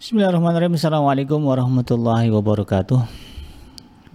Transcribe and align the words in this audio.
Bismillahirrahmanirrahim. 0.00 0.80
Assalamualaikum 0.80 1.44
warahmatullahi 1.44 2.32
wabarakatuh. 2.32 3.04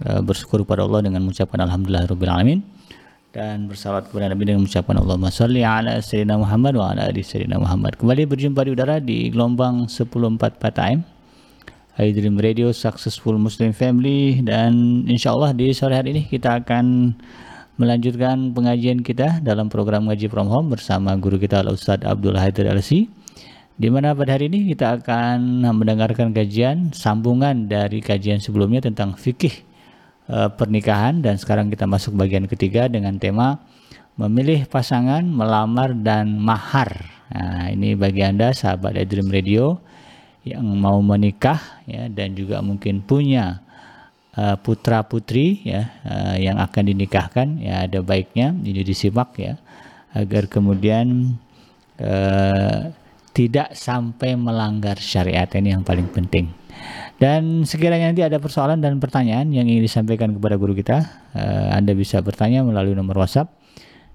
Uh, 0.02 0.18
bersyukur 0.26 0.66
kepada 0.66 0.82
Allah 0.82 1.06
dengan 1.06 1.22
mengucapkan 1.22 1.62
alhamdulillahirabbil 1.62 2.58
dan 3.30 3.70
bersalawat 3.70 4.10
kepada 4.10 4.34
Nabi 4.34 4.50
dengan 4.50 4.66
mengucapkan 4.66 4.98
Allahumma 4.98 5.30
shalli 5.30 5.62
ala 5.62 6.02
sayyidina 6.02 6.42
Muhammad 6.42 6.74
wa 6.74 6.90
ala 6.90 7.06
ali 7.06 7.22
sayyidina 7.22 7.62
Muhammad. 7.62 7.94
Kembali 8.02 8.26
berjumpa 8.26 8.66
di 8.66 8.70
udara 8.74 8.98
di 8.98 9.30
gelombang 9.30 9.86
104 9.86 10.58
time. 10.74 11.06
I 12.02 12.10
Dream 12.10 12.34
Radio 12.42 12.74
Successful 12.74 13.38
Muslim 13.38 13.70
Family 13.70 14.42
dan 14.42 15.06
insya 15.06 15.38
Allah 15.38 15.54
di 15.54 15.70
sore 15.70 15.94
hari 15.94 16.18
ini 16.18 16.22
kita 16.26 16.66
akan 16.66 17.14
melanjutkan 17.78 18.50
pengajian 18.58 19.06
kita 19.06 19.38
dalam 19.38 19.70
program 19.70 20.10
ngaji 20.10 20.26
from 20.26 20.50
home 20.50 20.66
bersama 20.66 21.14
guru 21.14 21.38
kita 21.38 21.62
Al 21.62 21.70
Ustaz 21.70 22.02
Abdul 22.02 22.34
Haidir 22.34 22.66
Alsi 22.66 23.06
di 23.76 23.92
mana 23.92 24.16
pada 24.16 24.40
hari 24.40 24.48
ini 24.48 24.72
kita 24.72 25.04
akan 25.04 25.68
mendengarkan 25.76 26.32
kajian 26.32 26.96
sambungan 26.96 27.68
dari 27.68 28.00
kajian 28.00 28.40
sebelumnya 28.40 28.80
tentang 28.80 29.12
fikih 29.20 29.52
e, 30.24 30.36
pernikahan 30.56 31.20
dan 31.20 31.36
sekarang 31.36 31.68
kita 31.68 31.84
masuk 31.84 32.16
bagian 32.16 32.48
ketiga 32.48 32.88
dengan 32.88 33.20
tema 33.20 33.60
memilih 34.16 34.64
pasangan, 34.64 35.20
melamar 35.28 35.92
dan 35.92 36.40
mahar. 36.40 37.04
Nah, 37.28 37.68
ini 37.68 37.92
bagi 37.92 38.24
Anda 38.24 38.56
sahabat 38.56 38.96
Dream 39.04 39.28
Radio 39.28 39.76
yang 40.40 40.64
mau 40.64 40.96
menikah 41.04 41.84
ya 41.84 42.08
dan 42.08 42.32
juga 42.32 42.64
mungkin 42.64 43.04
punya 43.04 43.60
uh, 44.40 44.56
putra 44.56 45.04
putri 45.04 45.60
ya 45.68 45.90
uh, 46.06 46.36
yang 46.38 46.56
akan 46.62 46.96
dinikahkan 46.96 47.60
ya 47.60 47.84
ada 47.84 47.98
baiknya 48.00 48.54
ini 48.54 48.86
disimak 48.86 49.34
ya 49.36 49.58
agar 50.14 50.46
kemudian 50.46 51.34
uh, 51.98 52.94
tidak 53.36 53.76
sampai 53.76 54.32
melanggar 54.32 54.96
syariat 54.96 55.44
ini 55.52 55.76
yang 55.76 55.84
paling 55.84 56.08
penting. 56.08 56.48
Dan 57.20 57.68
sekiranya 57.68 58.08
nanti 58.08 58.24
ada 58.24 58.40
persoalan 58.40 58.80
dan 58.80 58.96
pertanyaan 58.96 59.52
yang 59.52 59.68
ingin 59.68 59.84
disampaikan 59.84 60.32
kepada 60.32 60.56
guru 60.56 60.72
kita, 60.72 61.04
uh, 61.36 61.76
Anda 61.76 61.92
bisa 61.92 62.24
bertanya 62.24 62.64
melalui 62.64 62.96
nomor 62.96 63.20
WhatsApp 63.20 63.52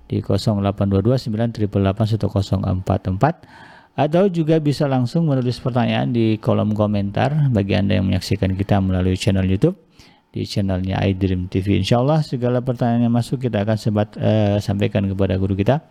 di 0.10 0.26
0822 0.26 1.22
atau 3.92 4.24
juga 4.32 4.56
bisa 4.58 4.90
langsung 4.90 5.30
menulis 5.30 5.62
pertanyaan 5.62 6.10
di 6.10 6.42
kolom 6.42 6.74
komentar 6.74 7.54
bagi 7.54 7.78
Anda 7.78 8.02
yang 8.02 8.10
menyaksikan 8.10 8.58
kita 8.58 8.82
melalui 8.82 9.18
channel 9.22 9.46
YouTube 9.46 9.78
di 10.34 10.48
channelnya 10.50 10.98
iDream 11.06 11.46
TV. 11.46 11.78
Insya 11.78 12.02
Allah 12.02 12.26
segala 12.26 12.66
pertanyaan 12.66 13.06
yang 13.06 13.14
masuk 13.14 13.46
kita 13.46 13.62
akan 13.62 13.78
sebat, 13.78 14.18
uh, 14.18 14.58
sampaikan 14.58 15.06
kepada 15.06 15.38
guru 15.38 15.54
kita 15.54 15.86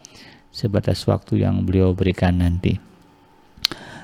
sebatas 0.51 0.99
waktu 1.07 1.47
yang 1.47 1.63
beliau 1.63 1.95
berikan 1.95 2.35
nanti. 2.43 2.90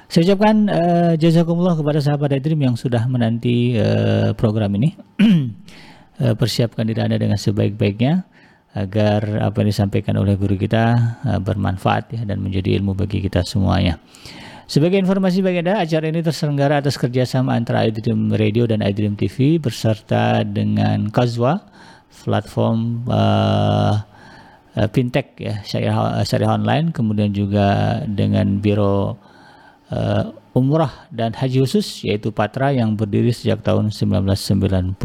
Saya 0.06 0.22
ucapkan 0.22 0.70
uh, 0.70 1.12
jazakumullah 1.18 1.74
kepada 1.74 1.98
sahabat 1.98 2.38
Dream 2.38 2.62
yang 2.62 2.76
sudah 2.78 3.10
menanti 3.10 3.74
uh, 3.74 4.30
program 4.38 4.70
ini. 4.78 4.94
uh, 5.18 6.34
persiapkan 6.40 6.86
diri 6.86 7.02
Anda 7.02 7.18
dengan 7.18 7.34
sebaik-baiknya 7.34 8.22
agar 8.76 9.42
apa 9.42 9.64
yang 9.64 9.68
disampaikan 9.74 10.14
oleh 10.14 10.38
guru 10.38 10.54
kita 10.54 10.94
uh, 11.26 11.40
bermanfaat 11.42 12.14
ya 12.14 12.22
dan 12.22 12.38
menjadi 12.38 12.78
ilmu 12.78 12.94
bagi 12.94 13.18
kita 13.18 13.42
semuanya. 13.42 13.98
Sebagai 14.70 14.98
informasi 15.02 15.42
bagi 15.42 15.66
Anda, 15.66 15.82
acara 15.82 16.06
ini 16.06 16.22
terselenggara 16.22 16.78
atas 16.78 16.94
kerjasama 16.94 17.58
antara 17.58 17.82
iDream 17.86 18.30
Radio 18.34 18.66
dan 18.70 18.86
iDream 18.86 19.18
TV 19.18 19.58
beserta 19.58 20.46
dengan 20.46 21.10
Kazwa, 21.10 21.66
platform 22.22 23.02
uh, 23.10 24.06
uh, 24.78 24.88
fintech 24.94 25.34
ya 25.38 25.62
syariah, 25.66 26.22
syariah 26.22 26.52
online, 26.54 26.94
kemudian 26.94 27.34
juga 27.34 28.02
dengan 28.06 28.62
Biro 28.62 29.25
uh, 29.90 30.32
umrah 30.56 31.06
dan 31.12 31.36
haji 31.36 31.62
khusus 31.62 32.02
yaitu 32.06 32.32
Patra 32.32 32.72
yang 32.72 32.96
berdiri 32.96 33.30
sejak 33.30 33.60
tahun 33.62 33.92
1995. 33.92 34.96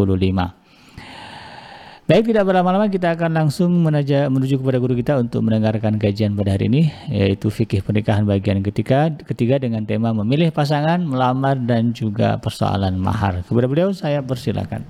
Baik, 2.12 2.28
tidak 2.28 2.44
berlama-lama 2.44 2.92
kita 2.92 3.16
akan 3.16 3.32
langsung 3.32 3.72
menaja, 3.88 4.28
menuju 4.28 4.60
kepada 4.60 4.84
guru 4.84 5.00
kita 5.00 5.16
untuk 5.16 5.48
mendengarkan 5.48 5.96
kajian 5.96 6.36
pada 6.36 6.60
hari 6.60 6.68
ini 6.68 6.92
yaitu 7.08 7.48
fikih 7.48 7.80
pernikahan 7.80 8.28
bagian 8.28 8.60
ketiga 8.60 9.08
ketiga 9.24 9.56
dengan 9.62 9.88
tema 9.88 10.12
memilih 10.12 10.52
pasangan, 10.52 11.00
melamar 11.00 11.56
dan 11.64 11.96
juga 11.96 12.36
persoalan 12.42 13.00
mahar. 13.00 13.48
Kepada 13.48 13.64
beliau 13.64 13.96
saya 13.96 14.20
persilakan. 14.20 14.84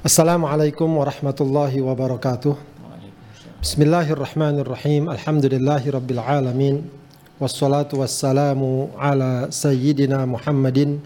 Assalamualaikum 0.00 0.88
warahmatullahi 0.88 1.84
wabarakatuh. 1.84 2.77
Bismillahirrahmanirrahim. 3.58 5.10
Alhamdulillahi 5.10 5.90
rabbil 5.90 6.22
alamin. 6.22 6.86
Wassalatu 7.42 7.98
wassalamu 7.98 8.94
ala 8.94 9.50
sayyidina 9.50 10.22
Muhammadin 10.30 11.02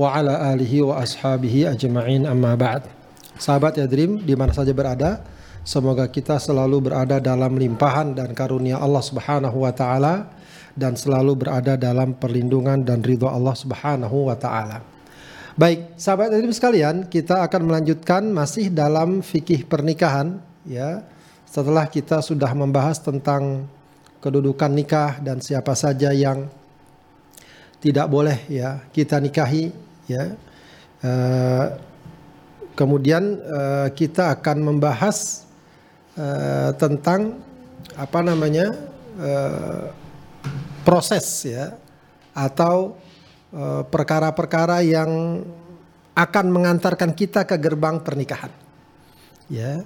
wa 0.00 0.08
ala 0.16 0.48
alihi 0.48 0.80
wa 0.80 0.96
ashabihi 0.96 1.68
ajma'in 1.68 2.24
amma 2.24 2.56
ba'd. 2.56 2.88
Sahabat 3.36 3.76
ya 3.76 3.84
Dream, 3.84 4.16
di 4.24 4.32
mana 4.32 4.48
saja 4.56 4.72
berada, 4.72 5.20
semoga 5.60 6.08
kita 6.08 6.40
selalu 6.40 6.88
berada 6.88 7.20
dalam 7.20 7.60
limpahan 7.60 8.16
dan 8.16 8.32
karunia 8.32 8.80
Allah 8.80 9.04
Subhanahu 9.04 9.68
wa 9.68 9.72
taala 9.76 10.32
dan 10.72 10.96
selalu 10.96 11.36
berada 11.36 11.76
dalam 11.76 12.16
perlindungan 12.16 12.80
dan 12.80 13.04
ridho 13.04 13.28
Allah 13.28 13.52
Subhanahu 13.52 14.32
wa 14.32 14.40
taala. 14.40 14.80
Baik, 15.52 16.00
sahabat 16.00 16.32
ya 16.32 16.40
Dream 16.40 16.56
sekalian, 16.56 17.12
kita 17.12 17.44
akan 17.44 17.68
melanjutkan 17.68 18.24
masih 18.32 18.72
dalam 18.72 19.20
fikih 19.20 19.68
pernikahan 19.68 20.40
ya 20.64 21.04
setelah 21.50 21.90
kita 21.90 22.22
sudah 22.22 22.54
membahas 22.54 23.02
tentang 23.02 23.66
kedudukan 24.22 24.70
nikah 24.70 25.18
dan 25.18 25.42
siapa 25.42 25.74
saja 25.74 26.14
yang 26.14 26.46
tidak 27.82 28.06
boleh 28.06 28.38
ya 28.46 28.78
kita 28.94 29.18
nikahi 29.18 29.74
ya 30.06 30.38
uh, 31.02 31.66
kemudian 32.78 33.42
uh, 33.42 33.88
kita 33.90 34.38
akan 34.38 34.62
membahas 34.62 35.42
uh, 36.14 36.70
tentang 36.78 37.42
apa 37.98 38.20
namanya 38.22 38.70
uh, 39.18 39.90
proses 40.86 41.50
ya 41.50 41.74
atau 42.30 42.94
perkara-perkara 43.90 44.78
uh, 44.78 44.86
yang 44.86 45.10
akan 46.14 46.46
mengantarkan 46.54 47.10
kita 47.10 47.42
ke 47.42 47.58
gerbang 47.58 47.98
pernikahan 47.98 48.54
ya 49.50 49.82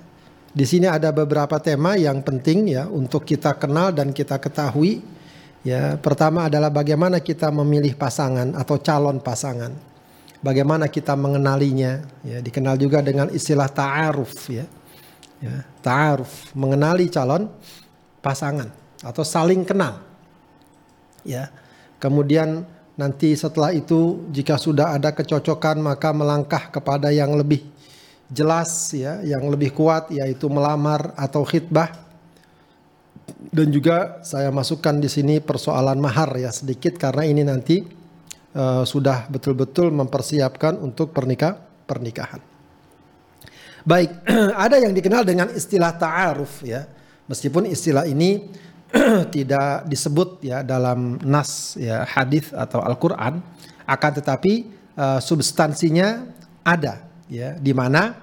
di 0.55 0.63
sini 0.63 0.87
ada 0.87 1.11
beberapa 1.11 1.59
tema 1.59 1.99
yang 1.99 2.23
penting 2.23 2.79
ya 2.79 2.87
untuk 2.87 3.27
kita 3.27 3.59
kenal 3.59 3.91
dan 3.91 4.15
kita 4.15 4.39
ketahui. 4.39 5.03
Ya, 5.67 5.99
pertama 5.99 6.47
adalah 6.47 6.71
bagaimana 6.71 7.19
kita 7.19 7.51
memilih 7.51 7.99
pasangan 7.99 8.55
atau 8.55 8.79
calon 8.79 9.19
pasangan. 9.19 9.75
Bagaimana 10.45 10.87
kita 10.87 11.19
mengenalinya, 11.19 12.07
ya, 12.23 12.39
dikenal 12.39 12.79
juga 12.79 13.03
dengan 13.03 13.33
istilah 13.35 13.67
ta'aruf 13.67 14.31
ya. 14.47 14.63
Ya, 15.43 15.67
ta'aruf, 15.83 16.55
mengenali 16.55 17.11
calon 17.11 17.51
pasangan 18.23 18.71
atau 19.03 19.27
saling 19.27 19.67
kenal. 19.67 20.07
Ya. 21.27 21.51
Kemudian 21.99 22.63
nanti 22.95 23.35
setelah 23.35 23.75
itu 23.75 24.23
jika 24.31 24.55
sudah 24.55 24.95
ada 24.95 25.11
kecocokan 25.11 25.83
maka 25.83 26.15
melangkah 26.15 26.71
kepada 26.71 27.11
yang 27.11 27.35
lebih 27.35 27.74
jelas 28.33 28.93
ya 28.97 29.21
yang 29.21 29.45
lebih 29.53 29.77
kuat 29.77 30.09
yaitu 30.09 30.49
melamar 30.49 31.13
atau 31.17 31.45
khidbah 31.45 32.05
dan 33.55 33.69
juga 33.71 34.21
saya 34.27 34.51
masukkan 34.51 34.97
di 34.99 35.09
sini 35.09 35.39
persoalan 35.39 36.01
mahar 36.01 36.33
ya 36.37 36.51
sedikit 36.51 36.97
karena 36.99 37.23
ini 37.25 37.43
nanti 37.47 37.85
uh, 38.57 38.83
sudah 38.83 39.31
betul-betul 39.31 39.95
mempersiapkan 39.95 40.81
untuk 40.81 41.15
pernikah 41.15 41.61
pernikahan. 41.85 42.41
Baik, 43.85 44.11
ada 44.65 44.81
yang 44.81 44.97
dikenal 44.97 45.23
dengan 45.23 45.53
istilah 45.53 45.93
ta'aruf 45.95 46.65
ya. 46.65 46.89
Meskipun 47.29 47.69
istilah 47.69 48.09
ini 48.09 48.49
tidak 49.35 49.87
disebut 49.89 50.45
ya 50.45 50.65
dalam 50.65 51.21
nas 51.25 51.77
ya 51.77 52.05
hadis 52.05 52.53
atau 52.53 52.81
Al-Qur'an 52.81 53.41
akan 53.85 54.13
tetapi 54.19 54.53
uh, 54.97 55.21
substansinya 55.21 56.25
ada 56.65 57.14
ya 57.29 57.57
di 57.57 57.73
mana 57.73 58.17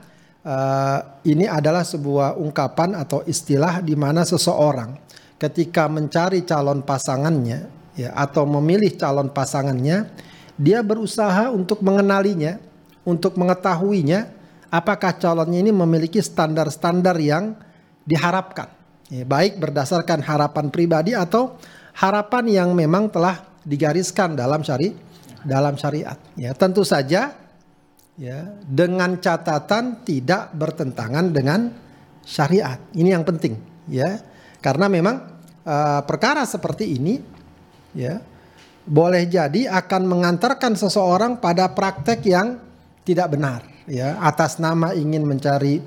uh, 0.46 1.00
ini 1.26 1.46
adalah 1.46 1.86
sebuah 1.86 2.38
ungkapan 2.38 2.98
atau 2.98 3.26
istilah 3.26 3.82
di 3.82 3.98
mana 3.98 4.26
seseorang 4.26 4.98
ketika 5.42 5.90
mencari 5.90 6.46
calon 6.46 6.86
pasangannya 6.86 7.66
ya 7.98 8.14
atau 8.14 8.46
memilih 8.46 8.94
calon 8.94 9.34
pasangannya 9.34 10.10
dia 10.62 10.80
berusaha 10.86 11.50
untuk 11.50 11.82
mengenalinya 11.82 12.62
untuk 13.02 13.34
mengetahuinya 13.38 14.30
apakah 14.70 15.18
calonnya 15.18 15.60
ini 15.60 15.74
memiliki 15.74 16.22
standar-standar 16.22 17.18
yang 17.18 17.58
diharapkan. 18.06 18.72
Ya, 19.12 19.28
baik 19.28 19.60
berdasarkan 19.60 20.24
harapan 20.24 20.72
pribadi 20.72 21.12
atau 21.12 21.60
harapan 21.98 22.48
yang 22.48 22.70
memang 22.72 23.12
telah 23.12 23.44
digariskan 23.68 24.40
dalam 24.40 24.64
syari 24.64 24.96
dalam 25.44 25.76
syariat. 25.76 26.16
Ya 26.40 26.56
tentu 26.56 26.88
saja 26.88 27.36
ya 28.20 28.48
dengan 28.64 29.20
catatan 29.20 30.04
tidak 30.04 30.52
bertentangan 30.56 31.32
dengan 31.32 31.72
syariat. 32.26 32.80
Ini 32.96 33.16
yang 33.16 33.24
penting 33.28 33.58
ya. 33.92 34.20
Karena 34.62 34.86
memang 34.86 35.16
uh, 35.66 36.02
perkara 36.06 36.46
seperti 36.46 36.98
ini 36.98 37.18
ya 37.98 38.22
boleh 38.86 39.30
jadi 39.30 39.70
akan 39.70 40.10
mengantarkan 40.10 40.74
seseorang 40.74 41.38
pada 41.38 41.70
praktek 41.70 42.22
yang 42.26 42.58
tidak 43.06 43.34
benar 43.34 43.62
ya 43.90 44.18
atas 44.22 44.58
nama 44.62 44.94
ingin 44.94 45.26
mencari 45.26 45.82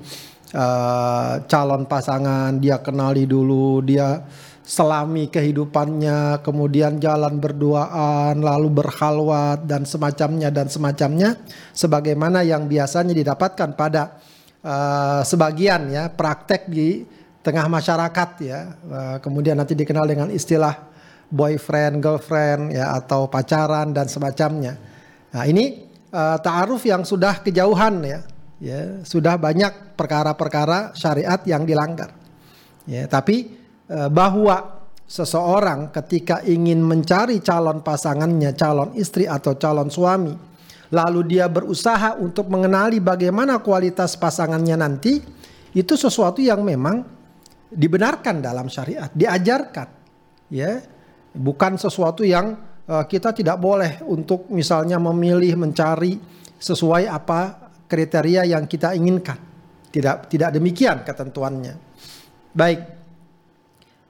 uh, 0.55 1.43
calon 1.47 1.87
pasangan 1.87 2.55
dia 2.59 2.79
kenali 2.79 3.27
dulu 3.27 3.83
dia 3.83 4.23
selami 4.65 5.29
kehidupannya 5.29 6.41
kemudian 6.41 6.97
jalan 6.97 7.37
berduaan 7.37 8.41
lalu 8.41 8.81
berhalwat 8.81 9.69
dan 9.69 9.85
semacamnya 9.85 10.49
dan 10.49 10.65
semacamnya 10.65 11.37
sebagaimana 11.69 12.41
yang 12.41 12.65
biasanya 12.65 13.13
didapatkan 13.13 13.77
pada 13.77 14.17
uh, 14.65 15.21
sebagian 15.21 15.93
ya 15.93 16.09
praktek 16.09 16.65
di 16.65 17.05
tengah 17.45 17.69
masyarakat 17.69 18.29
ya 18.41 18.59
uh, 18.89 19.17
kemudian 19.21 19.53
nanti 19.53 19.77
dikenal 19.77 20.09
dengan 20.09 20.33
istilah 20.33 20.95
boyfriend, 21.31 22.01
girlfriend 22.01 22.73
ya 22.73 22.93
atau 22.97 23.25
pacaran 23.29 23.93
dan 23.93 24.05
semacamnya. 24.05 24.77
Nah, 25.33 25.43
ini 25.49 25.85
uh, 26.13 26.37
ta'aruf 26.37 26.85
yang 26.85 27.03
sudah 27.03 27.41
kejauhan 27.41 27.95
ya. 28.05 28.21
Ya, 28.55 29.03
sudah 29.03 29.35
banyak 29.35 29.99
perkara-perkara 29.99 30.95
syariat 30.95 31.43
yang 31.43 31.67
dilanggar. 31.67 32.15
Ya, 32.87 33.03
tapi 33.03 33.51
bahwa 33.85 34.81
seseorang 35.05 35.93
ketika 35.93 36.41
ingin 36.41 36.81
mencari 36.81 37.37
calon 37.45 37.85
pasangannya, 37.85 38.57
calon 38.57 38.97
istri 38.97 39.29
atau 39.29 39.53
calon 39.53 39.93
suami, 39.93 40.33
lalu 40.89 41.37
dia 41.37 41.45
berusaha 41.45 42.17
untuk 42.17 42.49
mengenali 42.49 42.97
bagaimana 42.97 43.61
kualitas 43.61 44.17
pasangannya 44.17 44.77
nanti, 44.77 45.21
itu 45.75 45.93
sesuatu 45.93 46.41
yang 46.41 46.65
memang 46.65 47.05
dibenarkan 47.69 48.41
dalam 48.41 48.71
syariat, 48.71 49.11
diajarkan. 49.11 49.87
Ya, 50.49 50.79
bukan 51.33 51.75
sesuatu 51.75 52.21
yang 52.21 52.55
uh, 52.87 53.03
kita 53.03 53.33
tidak 53.33 53.57
boleh 53.59 54.01
untuk 54.05 54.47
misalnya 54.53 55.01
memilih 55.01 55.57
mencari 55.57 56.15
sesuai 56.55 57.09
apa 57.09 57.69
kriteria 57.89 58.47
yang 58.47 58.69
kita 58.69 58.95
inginkan. 58.95 59.37
Tidak 59.91 60.31
tidak 60.31 60.49
demikian 60.55 61.03
ketentuannya. 61.03 61.75
Baik. 62.55 62.94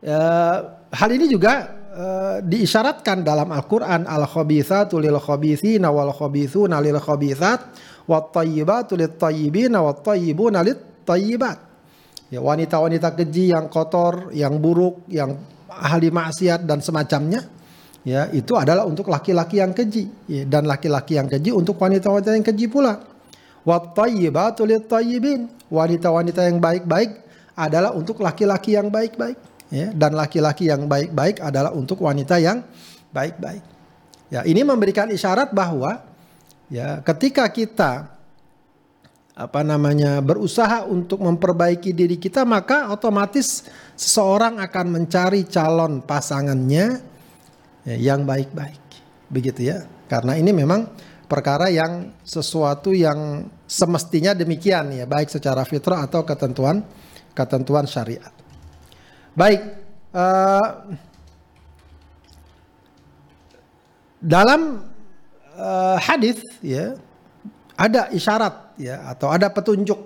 Uh, 0.05 0.85
hal 0.93 1.09
ini 1.17 1.25
juga 1.25 1.65
uh, 1.97 2.37
diisyaratkan 2.45 3.25
dalam 3.25 3.49
Al-Qur'an 3.49 4.05
al-khabithatu 4.05 5.01
lil 5.01 5.17
khabithina 5.17 5.89
wal 5.89 6.13
khabithuna 6.13 6.77
lil 6.77 7.01
khabithat 7.01 7.73
wat 8.05 8.29
tayyibatu 8.29 8.93
lit 8.93 9.17
tayyibina 9.17 9.81
wat 9.81 10.05
tayyibuna 10.05 10.61
lit 10.61 10.77
tayyibat. 11.09 11.57
Ya 12.29 12.37
wanita-wanita 12.37 13.17
keji 13.17 13.49
yang 13.49 13.65
kotor, 13.65 14.29
yang 14.29 14.61
buruk, 14.61 15.09
yang 15.09 15.41
ahli 15.73 16.13
maksiat 16.13 16.69
dan 16.69 16.85
semacamnya 16.85 17.41
ya 18.05 18.29
itu 18.29 18.53
adalah 18.53 18.85
untuk 18.85 19.09
laki-laki 19.09 19.57
yang 19.57 19.73
keji. 19.73 20.05
Ya, 20.29 20.45
dan 20.45 20.69
laki-laki 20.69 21.17
yang 21.17 21.25
keji 21.25 21.49
untuk 21.49 21.81
wanita-wanita 21.81 22.29
yang 22.29 22.45
keji 22.45 22.69
pula. 22.69 23.01
Wattayyibatu 23.65 24.69
littayyibin. 24.69 25.65
Wanita-wanita 25.73 26.45
yang 26.45 26.61
baik-baik 26.61 27.25
adalah 27.57 27.89
untuk 27.97 28.21
laki-laki 28.21 28.77
yang 28.77 28.93
baik-baik 28.93 29.54
ya 29.73 29.89
dan 29.93 30.13
laki-laki 30.13 30.69
yang 30.69 30.85
baik-baik 30.85 31.41
adalah 31.41 31.73
untuk 31.73 32.01
wanita 32.03 32.37
yang 32.37 32.65
baik-baik. 33.13 33.63
Ya 34.33 34.41
ini 34.43 34.65
memberikan 34.65 35.09
isyarat 35.09 35.53
bahwa 35.53 36.01
ya 36.69 36.99
ketika 37.05 37.45
kita 37.49 38.15
apa 39.35 39.61
namanya 39.67 40.23
berusaha 40.23 40.87
untuk 40.87 41.19
memperbaiki 41.19 41.91
diri 41.91 42.15
kita 42.15 42.47
maka 42.47 42.87
otomatis 42.87 43.67
seseorang 43.99 44.63
akan 44.63 44.85
mencari 44.95 45.43
calon 45.43 45.99
pasangannya 45.99 47.03
ya, 47.83 47.95
yang 47.95 48.23
baik-baik. 48.23 48.81
Begitu 49.27 49.75
ya. 49.75 49.83
Karena 50.05 50.37
ini 50.39 50.53
memang 50.55 50.87
perkara 51.25 51.67
yang 51.73 52.13
sesuatu 52.21 52.93
yang 52.93 53.49
semestinya 53.65 54.37
demikian 54.37 54.93
ya 54.93 55.09
baik 55.09 55.33
secara 55.33 55.65
fitrah 55.65 56.05
atau 56.05 56.21
ketentuan 56.21 56.85
ketentuan 57.33 57.89
syariat 57.89 58.34
baik 59.35 59.61
uh, 60.15 60.95
dalam 64.23 64.87
uh, 65.59 65.97
hadis 65.99 66.39
ya 66.63 66.95
ada 67.75 68.07
isyarat 68.15 68.79
ya 68.79 69.11
atau 69.11 69.27
ada 69.29 69.51
petunjuk 69.51 69.99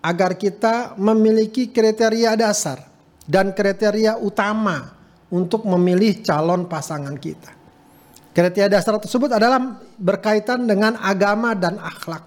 agar 0.00 0.36
kita 0.36 0.96
memiliki 0.96 1.72
kriteria 1.72 2.36
dasar 2.36 2.84
dan 3.24 3.52
kriteria 3.52 4.20
utama 4.20 4.96
untuk 5.32 5.64
memilih 5.64 6.20
calon 6.24 6.68
pasangan 6.68 7.16
kita. 7.16 7.52
Kriteria 8.30 8.70
dasar 8.70 8.96
tersebut 8.96 9.34
adalah 9.34 9.58
berkaitan 9.98 10.64
dengan 10.64 10.96
agama 11.02 11.52
dan 11.52 11.76
akhlak. 11.82 12.24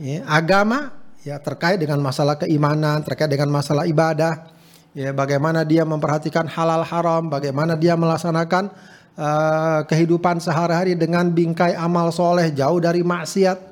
Ya, 0.00 0.24
agama 0.24 0.96
ya 1.20 1.36
terkait 1.36 1.76
dengan 1.76 2.00
masalah 2.00 2.40
keimanan, 2.40 3.04
terkait 3.04 3.28
dengan 3.28 3.52
masalah 3.52 3.84
ibadah, 3.84 4.48
ya 4.96 5.10
bagaimana 5.14 5.62
dia 5.62 5.86
memperhatikan 5.86 6.46
halal 6.50 6.82
haram, 6.82 7.30
bagaimana 7.30 7.78
dia 7.78 7.94
melaksanakan 7.94 8.70
uh, 9.16 9.80
kehidupan 9.86 10.38
sehari-hari 10.40 10.96
dengan 10.96 11.28
bingkai 11.30 11.76
amal 11.76 12.10
soleh 12.10 12.50
jauh 12.54 12.78
dari 12.78 13.04
maksiat. 13.04 13.70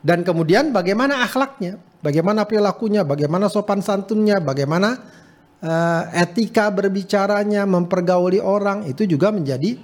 Dan 0.00 0.24
kemudian 0.24 0.72
bagaimana 0.72 1.20
akhlaknya, 1.28 1.76
bagaimana 2.00 2.48
perilakunya, 2.48 3.04
bagaimana 3.04 3.52
sopan 3.52 3.84
santunnya, 3.84 4.40
bagaimana 4.40 4.96
uh, 5.60 6.02
etika 6.16 6.72
berbicaranya, 6.72 7.68
mempergauli 7.68 8.40
orang 8.40 8.88
itu 8.88 9.04
juga 9.04 9.28
menjadi 9.28 9.76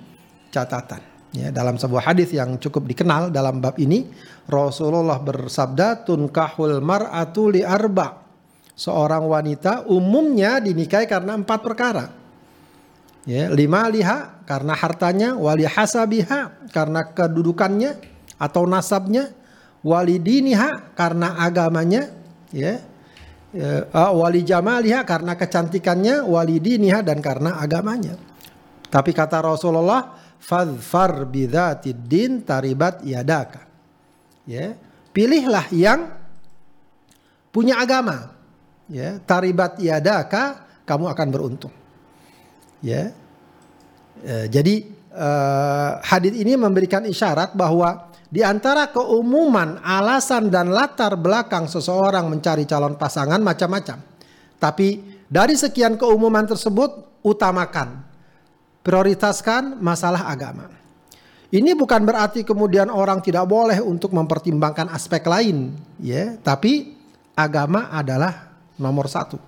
catatan. 0.48 1.04
Ya, 1.36 1.52
dalam 1.52 1.76
sebuah 1.76 2.00
hadis 2.00 2.32
yang 2.32 2.56
cukup 2.56 2.88
dikenal 2.88 3.28
dalam 3.28 3.60
bab 3.60 3.76
ini, 3.76 4.08
Rasulullah 4.48 5.20
bersabda, 5.20 6.08
"Tunkahul 6.08 6.80
mar'atu 6.80 7.52
li 7.52 7.60
arba." 7.60 8.25
Seorang 8.76 9.24
wanita 9.24 9.88
umumnya 9.88 10.60
dinikahi 10.60 11.08
karena 11.08 11.32
empat 11.32 11.64
perkara. 11.64 12.12
Ya, 13.24 13.48
lima 13.48 13.88
liha 13.88 14.44
karena 14.44 14.76
hartanya, 14.76 15.32
wali 15.34 15.64
hasabiha 15.64 16.70
karena 16.70 17.00
kedudukannya 17.10 17.96
atau 18.36 18.68
nasabnya, 18.68 19.32
wali 19.80 20.20
diniha 20.20 20.92
karena 20.92 21.40
agamanya, 21.40 22.12
ya. 22.52 22.84
Uh, 23.56 24.12
wali 24.20 24.44
jamaliha 24.44 25.00
karena 25.08 25.32
kecantikannya, 25.32 26.28
wali 26.28 26.60
diniha 26.60 27.00
dan 27.00 27.24
karena 27.24 27.56
agamanya. 27.56 28.20
Tapi 28.92 29.16
kata 29.16 29.40
Rasulullah, 29.40 30.12
fadfar 30.36 31.24
bidzatid 31.24 31.96
din 32.04 32.44
taribat 32.44 33.00
yadaka. 33.00 33.64
Ya, 34.44 34.76
pilihlah 35.16 35.66
yang 35.72 36.12
punya 37.48 37.80
agama. 37.80 38.35
Ya, 38.86 39.18
taribat 39.26 39.82
yadaka, 39.82 40.62
kamu 40.86 41.10
akan 41.10 41.28
beruntung. 41.34 41.74
Ya, 42.78 43.10
e, 44.22 44.46
jadi 44.46 44.86
e, 45.10 45.28
hadis 46.06 46.34
ini 46.38 46.54
memberikan 46.54 47.02
isyarat 47.02 47.58
bahwa 47.58 48.14
di 48.30 48.46
antara 48.46 48.90
keumuman 48.94 49.82
alasan 49.82 50.54
dan 50.54 50.70
latar 50.70 51.18
belakang 51.18 51.66
seseorang 51.66 52.30
mencari 52.30 52.62
calon 52.62 52.94
pasangan 52.94 53.42
macam-macam. 53.42 53.98
Tapi 54.62 54.88
dari 55.26 55.58
sekian 55.58 55.98
keumuman 55.98 56.46
tersebut 56.46 57.22
utamakan, 57.26 58.06
prioritaskan 58.86 59.82
masalah 59.82 60.30
agama. 60.30 60.70
Ini 61.50 61.74
bukan 61.78 62.02
berarti 62.02 62.42
kemudian 62.42 62.90
orang 62.90 63.22
tidak 63.22 63.46
boleh 63.46 63.78
untuk 63.82 64.10
mempertimbangkan 64.14 64.90
aspek 64.90 65.22
lain, 65.26 65.74
ya. 66.02 66.34
Tapi 66.42 66.94
agama 67.38 67.90
adalah 67.94 68.55
nomor 68.80 69.08
satu. 69.08 69.40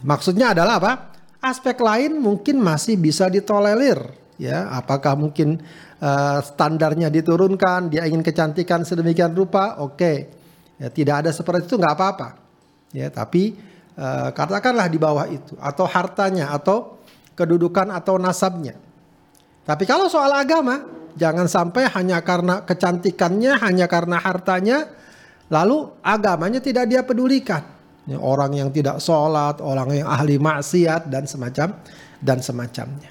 Maksudnya 0.00 0.56
adalah 0.56 0.80
apa? 0.80 0.92
Aspek 1.40 1.80
lain 1.80 2.20
mungkin 2.20 2.60
masih 2.60 3.00
bisa 3.00 3.28
ditolerir, 3.28 4.12
ya. 4.36 4.68
Apakah 4.76 5.16
mungkin 5.16 5.60
uh, 6.00 6.40
standarnya 6.44 7.08
diturunkan, 7.08 7.88
dia 7.88 8.04
ingin 8.04 8.20
kecantikan 8.20 8.84
sedemikian 8.84 9.32
rupa, 9.32 9.80
oke. 9.80 9.96
Okay. 9.96 10.16
Ya, 10.80 10.88
tidak 10.88 11.24
ada 11.24 11.30
seperti 11.32 11.68
itu 11.68 11.76
nggak 11.76 11.96
apa-apa. 11.96 12.28
Ya, 12.92 13.12
tapi 13.12 13.56
uh, 13.96 14.32
katakanlah 14.32 14.88
di 14.88 14.96
bawah 14.96 15.28
itu 15.28 15.56
atau 15.60 15.84
hartanya 15.84 16.52
atau 16.56 17.00
kedudukan 17.36 17.92
atau 17.92 18.16
nasabnya. 18.16 18.76
Tapi 19.64 19.84
kalau 19.84 20.08
soal 20.08 20.32
agama, 20.32 20.88
jangan 21.16 21.48
sampai 21.48 21.88
hanya 21.92 22.20
karena 22.24 22.64
kecantikannya, 22.64 23.60
hanya 23.60 23.88
karena 23.88 24.16
hartanya, 24.20 24.88
lalu 25.52 25.88
agamanya 26.00 26.60
tidak 26.60 26.88
dia 26.88 27.04
pedulikan 27.04 27.79
orang 28.16 28.56
yang 28.56 28.70
tidak 28.72 28.98
sholat, 28.98 29.60
orang 29.60 30.02
yang 30.02 30.08
ahli 30.08 30.40
maksiat 30.40 31.12
dan 31.12 31.28
semacam 31.28 31.76
dan 32.18 32.38
semacamnya. 32.40 33.10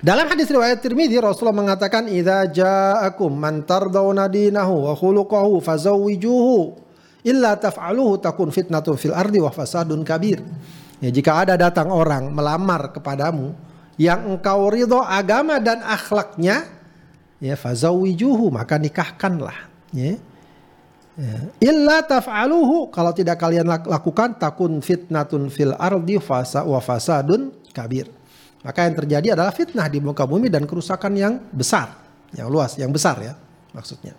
Dalam 0.00 0.26
hadis 0.32 0.48
riwayat 0.48 0.80
Tirmidzi 0.80 1.20
Rasulullah 1.20 1.60
mengatakan 1.60 2.08
idza 2.08 2.48
ja'akum 2.48 3.36
man 3.36 3.68
tardawna 3.68 4.32
dinahu 4.32 4.88
wa 4.88 4.92
khuluquhu 4.96 5.60
fazawwijuhu 5.60 6.72
illa 7.28 7.52
taf'aluhu 7.60 8.16
takun 8.16 8.48
fitnatun 8.48 8.96
fil 8.96 9.12
ardi 9.12 9.38
wa 9.44 9.52
fasadun 9.52 10.00
kabir. 10.00 10.40
Ya, 11.04 11.12
jika 11.12 11.44
ada 11.44 11.56
datang 11.56 11.92
orang 11.92 12.32
melamar 12.32 12.92
kepadamu 12.96 13.52
yang 14.00 14.24
engkau 14.24 14.72
ridho 14.72 15.04
agama 15.04 15.60
dan 15.60 15.84
akhlaknya, 15.84 16.64
ya 17.36 17.56
fazawijuhu 17.56 18.48
maka 18.48 18.80
nikahkanlah. 18.80 19.68
Ya. 19.92 20.16
Ya. 21.20 21.36
Illa 21.60 22.00
taf'aluhu 22.00 22.88
kalau 22.88 23.12
tidak 23.12 23.36
kalian 23.36 23.68
lakukan 23.68 24.40
takun 24.40 24.80
fitnatun 24.80 25.52
fil 25.52 25.76
ardi 25.76 26.16
fasa 26.16 26.64
wa 26.64 26.80
fasadun 26.80 27.52
kabir. 27.76 28.08
Maka 28.64 28.88
yang 28.88 28.96
terjadi 28.96 29.26
adalah 29.36 29.52
fitnah 29.52 29.84
di 29.92 30.00
muka 30.00 30.24
bumi 30.24 30.48
dan 30.48 30.64
kerusakan 30.64 31.12
yang 31.16 31.36
besar, 31.52 31.92
yang 32.32 32.48
luas, 32.48 32.80
yang 32.80 32.88
besar 32.88 33.20
ya 33.20 33.36
maksudnya. 33.76 34.16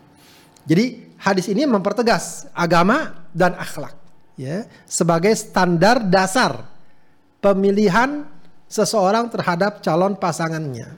Jadi 0.70 1.18
hadis 1.18 1.50
ini 1.50 1.66
mempertegas 1.66 2.46
agama 2.54 3.26
dan 3.34 3.58
akhlak 3.58 3.98
ya 4.38 4.70
sebagai 4.86 5.34
standar 5.34 6.06
dasar 6.06 6.70
pemilihan 7.42 8.30
seseorang 8.70 9.26
terhadap 9.34 9.82
calon 9.82 10.14
pasangannya. 10.14 10.94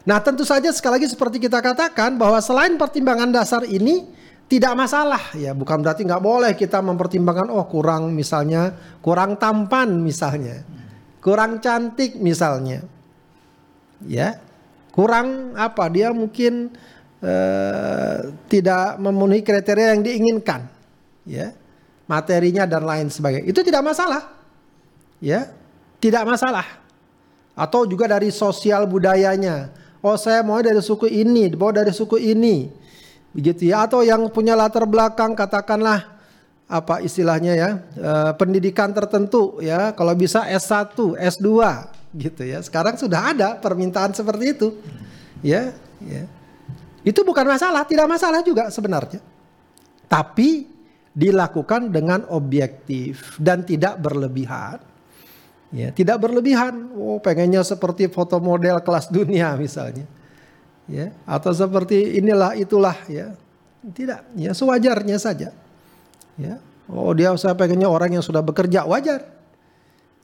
Nah, 0.00 0.16
tentu 0.22 0.48
saja 0.48 0.72
sekali 0.72 1.02
lagi 1.02 1.12
seperti 1.12 1.36
kita 1.42 1.60
katakan 1.60 2.16
bahwa 2.16 2.40
selain 2.40 2.78
pertimbangan 2.80 3.28
dasar 3.28 3.66
ini 3.68 4.08
tidak 4.50 4.74
masalah 4.74 5.30
ya, 5.38 5.54
bukan 5.54 5.78
berarti 5.78 6.02
nggak 6.02 6.24
boleh 6.24 6.52
kita 6.58 6.82
mempertimbangkan 6.82 7.54
oh 7.54 7.62
kurang 7.70 8.10
misalnya 8.10 8.74
kurang 8.98 9.38
tampan 9.38 10.02
misalnya, 10.02 10.66
kurang 11.22 11.62
cantik 11.62 12.18
misalnya, 12.18 12.82
ya 14.02 14.42
kurang 14.90 15.54
apa 15.54 15.86
dia 15.86 16.10
mungkin 16.10 16.74
eh, 17.22 18.18
tidak 18.50 18.98
memenuhi 18.98 19.46
kriteria 19.46 19.94
yang 19.94 20.02
diinginkan, 20.02 20.66
ya 21.22 21.54
materinya 22.10 22.66
dan 22.66 22.82
lain 22.82 23.06
sebagainya. 23.06 23.46
Itu 23.46 23.62
tidak 23.62 23.86
masalah. 23.86 24.34
Ya, 25.22 25.54
tidak 26.02 26.26
masalah. 26.26 26.66
Atau 27.54 27.86
juga 27.86 28.10
dari 28.10 28.34
sosial 28.34 28.90
budayanya. 28.90 29.70
Oh, 30.02 30.18
saya 30.18 30.42
mau 30.42 30.58
dari 30.58 30.82
suku 30.82 31.06
ini, 31.06 31.54
mau 31.54 31.70
dari 31.70 31.94
suku 31.94 32.18
ini. 32.18 32.66
Begitu 33.30 33.70
ya. 33.70 33.86
Atau 33.86 34.02
yang 34.02 34.26
punya 34.30 34.58
latar 34.58 34.86
belakang 34.86 35.34
katakanlah 35.38 36.18
apa 36.70 37.02
istilahnya 37.02 37.52
ya, 37.58 37.70
e, 37.98 38.12
pendidikan 38.38 38.94
tertentu 38.94 39.58
ya, 39.58 39.90
kalau 39.90 40.14
bisa 40.14 40.46
S1, 40.46 40.94
S2 41.18 41.48
gitu 42.14 42.42
ya. 42.46 42.62
Sekarang 42.62 42.94
sudah 42.94 43.34
ada 43.34 43.58
permintaan 43.58 44.14
seperti 44.14 44.54
itu. 44.54 44.68
Ya, 45.42 45.74
ya. 45.98 46.24
Itu 47.02 47.26
bukan 47.26 47.48
masalah, 47.48 47.82
tidak 47.88 48.06
masalah 48.06 48.44
juga 48.46 48.70
sebenarnya. 48.70 49.18
Tapi 50.06 50.68
dilakukan 51.10 51.90
dengan 51.90 52.22
objektif 52.30 53.34
dan 53.40 53.66
tidak 53.66 53.98
berlebihan. 53.98 54.78
Ya, 55.70 55.94
tidak 55.94 56.18
berlebihan. 56.18 56.90
Oh, 56.98 57.22
pengennya 57.22 57.62
seperti 57.62 58.10
foto 58.10 58.42
model 58.42 58.82
kelas 58.82 59.10
dunia 59.10 59.54
misalnya. 59.54 60.06
Ya, 60.90 61.14
atau 61.22 61.54
seperti 61.54 62.18
inilah 62.18 62.58
itulah 62.58 62.98
ya. 63.06 63.38
Tidak, 63.80 64.34
ya 64.36 64.52
sewajarnya 64.52 65.16
saja. 65.16 65.54
Ya. 66.34 66.58
Oh, 66.90 67.14
dia 67.14 67.30
saya 67.38 67.54
pengennya 67.54 67.86
orang 67.86 68.18
yang 68.18 68.24
sudah 68.24 68.42
bekerja 68.42 68.82
wajar. 68.84 69.22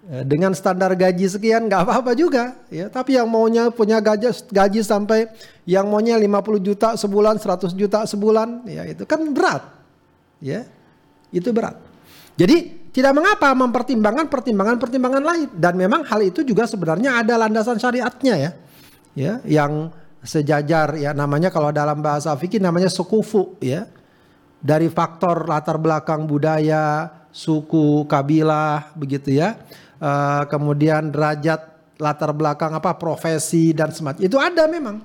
Ya, 0.07 0.23
dengan 0.27 0.55
standar 0.55 0.95
gaji 0.95 1.27
sekian 1.27 1.67
nggak 1.67 1.83
apa-apa 1.83 2.15
juga 2.15 2.55
ya 2.71 2.87
tapi 2.87 3.19
yang 3.19 3.27
maunya 3.27 3.75
punya 3.75 3.99
gaji 3.99 4.31
gaji 4.55 4.79
sampai 4.87 5.27
yang 5.67 5.91
maunya 5.91 6.15
50 6.15 6.63
juta 6.63 6.95
sebulan 6.95 7.43
100 7.43 7.75
juta 7.75 8.07
sebulan 8.07 8.71
ya 8.71 8.87
itu 8.87 9.03
kan 9.03 9.19
berat 9.35 9.67
ya 10.39 10.63
itu 11.35 11.51
berat. 11.53 11.77
Jadi 12.37 12.89
tidak 12.93 13.13
mengapa 13.17 13.53
mempertimbangkan 13.53 14.29
pertimbangan-pertimbangan 14.29 15.25
lain 15.25 15.49
dan 15.57 15.77
memang 15.77 16.05
hal 16.05 16.21
itu 16.25 16.45
juga 16.45 16.69
sebenarnya 16.69 17.25
ada 17.25 17.37
landasan 17.41 17.81
syariatnya 17.81 18.35
ya. 18.37 18.51
Ya, 19.17 19.41
yang 19.49 19.89
sejajar 20.26 20.99
ya 20.99 21.14
namanya 21.14 21.49
kalau 21.49 21.71
dalam 21.71 22.02
bahasa 22.02 22.35
fikih 22.35 22.59
namanya 22.59 22.90
sukufu 22.90 23.56
ya. 23.62 23.87
Dari 24.56 24.90
faktor 24.90 25.47
latar 25.47 25.78
belakang 25.78 26.26
budaya, 26.26 27.06
suku, 27.30 28.02
kabilah 28.11 28.90
begitu 28.99 29.38
ya. 29.38 29.54
Uh, 29.97 30.42
kemudian 30.50 31.14
derajat 31.14 31.76
latar 31.97 32.35
belakang 32.35 32.75
apa 32.76 32.99
profesi 32.99 33.73
dan 33.73 33.95
semacam 33.95 34.21
itu 34.21 34.37
ada 34.37 34.66
memang. 34.66 35.00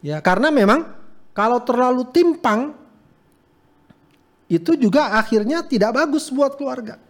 Ya, 0.00 0.22
karena 0.22 0.48
memang 0.48 0.86
kalau 1.36 1.60
terlalu 1.62 2.08
timpang 2.14 2.72
itu 4.46 4.78
juga 4.78 5.18
akhirnya 5.18 5.66
tidak 5.66 5.98
bagus 5.98 6.30
buat 6.30 6.54
keluarga. 6.54 7.02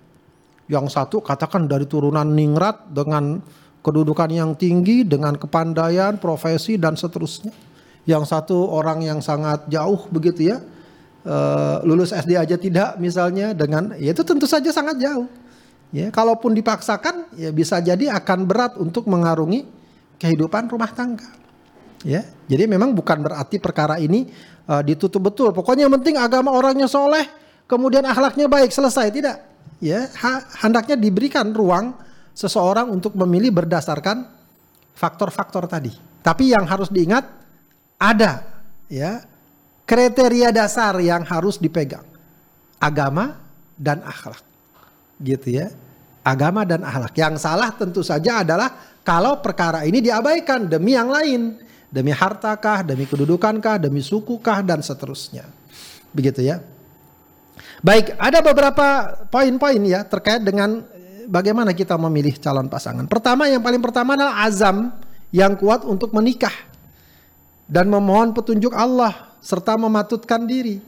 Yang 0.66 0.96
satu 0.96 1.22
katakan 1.22 1.68
dari 1.68 1.86
turunan 1.86 2.26
ningrat 2.26 2.90
dengan 2.90 3.38
kedudukan 3.86 4.26
yang 4.34 4.50
tinggi, 4.58 5.06
dengan 5.06 5.38
kepandaian, 5.38 6.18
profesi 6.18 6.74
dan 6.74 6.98
seterusnya. 6.98 7.54
Yang 8.02 8.34
satu 8.34 8.66
orang 8.66 9.06
yang 9.06 9.22
sangat 9.22 9.70
jauh 9.70 10.10
begitu 10.10 10.50
ya, 10.50 10.58
uh, 11.22 11.82
lulus 11.86 12.10
SD 12.10 12.34
aja 12.34 12.58
tidak 12.58 12.98
misalnya 12.98 13.54
dengan, 13.54 13.94
ya 13.94 14.10
itu 14.10 14.26
tentu 14.26 14.50
saja 14.50 14.74
sangat 14.74 14.98
jauh. 14.98 15.30
Ya, 15.94 16.10
kalaupun 16.10 16.50
dipaksakan, 16.50 17.30
ya 17.38 17.54
bisa 17.54 17.78
jadi 17.78 18.10
akan 18.10 18.38
berat 18.42 18.74
untuk 18.74 19.06
mengarungi 19.06 19.66
kehidupan 20.18 20.66
rumah 20.66 20.90
tangga. 20.90 21.30
Ya, 22.02 22.26
jadi 22.50 22.66
memang 22.66 22.90
bukan 22.90 23.22
berarti 23.22 23.62
perkara 23.62 24.02
ini 24.02 24.30
uh, 24.66 24.82
ditutup 24.82 25.30
betul. 25.30 25.54
Pokoknya 25.54 25.86
yang 25.86 25.94
penting 25.98 26.18
agama 26.18 26.50
orangnya 26.54 26.90
soleh, 26.90 27.26
kemudian 27.70 28.02
akhlaknya 28.02 28.50
baik, 28.50 28.74
selesai. 28.74 29.14
Tidak. 29.14 29.36
Ya, 29.78 30.10
ha, 30.22 30.42
hendaknya 30.62 30.94
diberikan 30.98 31.50
ruang 31.54 32.05
seseorang 32.36 32.92
untuk 32.92 33.16
memilih 33.16 33.50
berdasarkan 33.50 34.28
faktor-faktor 34.92 35.64
tadi. 35.64 35.90
Tapi 36.20 36.52
yang 36.52 36.68
harus 36.68 36.92
diingat 36.92 37.24
ada 37.96 38.44
ya 38.92 39.24
kriteria 39.88 40.52
dasar 40.52 41.00
yang 41.00 41.24
harus 41.24 41.56
dipegang. 41.56 42.04
Agama 42.76 43.40
dan 43.80 44.04
akhlak. 44.04 44.44
Gitu 45.16 45.64
ya. 45.64 45.72
Agama 46.20 46.68
dan 46.68 46.84
akhlak. 46.84 47.16
Yang 47.16 47.40
salah 47.40 47.72
tentu 47.72 48.04
saja 48.04 48.44
adalah 48.44 49.00
kalau 49.00 49.40
perkara 49.40 49.88
ini 49.88 50.04
diabaikan 50.04 50.68
demi 50.68 50.92
yang 50.92 51.08
lain 51.08 51.64
demi 51.96 52.12
hartakah, 52.12 52.84
demi 52.84 53.06
kedudukankah, 53.06 53.80
demi 53.80 54.02
sukukah 54.02 54.60
dan 54.60 54.82
seterusnya. 54.82 55.46
Begitu 56.12 56.44
ya. 56.44 56.60
Baik, 57.80 58.16
ada 58.20 58.44
beberapa 58.44 58.88
poin-poin 59.32 59.80
ya 59.84 60.04
terkait 60.04 60.44
dengan 60.44 60.84
bagaimana 61.26 61.74
kita 61.76 61.98
memilih 61.98 62.38
calon 62.38 62.70
pasangan. 62.70 63.04
Pertama, 63.10 63.50
yang 63.50 63.60
paling 63.60 63.82
pertama 63.82 64.14
adalah 64.14 64.46
azam 64.46 64.94
yang 65.34 65.58
kuat 65.58 65.82
untuk 65.84 66.14
menikah 66.14 66.54
dan 67.66 67.90
memohon 67.90 68.30
petunjuk 68.32 68.70
Allah 68.72 69.34
serta 69.42 69.74
mematutkan 69.74 70.46
diri. 70.46 70.78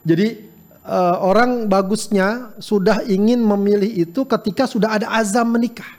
Jadi 0.00 0.50
uh, 0.86 1.16
orang 1.20 1.68
bagusnya 1.68 2.56
sudah 2.62 3.04
ingin 3.04 3.42
memilih 3.42 4.08
itu 4.08 4.24
ketika 4.24 4.64
sudah 4.64 4.96
ada 4.96 5.06
azam 5.12 5.50
menikah. 5.50 5.98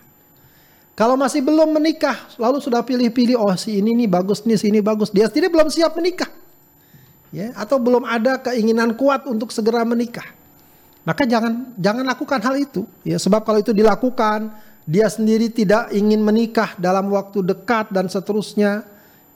Kalau 0.91 1.15
masih 1.15 1.41
belum 1.41 1.71
menikah, 1.71 2.13
lalu 2.35 2.61
sudah 2.61 2.83
pilih-pilih, 2.83 3.39
oh 3.39 3.55
si 3.55 3.79
ini 3.79 3.95
nih 3.95 4.09
bagus 4.11 4.43
nih, 4.43 4.59
si 4.59 4.69
ini 4.69 4.83
bagus. 4.83 5.09
Dia 5.09 5.31
sendiri 5.31 5.49
belum 5.49 5.71
siap 5.71 5.97
menikah. 5.97 6.29
Ya, 7.31 7.55
atau 7.55 7.79
belum 7.79 8.03
ada 8.03 8.35
keinginan 8.43 8.91
kuat 8.99 9.23
untuk 9.23 9.55
segera 9.55 9.87
menikah. 9.87 10.27
Maka 11.01 11.25
jangan 11.25 11.73
jangan 11.77 12.05
lakukan 12.05 12.39
hal 12.41 12.55
itu. 12.61 12.85
Ya, 13.01 13.17
sebab 13.17 13.41
kalau 13.41 13.57
itu 13.57 13.73
dilakukan, 13.73 14.53
dia 14.85 15.09
sendiri 15.09 15.49
tidak 15.49 15.89
ingin 15.93 16.21
menikah 16.21 16.77
dalam 16.77 17.09
waktu 17.09 17.41
dekat 17.41 17.89
dan 17.89 18.05
seterusnya. 18.05 18.85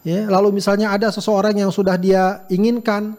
Ya, 0.05 0.29
lalu 0.29 0.62
misalnya 0.62 0.93
ada 0.93 1.10
seseorang 1.10 1.57
yang 1.57 1.74
sudah 1.74 1.98
dia 1.98 2.45
inginkan, 2.53 3.17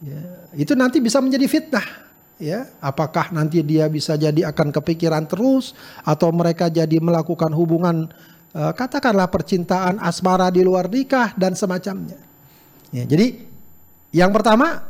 ya, 0.00 0.20
itu 0.56 0.72
nanti 0.72 1.04
bisa 1.04 1.20
menjadi 1.20 1.44
fitnah 1.44 2.08
ya 2.38 2.70
apakah 2.78 3.34
nanti 3.34 3.66
dia 3.66 3.90
bisa 3.90 4.14
jadi 4.14 4.46
akan 4.54 4.70
kepikiran 4.70 5.26
terus 5.26 5.74
atau 6.06 6.30
mereka 6.30 6.70
jadi 6.70 7.02
melakukan 7.02 7.50
hubungan 7.50 8.06
uh, 8.54 8.72
katakanlah 8.72 9.26
percintaan 9.26 9.98
asmara 9.98 10.46
di 10.54 10.62
luar 10.62 10.86
nikah 10.86 11.34
dan 11.34 11.58
semacamnya 11.58 12.16
ya 12.94 13.04
jadi 13.04 13.42
yang 14.14 14.30
pertama 14.30 14.86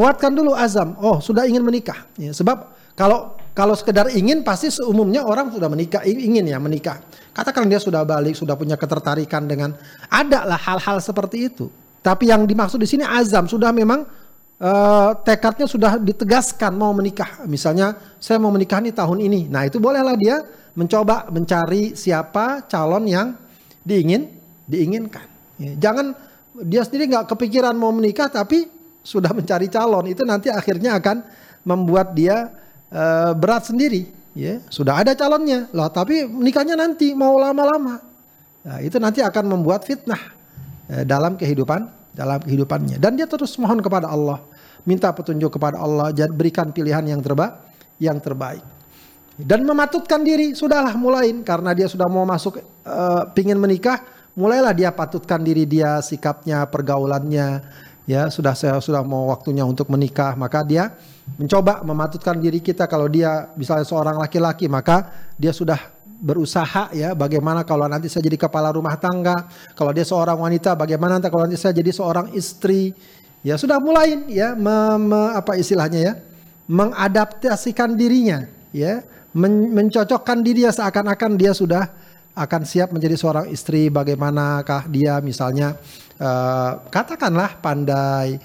kuatkan 0.00 0.32
dulu 0.32 0.56
azam 0.56 0.96
oh 0.96 1.20
sudah 1.20 1.44
ingin 1.44 1.60
menikah 1.60 2.08
ya, 2.16 2.32
sebab 2.32 2.72
kalau 2.96 3.36
kalau 3.52 3.76
sekedar 3.76 4.08
ingin 4.16 4.40
pasti 4.40 4.72
seumumnya 4.72 5.20
orang 5.28 5.52
sudah 5.52 5.68
menikah 5.68 6.00
ingin 6.08 6.48
ya 6.48 6.56
menikah 6.56 7.04
katakan 7.36 7.68
dia 7.68 7.76
sudah 7.76 8.08
balik 8.08 8.32
sudah 8.32 8.56
punya 8.56 8.80
ketertarikan 8.80 9.44
dengan 9.44 9.76
ada 10.08 10.48
lah 10.48 10.56
hal-hal 10.56 10.96
seperti 11.04 11.52
itu 11.52 11.68
tapi 12.00 12.32
yang 12.32 12.48
dimaksud 12.48 12.80
di 12.80 12.88
sini 12.88 13.04
azam 13.04 13.44
sudah 13.44 13.68
memang 13.76 14.08
uh, 14.60 15.10
tekadnya 15.24 15.68
sudah 15.68 15.96
ditegaskan 16.00 16.72
mau 16.76 16.92
menikah. 16.92 17.44
Misalnya 17.48 17.96
saya 18.20 18.40
mau 18.40 18.52
menikah 18.52 18.78
nih 18.78 18.96
tahun 18.96 19.20
ini. 19.24 19.52
Nah 19.52 19.66
itu 19.66 19.80
bolehlah 19.80 20.16
dia 20.16 20.44
mencoba 20.76 21.28
mencari 21.32 21.96
siapa 21.96 22.64
calon 22.68 23.04
yang 23.04 23.36
diingin 23.82 24.32
diinginkan. 24.64 25.26
Ya, 25.60 25.72
jangan 25.88 26.16
dia 26.64 26.84
sendiri 26.84 27.10
nggak 27.10 27.26
kepikiran 27.36 27.76
mau 27.76 27.90
menikah 27.90 28.32
tapi 28.32 28.68
sudah 29.00 29.32
mencari 29.32 29.66
calon 29.72 30.06
itu 30.08 30.22
nanti 30.24 30.52
akhirnya 30.52 30.96
akan 31.00 31.24
membuat 31.64 32.12
dia 32.12 32.52
uh, 32.92 33.32
berat 33.36 33.68
sendiri. 33.68 34.12
ya. 34.36 34.60
Sudah 34.68 35.00
ada 35.00 35.16
calonnya. 35.16 35.68
Loh 35.72 35.88
tapi 35.88 36.24
nikahnya 36.24 36.76
nanti 36.76 37.12
mau 37.16 37.36
lama-lama. 37.36 38.00
Nah, 38.60 38.78
itu 38.84 39.00
nanti 39.00 39.24
akan 39.24 39.56
membuat 39.56 39.88
fitnah 39.88 40.20
eh, 40.92 41.04
dalam 41.08 41.32
kehidupan 41.40 42.12
dalam 42.12 42.44
kehidupannya. 42.44 43.00
Dan 43.00 43.16
dia 43.16 43.24
terus 43.24 43.56
mohon 43.56 43.80
kepada 43.80 44.12
Allah 44.12 44.44
minta 44.84 45.08
petunjuk 45.12 45.56
kepada 45.56 45.80
Allah 45.80 46.12
berikan 46.32 46.68
pilihan 46.68 47.04
yang 47.08 47.24
terbaik 47.24 47.56
yang 48.00 48.16
terbaik. 48.20 48.64
Dan 49.40 49.64
mematutkan 49.64 50.20
diri 50.20 50.52
sudahlah 50.52 50.92
mulain 51.00 51.40
karena 51.40 51.72
dia 51.72 51.88
sudah 51.88 52.08
mau 52.08 52.28
masuk 52.28 52.60
uh, 52.84 53.24
pingin 53.32 53.56
menikah 53.56 54.04
mulailah 54.36 54.76
dia 54.76 54.92
patutkan 54.92 55.40
diri 55.40 55.64
dia 55.64 56.00
sikapnya 56.04 56.68
pergaulannya 56.68 57.64
ya 58.10 58.26
sudah 58.26 58.58
saya 58.58 58.82
sudah 58.82 59.06
mau 59.06 59.30
waktunya 59.30 59.62
untuk 59.62 59.86
menikah. 59.86 60.34
Maka 60.34 60.66
dia 60.66 60.90
mencoba 61.38 61.86
mematutkan 61.86 62.42
diri 62.42 62.58
kita 62.58 62.90
kalau 62.90 63.06
dia 63.06 63.54
misalnya 63.54 63.86
seorang 63.86 64.18
laki-laki 64.18 64.66
maka 64.66 65.06
dia 65.38 65.54
sudah 65.54 65.78
berusaha 66.20 66.90
ya 66.92 67.14
bagaimana 67.14 67.62
kalau 67.62 67.86
nanti 67.86 68.10
saya 68.10 68.26
jadi 68.28 68.36
kepala 68.36 68.74
rumah 68.74 68.98
tangga 68.98 69.48
kalau 69.72 69.94
dia 69.94 70.04
seorang 70.04 70.36
wanita 70.36 70.76
bagaimana 70.76 71.16
nanti 71.16 71.30
kalau 71.30 71.46
nanti 71.46 71.56
saya 71.60 71.70
jadi 71.70 71.94
seorang 71.94 72.34
istri. 72.34 72.92
Ya 73.40 73.56
sudah 73.56 73.80
mulai 73.80 74.28
ya 74.28 74.52
me, 74.52 75.00
me, 75.00 75.20
apa 75.32 75.56
istilahnya 75.56 76.00
ya 76.02 76.12
mengadaptasikan 76.68 77.96
dirinya 77.96 78.44
ya 78.68 79.00
men, 79.32 79.72
mencocokkan 79.72 80.44
diri 80.44 80.68
ya 80.68 80.72
seakan-akan 80.76 81.40
dia 81.40 81.56
sudah 81.56 81.88
akan 82.40 82.64
siap 82.64 82.88
menjadi 82.96 83.20
seorang 83.20 83.52
istri 83.52 83.92
bagaimanakah 83.92 84.88
dia 84.88 85.20
misalnya 85.20 85.76
uh, 86.16 86.80
katakanlah 86.88 87.60
pandai 87.60 88.40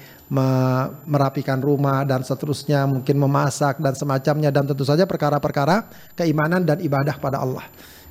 merapikan 1.06 1.62
rumah 1.62 2.02
dan 2.02 2.26
seterusnya, 2.26 2.82
mungkin 2.82 3.14
memasak 3.14 3.78
dan 3.78 3.94
semacamnya 3.94 4.50
dan 4.50 4.66
tentu 4.66 4.82
saja 4.82 5.06
perkara-perkara 5.06 5.86
keimanan 6.18 6.66
dan 6.66 6.82
ibadah 6.82 7.14
pada 7.14 7.38
Allah. 7.38 7.62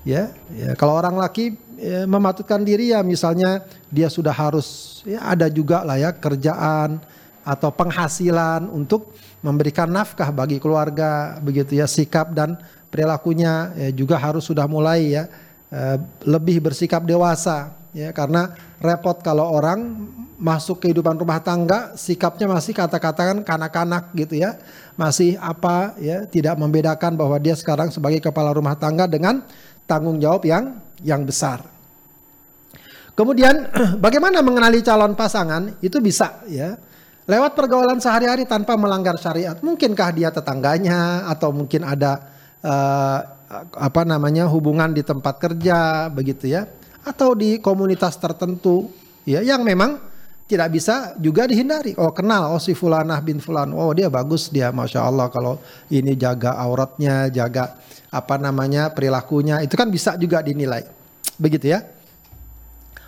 Ya, 0.08 0.32
ya 0.54 0.78
kalau 0.80 0.96
orang 0.96 1.18
laki 1.18 1.58
ya, 1.76 2.06
mematutkan 2.08 2.62
diri 2.62 2.94
ya 2.94 3.02
misalnya 3.02 3.66
dia 3.90 4.08
sudah 4.08 4.32
harus 4.32 5.02
ya 5.04 5.18
ada 5.28 5.50
juga 5.50 5.82
lah 5.82 5.98
ya 5.98 6.14
kerjaan 6.14 7.02
atau 7.42 7.74
penghasilan 7.74 8.70
untuk 8.70 9.12
memberikan 9.42 9.90
nafkah 9.90 10.30
bagi 10.30 10.62
keluarga 10.62 11.42
begitu 11.42 11.82
ya 11.82 11.90
sikap 11.90 12.32
dan 12.38 12.54
perilakunya 12.94 13.74
ya, 13.76 13.90
juga 13.92 14.16
harus 14.22 14.46
sudah 14.46 14.70
mulai 14.70 15.20
ya 15.20 15.26
eh, 15.72 15.98
lebih 16.26 16.62
bersikap 16.62 17.06
dewasa 17.06 17.74
ya 17.96 18.12
karena 18.12 18.52
repot 18.84 19.24
kalau 19.24 19.48
orang 19.56 20.12
masuk 20.36 20.84
kehidupan 20.84 21.16
rumah 21.16 21.40
tangga 21.40 21.96
sikapnya 21.96 22.52
masih 22.52 22.76
kata-katakan 22.76 23.42
kanak-kanak 23.42 24.12
gitu 24.14 24.36
ya. 24.36 24.60
Masih 25.00 25.40
apa 25.40 25.96
ya 26.00 26.28
tidak 26.28 26.60
membedakan 26.60 27.16
bahwa 27.16 27.40
dia 27.40 27.56
sekarang 27.56 27.92
sebagai 27.92 28.20
kepala 28.20 28.52
rumah 28.52 28.76
tangga 28.76 29.08
dengan 29.08 29.44
tanggung 29.88 30.20
jawab 30.20 30.44
yang 30.44 30.76
yang 31.04 31.24
besar. 31.24 31.64
Kemudian 33.16 33.72
bagaimana 34.06 34.44
mengenali 34.44 34.84
calon 34.84 35.16
pasangan? 35.16 35.80
Itu 35.80 36.04
bisa 36.04 36.44
ya. 36.52 36.76
Lewat 37.26 37.58
pergaulan 37.58 37.98
sehari-hari 37.98 38.46
tanpa 38.46 38.78
melanggar 38.78 39.18
syariat 39.18 39.58
mungkinkah 39.58 40.14
dia 40.14 40.30
tetangganya? 40.30 41.26
Atau 41.26 41.50
mungkin 41.56 41.82
ada 41.82 42.22
uh, 42.62 43.20
apa 43.76 44.02
namanya 44.04 44.50
hubungan 44.50 44.92
di 44.92 45.06
tempat 45.06 45.38
kerja 45.38 46.10
begitu 46.10 46.50
ya 46.50 46.66
atau 47.06 47.38
di 47.38 47.62
komunitas 47.62 48.18
tertentu 48.18 48.90
ya 49.26 49.46
yang 49.46 49.62
memang 49.62 50.02
tidak 50.46 50.78
bisa 50.78 51.18
juga 51.18 51.50
dihindari. 51.50 51.98
Oh 51.98 52.14
kenal, 52.14 52.54
oh 52.54 52.62
si 52.62 52.78
fulanah 52.78 53.18
bin 53.22 53.42
fulan, 53.42 53.74
oh 53.74 53.90
dia 53.98 54.14
bagus 54.14 54.54
dia, 54.54 54.70
masya 54.70 55.02
Allah 55.02 55.28
kalau 55.34 55.58
ini 55.90 56.14
jaga 56.14 56.54
auratnya, 56.62 57.34
jaga 57.34 57.74
apa 58.14 58.38
namanya 58.38 58.94
perilakunya, 58.94 59.66
itu 59.66 59.74
kan 59.74 59.90
bisa 59.90 60.14
juga 60.22 60.46
dinilai, 60.46 60.86
begitu 61.42 61.74
ya. 61.74 61.82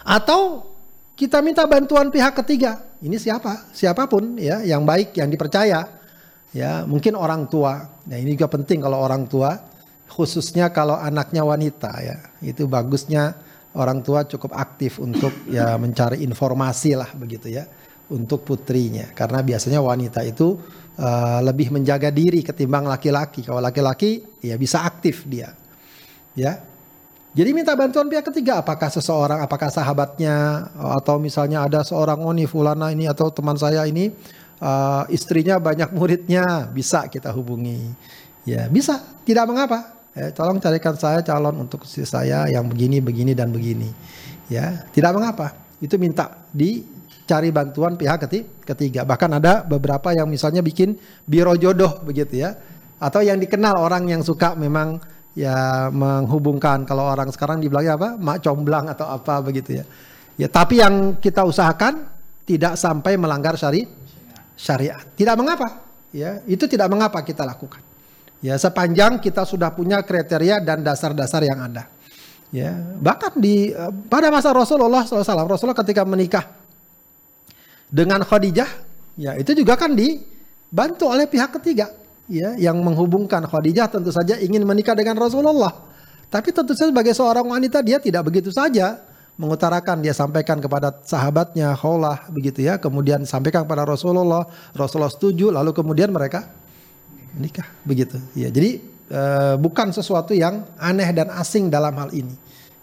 Atau 0.01 0.65
kita 1.13 1.45
minta 1.45 1.61
bantuan 1.69 2.09
pihak 2.09 2.41
ketiga, 2.41 2.81
ini 3.05 3.21
siapa, 3.21 3.69
siapa 3.69 4.09
pun 4.09 4.33
ya, 4.41 4.65
yang 4.65 4.81
baik, 4.81 5.13
yang 5.13 5.29
dipercaya, 5.29 5.85
ya 6.57 6.89
mungkin 6.89 7.13
orang 7.13 7.45
tua. 7.45 8.01
Nah 8.09 8.17
ini 8.17 8.33
juga 8.33 8.49
penting 8.49 8.81
kalau 8.81 8.97
orang 8.97 9.29
tua, 9.29 9.53
khususnya 10.07 10.71
kalau 10.71 10.95
anaknya 10.95 11.43
wanita 11.43 11.91
ya, 12.01 12.17
itu 12.41 12.65
bagusnya 12.65 13.37
orang 13.77 14.01
tua 14.01 14.25
cukup 14.25 14.57
aktif 14.57 14.97
untuk 14.97 15.31
ya 15.55 15.77
mencari 15.77 16.25
informasi 16.25 16.97
lah 16.97 17.13
begitu 17.13 17.53
ya 17.53 17.67
untuk 18.09 18.43
putrinya. 18.43 19.13
Karena 19.13 19.43
biasanya 19.43 19.79
wanita 19.83 20.23
itu 20.23 20.57
uh, 20.97 21.39
lebih 21.43 21.75
menjaga 21.75 22.09
diri 22.09 22.41
ketimbang 22.41 22.87
laki-laki. 22.87 23.45
Kalau 23.45 23.61
laki-laki 23.61 24.25
ya 24.41 24.57
bisa 24.57 24.83
aktif 24.83 25.27
dia 25.29 25.53
ya. 26.37 26.61
Jadi 27.37 27.53
minta 27.53 27.77
bantuan 27.77 28.09
pihak 28.09 28.33
ketiga 28.33 28.65
apakah 28.65 28.89
seseorang 28.89 29.45
apakah 29.45 29.69
sahabatnya 29.69 30.69
atau 30.97 31.21
misalnya 31.21 31.69
ada 31.69 31.85
seorang 31.85 32.17
oh 32.25 32.33
fulana 32.49 32.89
ini 32.89 33.05
atau 33.05 33.29
teman 33.29 33.53
saya 33.53 33.85
ini 33.85 34.09
uh, 34.57 35.05
istrinya 35.13 35.61
banyak 35.61 35.93
muridnya 35.93 36.65
bisa 36.73 37.05
kita 37.05 37.29
hubungi. 37.29 37.93
Ya 38.41 38.65
bisa. 38.71 39.03
Tidak 39.21 39.43
mengapa 39.43 39.96
eh, 40.17 40.29
tolong 40.33 40.57
carikan 40.57 40.97
saya 40.97 41.21
calon 41.21 41.61
untuk 41.61 41.85
saya 41.85 42.49
yang 42.49 42.65
begini, 42.65 42.97
begini 42.97 43.37
dan 43.37 43.53
begini. 43.53 43.93
Ya, 44.49 44.89
tidak 44.89 45.13
mengapa. 45.13 45.53
Itu 45.77 46.01
minta 46.01 46.49
dicari 46.49 47.53
bantuan 47.53 47.93
pihak 47.93 48.25
ketiga. 48.65 49.05
Bahkan 49.05 49.37
ada 49.37 49.61
beberapa 49.61 50.09
yang 50.11 50.25
misalnya 50.25 50.65
bikin 50.65 50.97
biro 51.29 51.53
jodoh 51.53 52.01
begitu 52.01 52.41
ya. 52.41 52.57
Atau 52.97 53.21
yang 53.21 53.37
dikenal 53.37 53.77
orang 53.77 54.09
yang 54.09 54.25
suka 54.25 54.57
memang 54.57 54.97
ya 55.37 55.87
menghubungkan 55.93 56.81
kalau 56.81 57.05
orang 57.13 57.29
sekarang 57.29 57.61
dibilangnya 57.61 57.93
apa? 57.93 58.09
mak 58.17 58.41
comblang 58.41 58.89
atau 58.89 59.05
apa 59.05 59.37
begitu 59.45 59.77
ya. 59.77 59.85
Ya, 60.37 60.49
tapi 60.49 60.81
yang 60.81 61.17
kita 61.21 61.45
usahakan 61.45 62.09
tidak 62.45 62.77
sampai 62.77 63.17
melanggar 63.17 63.53
syari 63.57 63.85
syariat. 64.57 65.01
Tidak 65.13 65.33
mengapa, 65.37 65.85
ya. 66.13 66.41
Itu 66.49 66.65
tidak 66.65 66.89
mengapa 66.89 67.21
kita 67.21 67.45
lakukan. 67.45 67.86
Ya, 68.37 68.53
sepanjang 68.61 69.17
kita 69.17 69.49
sudah 69.49 69.73
punya 69.73 70.05
kriteria 70.05 70.61
dan 70.61 70.85
dasar-dasar 70.85 71.41
yang 71.41 71.57
ada. 71.57 71.89
Ya, 72.53 72.71
bahkan 73.01 73.33
di 73.35 73.73
eh, 73.73 73.91
pada 74.07 74.31
masa 74.31 74.53
Rasulullah 74.53 75.03
SAW, 75.03 75.49
Rasulullah 75.49 75.79
ketika 75.83 76.07
menikah 76.07 76.45
dengan 77.89 78.23
Khadijah, 78.23 78.69
ya 79.19 79.35
itu 79.35 79.51
juga 79.57 79.75
kan 79.75 79.97
dibantu 79.97 81.11
oleh 81.11 81.27
pihak 81.27 81.59
ketiga, 81.59 81.91
ya 82.29 82.55
yang 82.55 82.79
menghubungkan 82.79 83.43
Khadijah 83.43 83.91
tentu 83.91 84.13
saja 84.13 84.39
ingin 84.39 84.63
menikah 84.63 84.95
dengan 84.95 85.17
Rasulullah. 85.17 85.89
Tapi 86.31 86.53
tentu 86.55 86.71
saja 86.77 86.93
sebagai 86.93 87.15
seorang 87.17 87.47
wanita 87.47 87.83
dia 87.83 87.99
tidak 87.99 88.27
begitu 88.31 88.51
saja 88.53 89.01
mengutarakan 89.37 90.01
dia 90.01 90.17
sampaikan 90.17 90.57
kepada 90.57 90.89
sahabatnya 91.05 91.77
Khawlah 91.77 92.27
begitu 92.33 92.65
ya, 92.65 92.81
kemudian 92.81 93.23
sampaikan 93.23 93.63
kepada 93.63 93.85
Rasulullah, 93.85 94.49
Rasulullah 94.73 95.13
setuju, 95.13 95.53
lalu 95.53 95.71
kemudian 95.77 96.09
mereka 96.09 96.49
nikah 97.37 97.65
begitu. 97.85 98.17
Ya 98.33 98.49
jadi 98.49 98.81
e, 99.07 99.21
bukan 99.61 99.93
sesuatu 99.93 100.33
yang 100.33 100.65
aneh 100.77 101.09
dan 101.13 101.31
asing 101.33 101.69
dalam 101.69 101.93
hal 101.97 102.09
ini. 102.13 102.33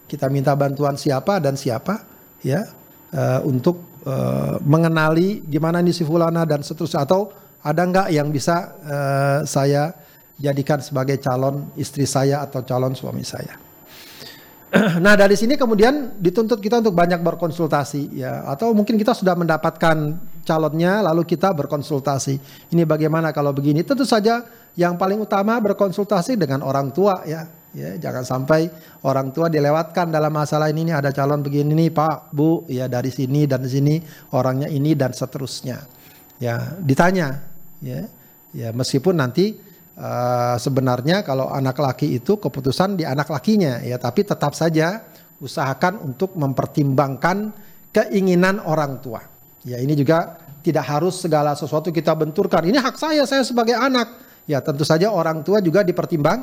Kita 0.04 0.28
minta 0.28 0.54
bantuan 0.54 0.94
siapa 0.94 1.40
dan 1.40 1.58
siapa 1.58 2.04
ya 2.40 2.64
e, 3.10 3.22
untuk 3.42 4.02
e, 4.04 4.14
mengenali 4.62 5.42
gimana 5.46 5.82
nih 5.82 5.94
si 5.94 6.06
fulana 6.06 6.46
dan 6.46 6.62
seterusnya. 6.62 7.04
Atau 7.04 7.32
ada 7.64 7.82
nggak 7.82 8.08
yang 8.12 8.28
bisa 8.28 8.76
e, 8.84 8.96
saya 9.48 9.90
jadikan 10.38 10.82
sebagai 10.82 11.16
calon 11.22 11.70
istri 11.78 12.04
saya 12.04 12.42
atau 12.42 12.66
calon 12.66 12.92
suami 12.92 13.22
saya 13.22 13.63
nah 15.04 15.14
dari 15.14 15.38
sini 15.38 15.54
kemudian 15.54 16.18
dituntut 16.18 16.58
kita 16.58 16.82
untuk 16.82 16.94
banyak 16.98 17.22
berkonsultasi 17.22 18.18
ya. 18.18 18.42
Atau 18.50 18.74
mungkin 18.74 18.98
kita 18.98 19.14
sudah 19.14 19.38
mendapatkan 19.38 20.18
calonnya 20.42 20.98
lalu 21.04 21.22
kita 21.22 21.54
berkonsultasi. 21.54 22.34
Ini 22.74 22.82
bagaimana 22.82 23.30
kalau 23.30 23.54
begini? 23.54 23.86
Tentu 23.86 24.02
saja 24.02 24.42
yang 24.74 24.98
paling 24.98 25.22
utama 25.22 25.54
berkonsultasi 25.62 26.34
dengan 26.34 26.66
orang 26.66 26.90
tua 26.90 27.22
ya. 27.22 27.46
Ya 27.74 27.98
jangan 27.98 28.22
sampai 28.22 28.70
orang 29.02 29.34
tua 29.34 29.50
dilewatkan 29.50 30.06
dalam 30.06 30.30
masalah 30.30 30.70
ini, 30.70 30.86
ini 30.86 30.92
ada 30.94 31.10
calon 31.10 31.42
begini 31.42 31.74
nih 31.74 31.90
Pak 31.90 32.30
Bu. 32.30 32.62
Ya 32.70 32.86
dari 32.86 33.10
sini 33.10 33.50
dan 33.50 33.66
sini 33.66 33.98
orangnya 34.30 34.70
ini 34.70 34.94
dan 34.94 35.10
seterusnya. 35.10 35.82
Ya 36.38 36.78
ditanya 36.78 37.42
ya. 37.82 38.06
Ya 38.54 38.70
meskipun 38.70 39.18
nanti 39.18 39.58
Uh, 39.94 40.58
sebenarnya 40.58 41.22
kalau 41.22 41.46
anak 41.54 41.78
laki 41.78 42.18
itu 42.18 42.34
keputusan 42.34 42.98
di 42.98 43.06
anak 43.06 43.30
lakinya 43.30 43.78
ya 43.78 43.94
tapi 43.94 44.26
tetap 44.26 44.50
saja 44.50 45.06
usahakan 45.38 46.02
untuk 46.02 46.34
mempertimbangkan 46.34 47.54
keinginan 47.94 48.58
orang 48.66 48.98
tua. 48.98 49.22
Ya 49.62 49.78
ini 49.78 49.94
juga 49.94 50.34
tidak 50.66 50.84
harus 50.88 51.22
segala 51.22 51.54
sesuatu 51.54 51.94
kita 51.94 52.10
benturkan. 52.16 52.66
Ini 52.66 52.82
hak 52.82 52.96
saya, 52.98 53.22
saya 53.28 53.46
sebagai 53.46 53.78
anak. 53.78 54.18
Ya 54.50 54.60
tentu 54.60 54.82
saja 54.82 55.08
orang 55.14 55.46
tua 55.46 55.62
juga 55.62 55.86
dipertimbang, 55.86 56.42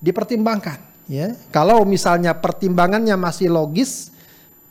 dipertimbangkan. 0.00 0.78
Ya 1.12 1.36
kalau 1.52 1.84
misalnya 1.84 2.34
pertimbangannya 2.34 3.14
masih 3.20 3.52
logis, 3.52 4.10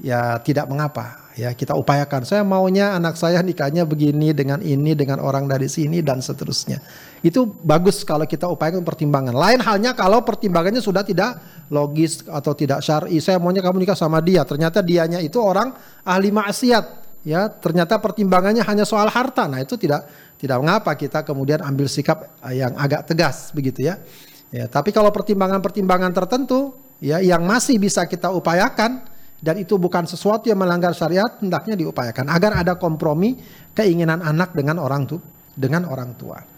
ya 0.02 0.42
tidak 0.42 0.68
mengapa. 0.68 1.27
Ya 1.38 1.54
kita 1.54 1.78
upayakan. 1.78 2.26
Saya 2.26 2.42
maunya 2.42 2.98
anak 2.98 3.16
saya 3.16 3.46
nikahnya 3.46 3.86
begini 3.86 4.34
dengan 4.34 4.58
ini 4.60 4.98
dengan 4.98 5.22
orang 5.22 5.46
dari 5.46 5.70
sini 5.70 6.02
dan 6.02 6.20
seterusnya. 6.20 6.82
Itu 7.22 7.46
bagus 7.46 8.02
kalau 8.02 8.26
kita 8.26 8.50
upayakan 8.50 8.82
pertimbangan. 8.82 9.38
Lain 9.38 9.62
halnya 9.62 9.94
kalau 9.94 10.26
pertimbangannya 10.26 10.82
sudah 10.82 11.06
tidak 11.06 11.38
logis 11.70 12.26
atau 12.26 12.58
tidak 12.58 12.82
syar'i. 12.82 13.22
Saya 13.22 13.38
maunya 13.38 13.62
kamu 13.62 13.86
nikah 13.86 13.96
sama 13.96 14.18
dia. 14.20 14.42
Ternyata 14.44 14.82
dianya 14.82 15.22
itu 15.22 15.38
orang 15.38 15.78
ahli 16.02 16.34
maksiat. 16.34 17.06
Ya, 17.28 17.52
ternyata 17.52 18.00
pertimbangannya 18.00 18.64
hanya 18.64 18.88
soal 18.88 19.12
harta. 19.12 19.52
Nah, 19.52 19.60
itu 19.60 19.76
tidak 19.76 20.08
tidak 20.40 20.58
mengapa 20.64 20.96
kita 20.96 21.28
kemudian 21.28 21.60
ambil 21.60 21.92
sikap 21.92 22.40
yang 22.50 22.72
agak 22.80 23.04
tegas 23.04 23.52
begitu 23.52 23.86
ya. 23.86 24.00
Ya, 24.48 24.66
tapi 24.72 24.96
kalau 24.96 25.12
pertimbangan-pertimbangan 25.12 26.16
tertentu 26.16 26.72
ya 27.04 27.20
yang 27.20 27.44
masih 27.44 27.78
bisa 27.78 28.08
kita 28.08 28.32
upayakan 28.32 29.04
dan 29.38 29.56
itu 29.62 29.78
bukan 29.78 30.10
sesuatu 30.10 30.50
yang 30.50 30.58
melanggar 30.58 30.98
syariat 30.98 31.38
hendaknya 31.38 31.78
diupayakan 31.78 32.26
agar 32.34 32.58
ada 32.58 32.74
kompromi 32.76 33.38
keinginan 33.78 34.26
anak 34.26 34.58
dengan 34.58 34.82
orang 34.82 35.06
tu 35.06 35.22
dengan 35.54 35.86
orang 35.86 36.18
tua. 36.18 36.58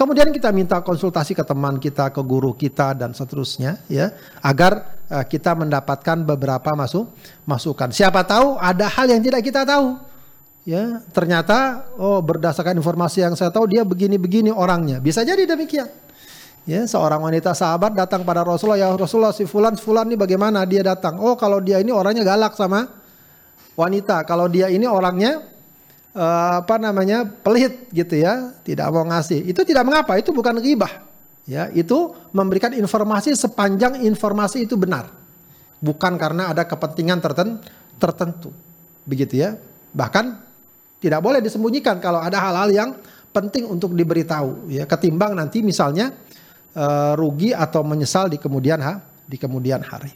Kemudian 0.00 0.32
kita 0.32 0.48
minta 0.48 0.80
konsultasi 0.80 1.36
ke 1.36 1.44
teman 1.44 1.76
kita, 1.76 2.08
ke 2.08 2.24
guru 2.24 2.56
kita 2.56 2.96
dan 2.96 3.12
seterusnya 3.12 3.84
ya, 3.84 4.16
agar 4.40 4.96
uh, 5.12 5.20
kita 5.28 5.52
mendapatkan 5.52 6.24
beberapa 6.24 6.72
masuk 6.72 7.12
masukan. 7.44 7.92
Siapa 7.92 8.24
tahu 8.24 8.56
ada 8.56 8.88
hal 8.88 9.12
yang 9.12 9.20
tidak 9.20 9.44
kita 9.44 9.68
tahu. 9.68 10.00
Ya, 10.64 11.04
ternyata 11.12 11.88
oh 12.00 12.20
berdasarkan 12.24 12.80
informasi 12.80 13.24
yang 13.24 13.36
saya 13.36 13.52
tahu 13.52 13.68
dia 13.68 13.84
begini-begini 13.84 14.48
orangnya. 14.48 15.04
Bisa 15.04 15.20
jadi 15.20 15.44
demikian. 15.44 15.88
Ya, 16.70 16.86
seorang 16.86 17.18
wanita 17.18 17.50
sahabat 17.50 17.98
datang 17.98 18.22
pada 18.22 18.46
Rasulullah, 18.46 18.78
ya 18.78 18.94
Rasulullah 18.94 19.34
si 19.34 19.42
fulan 19.42 19.74
fulan 19.74 20.06
ini 20.06 20.14
bagaimana 20.14 20.62
dia 20.62 20.86
datang? 20.86 21.18
Oh, 21.18 21.34
kalau 21.34 21.58
dia 21.58 21.82
ini 21.82 21.90
orangnya 21.90 22.22
galak 22.22 22.54
sama 22.54 22.86
wanita. 23.74 24.22
Kalau 24.22 24.46
dia 24.46 24.70
ini 24.70 24.86
orangnya 24.86 25.42
uh, 26.14 26.62
apa 26.62 26.78
namanya 26.78 27.26
pelit 27.26 27.90
gitu 27.90 28.22
ya, 28.22 28.54
tidak 28.62 28.86
mau 28.94 29.02
ngasih. 29.02 29.50
Itu 29.50 29.66
tidak 29.66 29.82
mengapa, 29.82 30.14
itu 30.14 30.30
bukan 30.30 30.62
ghibah. 30.62 31.10
Ya, 31.42 31.66
itu 31.74 32.14
memberikan 32.30 32.70
informasi 32.70 33.34
sepanjang 33.34 34.06
informasi 34.06 34.62
itu 34.62 34.78
benar. 34.78 35.10
Bukan 35.82 36.14
karena 36.22 36.54
ada 36.54 36.62
kepentingan 36.70 37.18
tertentu. 37.98 38.54
Begitu 39.02 39.42
ya. 39.42 39.58
Bahkan 39.90 40.38
tidak 41.02 41.18
boleh 41.18 41.42
disembunyikan 41.42 41.98
kalau 41.98 42.22
ada 42.22 42.38
hal-hal 42.38 42.70
yang 42.70 42.90
penting 43.34 43.66
untuk 43.66 43.90
diberitahu 43.98 44.70
ya, 44.70 44.86
ketimbang 44.86 45.34
nanti 45.34 45.66
misalnya 45.66 46.14
uh, 46.74 47.12
rugi 47.18 47.54
atau 47.54 47.82
menyesal 47.82 48.30
di 48.30 48.38
kemudian 48.38 48.78
ha, 48.82 49.02
di 49.26 49.36
kemudian 49.38 49.82
hari. 49.82 50.12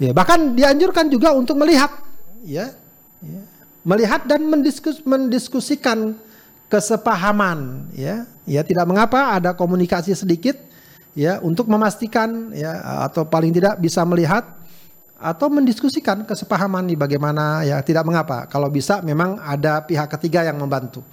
Ya, 0.00 0.16
bahkan 0.16 0.56
dianjurkan 0.56 1.12
juga 1.12 1.36
untuk 1.36 1.60
melihat 1.60 1.92
ya, 2.40 2.72
ya 3.20 3.42
melihat 3.84 4.24
dan 4.28 4.44
mendiskus, 4.48 5.00
mendiskusikan 5.04 6.16
kesepahaman 6.72 7.90
ya. 7.92 8.24
Ya 8.48 8.66
tidak 8.66 8.88
mengapa 8.88 9.38
ada 9.38 9.54
komunikasi 9.54 10.10
sedikit 10.16 10.58
ya 11.14 11.38
untuk 11.38 11.70
memastikan 11.70 12.50
ya 12.50 13.04
atau 13.06 13.22
paling 13.22 13.54
tidak 13.54 13.78
bisa 13.78 14.02
melihat 14.02 14.42
atau 15.20 15.52
mendiskusikan 15.52 16.24
kesepahaman 16.24 16.82
nih 16.88 16.98
bagaimana 16.98 17.62
ya 17.62 17.78
tidak 17.84 18.02
mengapa. 18.08 18.50
Kalau 18.50 18.66
bisa 18.66 19.04
memang 19.06 19.38
ada 19.38 19.84
pihak 19.84 20.10
ketiga 20.18 20.42
yang 20.42 20.58
membantu 20.58 21.04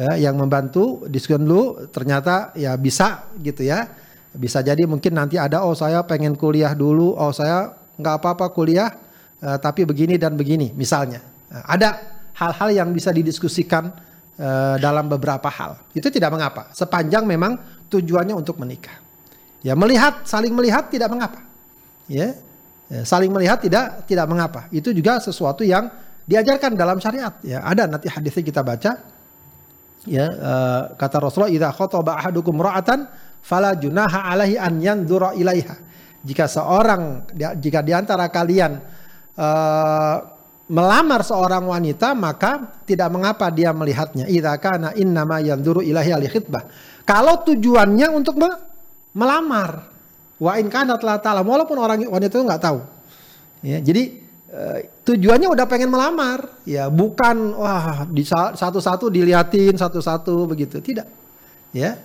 ya 0.00 0.30
yang 0.30 0.40
membantu 0.40 1.04
diskusi 1.12 1.36
dulu 1.36 1.92
ternyata 1.92 2.56
ya 2.56 2.72
bisa 2.80 3.28
gitu 3.36 3.68
ya 3.68 3.84
bisa 4.32 4.64
jadi 4.64 4.88
mungkin 4.88 5.12
nanti 5.12 5.36
ada 5.36 5.60
oh 5.60 5.76
saya 5.76 6.00
pengen 6.08 6.38
kuliah 6.40 6.72
dulu 6.72 7.12
oh 7.12 7.34
saya 7.36 7.76
nggak 8.00 8.16
apa-apa 8.24 8.48
kuliah 8.56 8.88
uh, 9.44 9.60
tapi 9.60 9.84
begini 9.84 10.16
dan 10.16 10.38
begini 10.40 10.72
misalnya 10.72 11.20
Eh, 11.50 11.64
ada 11.66 11.98
hal-hal 12.38 12.68
yang 12.70 12.88
bisa 12.94 13.10
didiskusikan 13.10 13.90
uh, 14.38 14.76
dalam 14.78 15.10
beberapa 15.10 15.50
hal. 15.50 15.82
Itu 15.90 16.08
tidak 16.08 16.30
mengapa, 16.30 16.70
sepanjang 16.70 17.26
memang 17.26 17.58
tujuannya 17.90 18.32
untuk 18.38 18.56
menikah. 18.62 18.94
Ya, 19.60 19.74
melihat, 19.74 20.24
saling 20.24 20.54
melihat 20.54 20.88
tidak 20.88 21.10
mengapa. 21.10 21.42
Ya, 22.06 22.38
ya 22.88 23.02
saling 23.02 23.28
melihat 23.34 23.60
tidak 23.60 24.06
tidak 24.06 24.26
mengapa. 24.30 24.70
Itu 24.70 24.94
juga 24.94 25.18
sesuatu 25.20 25.66
yang 25.66 25.90
diajarkan 26.24 26.78
dalam 26.78 27.02
syariat. 27.02 27.34
Ya, 27.42 27.60
ada 27.66 27.90
nanti 27.90 28.06
hadisnya 28.06 28.46
kita 28.46 28.62
baca. 28.62 29.19
Ya, 30.08 30.26
uh, 30.32 30.82
kata 30.96 31.20
Rasulullah, 31.20 31.52
"Idza 31.52 31.68
khataba 31.76 32.16
ahadukum 32.16 32.56
ra'atan 32.56 33.04
fala 33.44 33.76
junaha 33.76 34.32
alaihi 34.32 34.56
an 34.56 34.80
yanzura 34.80 35.36
ilaiha." 35.36 35.76
Jika 36.24 36.48
seorang 36.48 37.28
jika 37.60 37.80
di 37.80 37.92
antara 37.92 38.28
kalian 38.28 38.80
uh, 39.36 40.16
melamar 40.70 41.26
seorang 41.26 41.66
wanita 41.66 42.14
maka 42.14 42.80
tidak 42.86 43.10
mengapa 43.10 43.50
dia 43.50 43.74
melihatnya. 43.74 44.30
Idza 44.30 44.56
kana 44.62 44.94
innama 44.96 45.42
yanzuru 45.42 45.82
ilahi 45.82 46.14
al 46.14 46.24
khitbah. 46.30 46.64
Kalau 47.04 47.42
tujuannya 47.42 48.08
untuk 48.14 48.38
me 48.38 48.48
melamar 49.10 49.90
wa 50.38 50.52
in 50.56 50.70
kana 50.70 50.94
telah 50.96 51.18
ta'lam 51.18 51.44
walaupun 51.44 51.76
orang 51.76 52.06
wanita 52.06 52.38
itu 52.38 52.44
nggak 52.46 52.62
tahu. 52.62 52.78
Ya 53.60 53.82
jadi 53.82 54.29
uh, 54.50 54.78
tujuannya 55.06 55.48
udah 55.48 55.66
pengen 55.66 55.90
melamar. 55.90 56.60
Ya 56.66 56.90
bukan 56.90 57.54
wah 57.56 58.04
di 58.06 58.26
satu-satu 58.26 59.08
dilihatin 59.08 59.74
satu-satu 59.78 60.50
begitu. 60.50 60.82
Tidak. 60.82 61.06
Ya. 61.74 61.96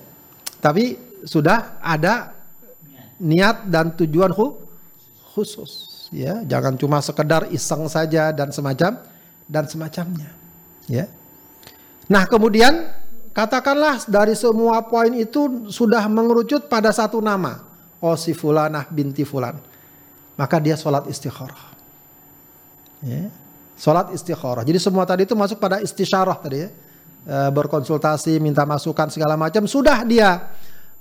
Tapi 0.62 0.98
sudah 1.26 1.82
ada 1.82 2.34
niat 3.22 3.68
dan 3.70 3.94
tujuan 3.94 4.32
khusus. 5.34 6.08
Ya 6.14 6.46
jangan 6.46 6.78
cuma 6.78 7.02
sekedar 7.02 7.50
iseng 7.52 7.90
saja 7.90 8.32
dan 8.32 8.54
semacam 8.54 9.02
dan 9.50 9.64
semacamnya. 9.66 10.32
Ya. 10.86 11.10
Nah 12.06 12.30
kemudian 12.30 12.94
katakanlah 13.34 14.06
dari 14.06 14.38
semua 14.38 14.86
poin 14.86 15.12
itu 15.18 15.68
sudah 15.74 16.06
mengerucut 16.06 16.70
pada 16.70 16.94
satu 16.94 17.20
nama. 17.20 17.66
Oh 18.00 18.14
si 18.14 18.38
fulanah 18.38 18.86
binti 18.94 19.26
fulan. 19.26 19.58
Maka 20.36 20.60
dia 20.60 20.76
sholat 20.76 21.08
istikharah 21.08 21.75
ya 23.06 23.30
sholat 23.78 24.10
istikharah 24.18 24.65
jadi 24.65 24.82
semua 24.82 25.06
tadi 25.06 25.30
itu 25.30 25.38
masuk 25.38 25.62
pada 25.62 25.78
istisyarah 25.78 26.38
tadi 26.41 26.65
ya 26.65 26.70
e, 27.30 27.38
berkonsultasi 27.54 28.41
minta 28.41 28.65
masukan 28.65 29.13
segala 29.13 29.38
macam 29.38 29.70
sudah 29.70 30.02
dia 30.02 30.50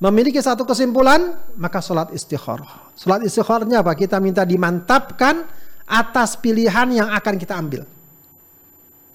memiliki 0.02 0.36
satu 0.42 0.66
kesimpulan, 0.66 1.38
maka 1.54 1.78
sholat 1.78 2.10
istikharah. 2.10 2.92
Sholat 2.98 3.22
istikharahnya 3.24 3.80
apa? 3.80 3.94
Kita 3.94 4.18
minta 4.18 4.42
dimantapkan 4.42 5.46
atas 5.84 6.36
pilihan 6.36 6.88
yang 6.92 7.08
akan 7.12 7.34
kita 7.38 7.54
ambil. 7.56 7.82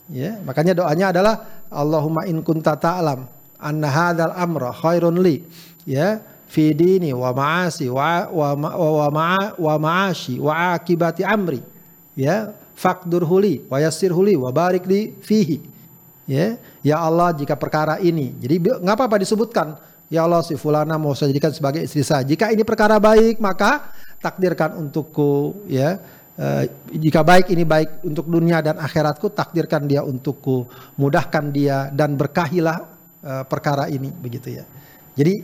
Ya, 0.09 0.41
makanya 0.41 0.73
doanya 0.73 1.13
adalah 1.13 1.35
Allahumma 1.69 2.25
in 2.25 2.41
kunta 2.41 2.73
ta'lam 2.73 3.29
anna 3.61 3.87
hadzal 3.91 4.33
amra 4.33 4.73
khairun 4.73 5.21
li 5.21 5.45
ya 5.85 6.17
fi 6.49 6.73
dini 6.73 7.13
wa 7.13 7.29
ma'asi 7.29 7.85
wa 7.93 8.25
wa 8.33 8.57
wa 8.57 9.07
ma'a 9.13 9.53
wa 9.53 9.73
ma'ashi 9.77 10.41
wa 10.41 10.73
akibati 10.73 11.21
amri 11.21 11.61
ya 12.17 12.49
faqdur 12.79 13.27
huli 13.27 13.67
wa 13.67 13.83
yassir 13.83 14.15
huli 14.15 14.39
wa 14.39 14.47
barik 14.55 14.87
li 14.87 15.11
fihi. 15.19 15.59
Ya 16.23 16.55
ya 16.79 17.03
Allah 17.03 17.35
jika 17.35 17.59
perkara 17.59 17.99
ini. 17.99 18.31
Jadi 18.39 18.79
nggak 18.79 18.95
apa-apa 18.95 19.19
disebutkan. 19.19 19.75
Ya 20.07 20.25
Allah 20.25 20.41
si 20.41 20.55
fulana 20.55 20.95
mau 20.97 21.13
saya 21.13 21.35
jadikan 21.35 21.51
sebagai 21.51 21.83
istri 21.83 22.01
saya. 22.01 22.23
Jika 22.23 22.49
ini 22.55 22.63
perkara 22.63 22.97
baik 22.97 23.43
maka 23.43 23.91
takdirkan 24.23 24.79
untukku 24.79 25.67
ya. 25.67 25.99
Uh, 26.39 26.63
jika 26.95 27.19
baik 27.19 27.51
ini 27.51 27.67
baik 27.67 27.99
untuk 28.07 28.23
dunia 28.31 28.63
dan 28.63 28.79
akhiratku 28.79 29.27
takdirkan 29.35 29.83
dia 29.83 30.07
untukku. 30.07 30.71
Mudahkan 30.95 31.51
dia 31.51 31.91
dan 31.91 32.15
berkahilah 32.15 32.87
uh, 33.25 33.43
perkara 33.43 33.91
ini 33.91 34.07
begitu 34.07 34.55
ya. 34.55 34.63
Jadi 35.19 35.35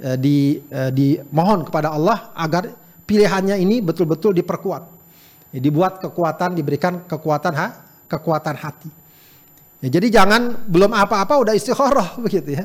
uh, 0.00 0.16
di 0.16 0.56
uh, 0.72 0.88
dimohon 0.88 1.68
kepada 1.68 1.92
Allah 1.92 2.32
agar 2.32 2.72
pilihannya 3.04 3.60
ini 3.60 3.84
betul-betul 3.84 4.32
diperkuat 4.32 4.99
ya, 5.50 5.58
dibuat 5.58 6.02
kekuatan 6.02 6.54
diberikan 6.54 7.06
kekuatan 7.06 7.52
ha 7.54 7.68
kekuatan 8.10 8.54
hati 8.58 8.90
ya, 9.84 9.88
jadi 9.88 10.22
jangan 10.22 10.66
belum 10.66 10.90
apa-apa 10.94 11.38
udah 11.42 11.54
istikharah 11.54 12.16
begitu 12.24 12.58
ya 12.58 12.64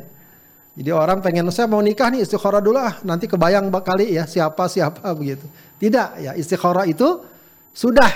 jadi 0.75 0.91
orang 0.91 1.23
pengen 1.23 1.47
saya 1.55 1.71
mau 1.71 1.79
nikah 1.79 2.11
nih 2.11 2.27
istikharah 2.27 2.59
dulu 2.59 2.75
ah 2.75 2.99
nanti 3.07 3.31
kebayang 3.31 3.71
kali 3.71 4.11
ya 4.19 4.27
siapa 4.27 4.67
siapa 4.67 5.07
begitu. 5.15 5.47
Tidak 5.79 6.07
ya 6.19 6.31
istikharah 6.35 6.83
itu 6.83 7.23
sudah 7.71 8.11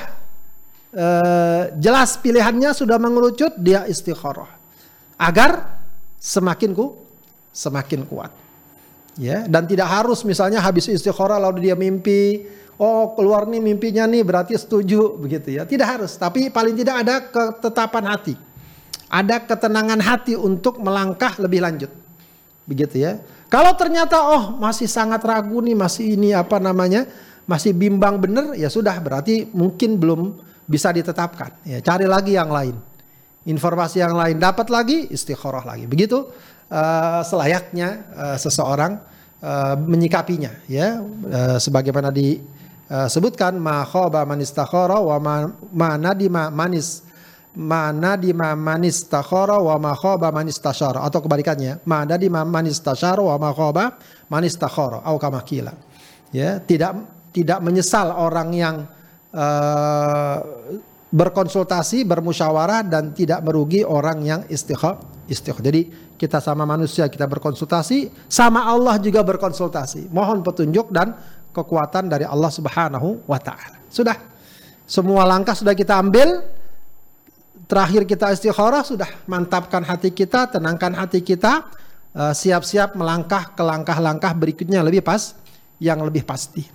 eh, 0.91 1.61
jelas 1.79 2.19
pilihannya 2.19 2.75
sudah 2.75 2.99
mengerucut 2.99 3.55
dia 3.55 3.87
istikharah 3.87 4.51
agar 5.15 5.79
semakin 6.19 6.75
ku 6.75 6.99
semakin 7.55 8.03
kuat. 8.03 8.35
Ya 9.15 9.47
dan 9.47 9.63
tidak 9.63 9.87
harus 9.87 10.27
misalnya 10.27 10.59
habis 10.59 10.91
istikharah 10.91 11.39
lalu 11.39 11.71
dia 11.71 11.79
mimpi 11.79 12.43
oh 12.79 13.13
keluar 13.13 13.43
nih 13.45 13.59
mimpinya 13.59 14.07
nih 14.07 14.23
berarti 14.23 14.55
setuju 14.55 15.19
begitu 15.19 15.59
ya. 15.59 15.67
Tidak 15.67 15.85
harus 15.85 16.15
tapi 16.15 16.47
paling 16.47 16.73
tidak 16.79 16.95
ada 17.03 17.15
ketetapan 17.27 18.05
hati. 18.07 18.35
Ada 19.09 19.41
ketenangan 19.43 19.99
hati 19.99 20.33
untuk 20.39 20.79
melangkah 20.79 21.35
lebih 21.37 21.61
lanjut 21.61 21.91
begitu 22.69 23.01
ya. 23.01 23.17
Kalau 23.49 23.73
ternyata 23.73 24.21
oh 24.21 24.61
masih 24.61 24.85
sangat 24.85 25.25
ragu 25.25 25.57
nih, 25.57 25.73
masih 25.73 26.13
ini 26.13 26.37
apa 26.37 26.61
namanya, 26.61 27.09
masih 27.49 27.73
bimbang 27.73 28.21
bener, 28.21 28.53
ya 28.53 28.69
sudah 28.69 28.93
berarti 29.01 29.49
mungkin 29.49 29.97
belum 29.97 30.37
bisa 30.69 30.93
ditetapkan. 30.93 31.57
Ya, 31.65 31.81
cari 31.81 32.05
lagi 32.05 32.37
yang 32.37 32.53
lain. 32.53 32.77
Informasi 33.49 34.05
yang 34.05 34.13
lain 34.13 34.37
dapat 34.37 34.69
lagi 34.69 35.09
istikharah 35.09 35.65
lagi. 35.65 35.89
Begitu 35.89 36.29
uh, 36.69 37.21
selayaknya 37.25 38.05
uh, 38.13 38.37
seseorang 38.37 39.01
uh, 39.41 39.75
menyikapinya 39.81 40.53
ya 40.69 41.01
uh, 41.01 41.57
sebagaimana 41.57 42.13
disebutkan 42.89 43.61
ma 43.61 43.85
khaba 43.85 44.25
man 44.25 44.41
istakhara 44.41 44.97
wa 44.97 45.17
ma, 45.21 45.35
ma 45.69 45.89
nadima 45.93 46.49
manis 46.49 47.05
mana 47.53 48.17
di 48.17 48.33
manis 48.33 49.05
takhara 49.09 49.57
wa 49.61 49.77
ma 49.77 49.93
khaba 49.93 50.33
man 50.33 50.49
istashara 50.49 51.01
atau 51.05 51.21
kebalikannya 51.21 51.81
mana 51.85 52.17
di 52.17 52.29
manis 52.29 52.81
tashara 52.81 53.21
wa 53.21 53.37
ma 53.37 53.49
khaba 53.53 53.97
man 54.29 54.43
istakhara 54.45 55.05
atau 55.05 55.17
kama 55.21 55.41
ya 56.33 56.61
tidak 56.61 56.97
tidak 57.29 57.59
menyesal 57.61 58.09
orang 58.09 58.49
yang 58.53 58.75
uh, 59.33 60.37
berkonsultasi, 61.09 62.05
bermusyawarah 62.05 62.85
dan 62.85 63.17
tidak 63.17 63.41
merugi 63.41 63.81
orang 63.81 64.21
yang 64.21 64.41
istighfar. 64.45 65.01
Istighfar. 65.25 65.61
Jadi 65.65 65.81
kita 66.17 66.37
sama 66.41 66.65
manusia 66.65 67.09
kita 67.09 67.25
berkonsultasi, 67.25 68.29
sama 68.29 68.65
Allah 68.65 68.97
juga 69.01 69.25
berkonsultasi. 69.25 70.09
Mohon 70.13 70.45
petunjuk 70.45 70.93
dan 70.93 71.17
kekuatan 71.63 72.07
dari 72.07 72.25
Allah 72.25 72.51
Subhanahu 72.51 73.27
wa 73.27 73.39
taala. 73.39 73.79
Sudah. 73.91 74.15
Semua 74.89 75.21
langkah 75.27 75.53
sudah 75.53 75.77
kita 75.77 76.01
ambil. 76.01 76.41
Terakhir 77.69 78.09
kita 78.09 78.33
istikharah 78.33 78.81
sudah 78.81 79.05
mantapkan 79.29 79.85
hati 79.85 80.09
kita, 80.09 80.49
tenangkan 80.49 80.89
hati 80.97 81.21
kita, 81.21 81.69
eh, 82.17 82.33
siap-siap 82.33 82.97
melangkah 82.97 83.53
ke 83.53 83.61
langkah-langkah 83.61 84.33
berikutnya 84.33 84.81
lebih 84.81 85.05
pas, 85.05 85.37
yang 85.77 86.01
lebih 86.01 86.25
pasti. 86.25 86.65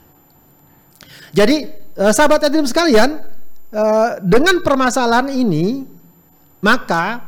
Jadi 1.35 1.67
eh, 1.75 2.13
sahabat 2.15 2.47
hadirin 2.47 2.71
sekalian, 2.71 3.35
Eh, 3.75 4.11
dengan 4.23 4.63
permasalahan 4.63 5.35
ini 5.35 5.83
maka 6.63 7.27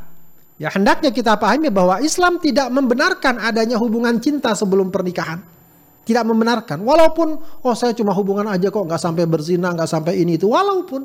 ya 0.63 0.71
hendaknya 0.71 1.11
kita 1.11 1.35
pahami 1.35 1.75
bahwa 1.75 1.99
Islam 1.99 2.39
tidak 2.39 2.71
membenarkan 2.71 3.43
adanya 3.43 3.75
hubungan 3.83 4.15
cinta 4.23 4.55
sebelum 4.55 4.95
pernikahan. 4.95 5.43
Tidak 6.07 6.23
membenarkan. 6.23 6.87
Walaupun 6.87 7.35
oh 7.67 7.75
saya 7.75 7.91
cuma 7.91 8.15
hubungan 8.15 8.47
aja 8.47 8.71
kok 8.71 8.79
nggak 8.79 9.03
sampai 9.03 9.27
berzina, 9.27 9.75
nggak 9.75 9.91
sampai 9.91 10.23
ini 10.23 10.39
itu. 10.39 10.47
Walaupun 10.47 11.03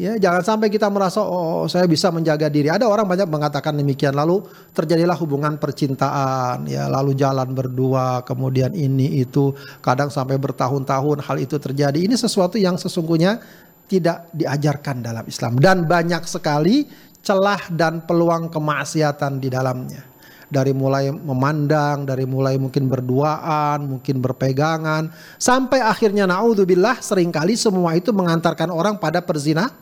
ya 0.00 0.16
jangan 0.18 0.42
sampai 0.42 0.72
kita 0.72 0.88
merasa 0.88 1.20
oh 1.20 1.68
saya 1.68 1.84
bisa 1.84 2.08
menjaga 2.08 2.48
diri. 2.48 2.72
Ada 2.72 2.88
orang 2.88 3.04
banyak 3.04 3.28
mengatakan 3.28 3.76
demikian. 3.76 4.16
Lalu 4.16 4.40
terjadilah 4.72 5.12
hubungan 5.20 5.60
percintaan 5.60 6.64
ya 6.64 6.88
lalu 6.88 7.12
jalan 7.12 7.52
berdua 7.52 8.24
kemudian 8.24 8.72
ini 8.72 9.20
itu 9.20 9.52
kadang 9.84 10.08
sampai 10.08 10.40
bertahun-tahun 10.40 11.20
hal 11.20 11.36
itu 11.36 11.60
terjadi. 11.60 12.00
Ini 12.00 12.16
sesuatu 12.16 12.56
yang 12.56 12.80
sesungguhnya 12.80 13.44
tidak 13.84 14.32
diajarkan 14.32 15.04
dalam 15.04 15.28
Islam 15.28 15.60
dan 15.60 15.84
banyak 15.84 16.24
sekali 16.24 16.88
celah 17.20 17.72
dan 17.72 18.04
peluang 18.04 18.48
kemaksiatan 18.48 19.36
di 19.36 19.48
dalamnya. 19.52 20.13
Dari 20.54 20.70
mulai 20.70 21.10
memandang, 21.10 22.06
dari 22.06 22.22
mulai 22.22 22.54
mungkin 22.54 22.86
berduaan, 22.86 23.90
mungkin 23.90 24.22
berpegangan, 24.22 25.10
sampai 25.34 25.82
akhirnya 25.82 26.30
naudzubillah 26.30 27.02
sering 27.02 27.34
kali 27.34 27.58
semua 27.58 27.98
itu 27.98 28.14
mengantarkan 28.14 28.70
orang 28.70 28.94
pada 29.02 29.18
perzina, 29.18 29.74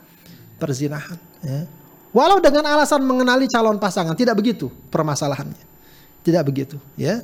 perzinahan. 0.56 1.20
Ya. 1.44 1.68
Walau 2.16 2.40
dengan 2.40 2.64
alasan 2.72 3.04
mengenali 3.04 3.44
calon 3.52 3.76
pasangan, 3.76 4.16
tidak 4.16 4.40
begitu 4.40 4.72
permasalahannya. 4.88 5.68
Tidak 6.24 6.40
begitu, 6.40 6.80
ya. 6.96 7.20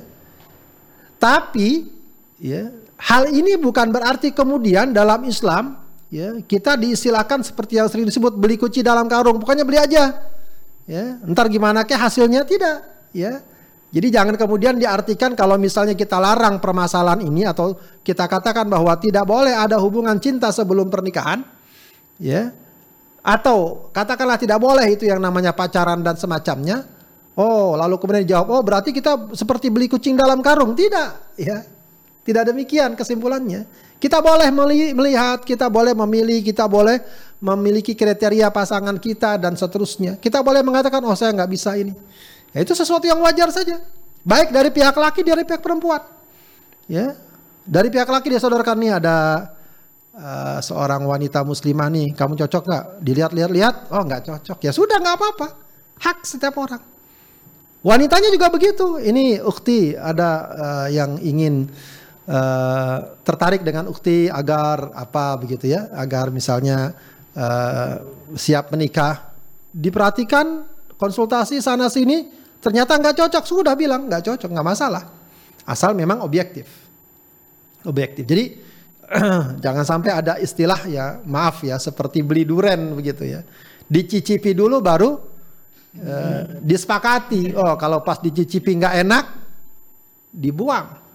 Tapi 1.17 1.89
ya, 2.37 2.69
hal 3.01 3.33
ini 3.33 3.57
bukan 3.57 3.89
berarti 3.89 4.29
kemudian 4.29 4.93
dalam 4.93 5.25
Islam 5.25 5.79
ya 6.11 6.41
kita 6.43 6.75
diistilahkan 6.75 7.45
seperti 7.45 7.79
yang 7.79 7.87
sering 7.87 8.03
disebut 8.09 8.33
beli 8.35 8.57
kuci 8.57 8.81
dalam 8.81 9.05
karung 9.05 9.37
pokoknya 9.37 9.63
beli 9.63 9.79
aja 9.79 10.19
ya 10.89 11.21
entar 11.21 11.45
gimana 11.47 11.85
ke 11.85 11.93
hasilnya 11.93 12.43
tidak 12.43 12.81
ya. 13.15 13.41
Jadi 13.89 14.13
jangan 14.13 14.37
kemudian 14.37 14.77
diartikan 14.77 15.33
kalau 15.33 15.57
misalnya 15.57 15.97
kita 15.97 16.21
larang 16.21 16.61
permasalahan 16.61 17.25
ini 17.25 17.41
atau 17.41 17.73
kita 18.05 18.29
katakan 18.29 18.69
bahwa 18.69 18.93
tidak 19.01 19.25
boleh 19.25 19.49
ada 19.49 19.81
hubungan 19.81 20.13
cinta 20.21 20.53
sebelum 20.53 20.93
pernikahan 20.93 21.41
ya. 22.21 22.53
Atau 23.25 23.89
katakanlah 23.89 24.37
tidak 24.37 24.61
boleh 24.61 24.85
itu 24.93 25.09
yang 25.09 25.17
namanya 25.17 25.57
pacaran 25.57 26.05
dan 26.05 26.13
semacamnya. 26.21 26.85
Oh 27.33 27.73
lalu 27.73 27.97
kemudian 27.97 28.29
dijawab 28.29 28.47
oh 28.51 28.61
berarti 28.61 28.93
kita 28.93 29.33
seperti 29.33 29.73
beli 29.73 29.89
kucing 29.89 30.13
dalam 30.13 30.45
karung. 30.45 30.77
Tidak 30.77 31.41
ya. 31.41 31.65
Tidak 32.21 32.45
demikian 32.45 32.93
kesimpulannya. 32.93 33.65
Kita 33.99 34.23
boleh 34.23 34.47
melihat, 34.95 35.43
kita 35.43 35.67
boleh 35.67 35.91
memilih, 35.91 36.39
kita 36.39 36.71
boleh 36.71 37.03
memiliki 37.43 37.91
kriteria 37.97 38.47
pasangan 38.47 38.95
kita 38.95 39.35
dan 39.35 39.59
seterusnya. 39.59 40.15
Kita 40.15 40.39
boleh 40.39 40.63
mengatakan, 40.63 41.03
oh 41.03 41.17
saya 41.19 41.35
nggak 41.35 41.51
bisa 41.51 41.75
ini. 41.75 41.91
Ya, 42.53 42.65
itu 42.65 42.73
sesuatu 42.73 43.05
yang 43.05 43.21
wajar 43.21 43.53
saja. 43.53 43.77
Baik 44.25 44.49
dari 44.49 44.69
pihak 44.73 44.95
laki, 44.97 45.21
dari 45.21 45.45
pihak 45.45 45.61
perempuan. 45.61 46.01
Ya, 46.89 47.13
dari 47.63 47.93
pihak 47.93 48.09
laki 48.09 48.33
dia 48.33 48.41
saudarakan 48.41 48.77
nih 48.81 48.91
ada 48.97 49.17
uh, 50.17 50.59
seorang 50.59 51.05
wanita 51.05 51.45
muslimah 51.45 51.87
nih, 51.93 52.17
kamu 52.17 52.33
cocok 52.45 52.63
nggak? 52.65 52.85
Dilihat-lihat-lihat, 53.05 53.75
oh 53.93 54.03
nggak 54.03 54.21
cocok. 54.25 54.57
Ya 54.65 54.71
sudah 54.73 54.97
nggak 54.97 55.15
apa-apa. 55.15 55.47
Hak 56.01 56.25
setiap 56.25 56.57
orang. 56.57 56.81
Wanitanya 57.79 58.27
juga 58.33 58.51
begitu. 58.51 58.99
Ini 58.99 59.39
ukti 59.39 59.95
ada 59.95 60.29
uh, 60.51 60.87
yang 60.91 61.15
ingin 61.23 61.69
uh, 62.27 62.97
tertarik 63.23 63.63
dengan 63.63 63.87
ukti 63.87 64.27
agar 64.27 64.91
apa 64.97 65.37
begitu 65.39 65.71
ya, 65.71 65.87
agar 65.95 66.33
misalnya 66.33 66.91
uh, 67.37 68.03
siap 68.35 68.73
menikah, 68.75 69.31
diperhatikan 69.71 70.67
konsultasi 70.99 71.63
sana 71.63 71.87
sini, 71.87 72.38
ternyata 72.59 72.95
nggak 72.99 73.15
cocok, 73.15 73.43
sudah 73.43 73.73
bilang 73.73 74.07
nggak 74.07 74.23
cocok, 74.23 74.49
nggak 74.51 74.67
masalah, 74.67 75.03
asal 75.67 75.95
memang 75.95 76.23
objektif, 76.23 76.67
objektif. 77.83 78.23
Jadi 78.27 78.45
jangan 79.63 79.83
sampai 79.87 80.11
ada 80.13 80.37
istilah 80.37 80.79
ya, 80.85 81.19
maaf 81.25 81.65
ya, 81.65 81.79
seperti 81.81 82.21
beli 82.21 82.45
duren 82.45 82.93
begitu 82.93 83.25
ya, 83.25 83.41
dicicipi 83.89 84.53
dulu 84.53 84.79
baru 84.79 85.17
uh, 85.97 86.43
disepakati. 86.61 87.57
Oh 87.57 87.73
kalau 87.79 88.05
pas 88.05 88.21
dicicipi 88.21 88.77
nggak 88.77 88.95
enak, 89.01 89.25
dibuang 90.29 91.09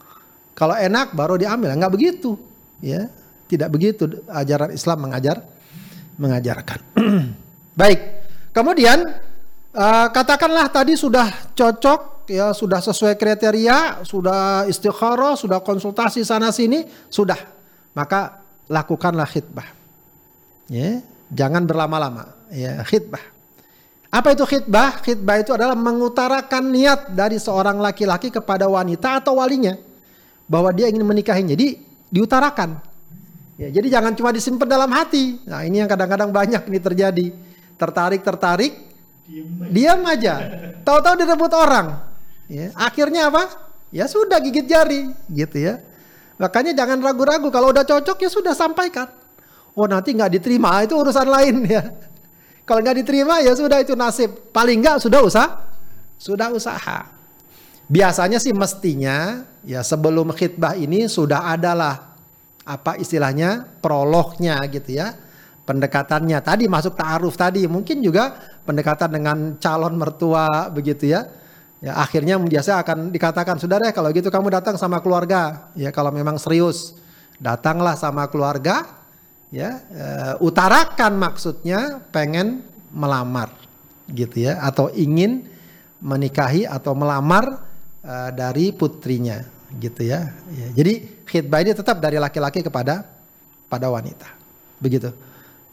kalau 0.54 0.78
enak 0.78 1.10
baru 1.18 1.34
diambil, 1.34 1.74
nggak 1.74 1.92
begitu, 1.92 2.38
ya. 2.78 3.10
Tidak 3.44 3.68
begitu 3.68 4.08
ajaran 4.30 4.72
Islam 4.72 4.98
mengajar 5.04 5.42
mengajarkan. 6.16 6.80
Baik. 7.80 8.00
Kemudian 8.54 9.02
uh, 9.74 10.06
katakanlah 10.08 10.70
tadi 10.70 10.94
sudah 10.94 11.52
cocok 11.52 12.30
ya, 12.30 12.54
sudah 12.54 12.80
sesuai 12.80 13.18
kriteria, 13.18 14.06
sudah 14.06 14.64
istikharah, 14.70 15.36
sudah 15.36 15.60
konsultasi 15.60 16.24
sana 16.24 16.54
sini, 16.54 16.86
sudah. 17.10 17.38
Maka 17.92 18.40
lakukanlah 18.70 19.28
khidbah. 19.28 19.68
Ya, 20.70 21.04
jangan 21.28 21.68
berlama-lama, 21.68 22.32
ya, 22.48 22.80
khidbah. 22.86 23.20
Apa 24.14 24.30
itu 24.30 24.46
khidbah? 24.46 25.02
Khidbah 25.02 25.42
itu 25.42 25.50
adalah 25.50 25.74
mengutarakan 25.74 26.70
niat 26.70 27.00
dari 27.12 27.36
seorang 27.42 27.82
laki-laki 27.82 28.30
kepada 28.30 28.70
wanita 28.70 29.18
atau 29.18 29.42
walinya 29.42 29.74
bahwa 30.46 30.70
dia 30.70 30.86
ingin 30.86 31.02
menikahinya. 31.02 31.50
Jadi 31.50 31.82
diutarakan. 32.14 32.78
Ya, 33.58 33.74
jadi 33.74 33.98
jangan 33.98 34.14
cuma 34.14 34.30
disimpan 34.30 34.70
dalam 34.70 34.90
hati. 34.94 35.42
Nah 35.50 35.66
ini 35.66 35.82
yang 35.82 35.90
kadang-kadang 35.90 36.30
banyak 36.30 36.62
ini 36.70 36.78
terjadi. 36.78 37.26
Tertarik, 37.74 38.22
tertarik, 38.22 38.93
diam 39.70 40.00
aja. 40.04 40.34
Tahu-tahu 40.84 41.14
direbut 41.20 41.52
orang. 41.56 42.00
Ya, 42.48 42.70
akhirnya 42.76 43.32
apa? 43.32 43.48
Ya 43.88 44.04
sudah 44.10 44.42
gigit 44.42 44.68
jari, 44.68 45.08
gitu 45.32 45.56
ya. 45.56 45.80
Makanya 46.36 46.74
jangan 46.74 46.98
ragu-ragu. 47.00 47.48
Kalau 47.48 47.70
udah 47.70 47.86
cocok 47.86 48.18
ya 48.20 48.30
sudah 48.30 48.52
sampaikan. 48.52 49.06
Oh 49.74 49.86
nanti 49.90 50.14
nggak 50.14 50.38
diterima 50.38 50.82
itu 50.86 50.94
urusan 50.94 51.26
lain 51.26 51.66
ya. 51.66 51.82
Kalau 52.62 52.80
nggak 52.80 52.96
diterima 53.02 53.42
ya 53.42 53.54
sudah 53.54 53.78
itu 53.82 53.94
nasib. 53.94 54.30
Paling 54.50 54.82
nggak 54.82 54.96
sudah 55.02 55.20
usaha, 55.22 55.48
sudah 56.18 56.48
usaha. 56.54 57.10
Biasanya 57.84 58.40
sih 58.40 58.54
mestinya 58.56 59.44
ya 59.62 59.84
sebelum 59.84 60.32
khidbah 60.32 60.72
ini 60.78 61.04
sudah 61.04 61.52
adalah 61.52 62.16
apa 62.64 62.96
istilahnya 62.96 63.66
prolognya 63.78 64.58
gitu 64.72 64.96
ya. 64.96 65.14
Pendekatannya 65.64 66.44
tadi 66.44 66.68
masuk 66.68 66.92
ta'aruf 66.92 67.40
tadi 67.40 67.64
mungkin 67.64 68.04
juga 68.04 68.36
pendekatan 68.68 69.08
dengan 69.16 69.36
calon 69.56 69.96
mertua 69.96 70.68
begitu 70.68 71.08
ya. 71.08 71.24
Ya 71.80 72.00
akhirnya 72.00 72.40
biasa 72.40 72.80
akan 72.80 73.12
dikatakan 73.12 73.60
saudara 73.60 73.92
kalau 73.92 74.08
gitu 74.12 74.32
kamu 74.32 74.52
datang 74.52 74.76
sama 74.80 75.04
keluarga 75.04 75.68
ya 75.76 75.92
kalau 75.92 76.08
memang 76.08 76.40
serius 76.40 76.96
datanglah 77.36 77.92
sama 77.92 78.24
keluarga 78.32 78.88
ya 79.52 79.84
e, 79.92 80.06
utarakan 80.40 81.12
maksudnya 81.20 82.00
pengen 82.08 82.64
melamar 82.88 83.52
gitu 84.08 84.48
ya 84.48 84.64
atau 84.64 84.88
ingin 84.96 85.44
menikahi 86.04 86.68
atau 86.68 86.92
melamar 86.92 87.64
uh, 88.04 88.30
dari 88.30 88.70
putrinya 88.76 89.40
gitu 89.80 90.04
ya. 90.04 90.28
ya. 90.52 90.68
Jadi 90.76 91.24
khidbah 91.24 91.64
ini 91.64 91.72
tetap 91.72 91.98
dari 91.98 92.20
laki-laki 92.20 92.60
kepada 92.60 93.08
pada 93.66 93.88
wanita. 93.88 94.28
Begitu. 94.78 95.10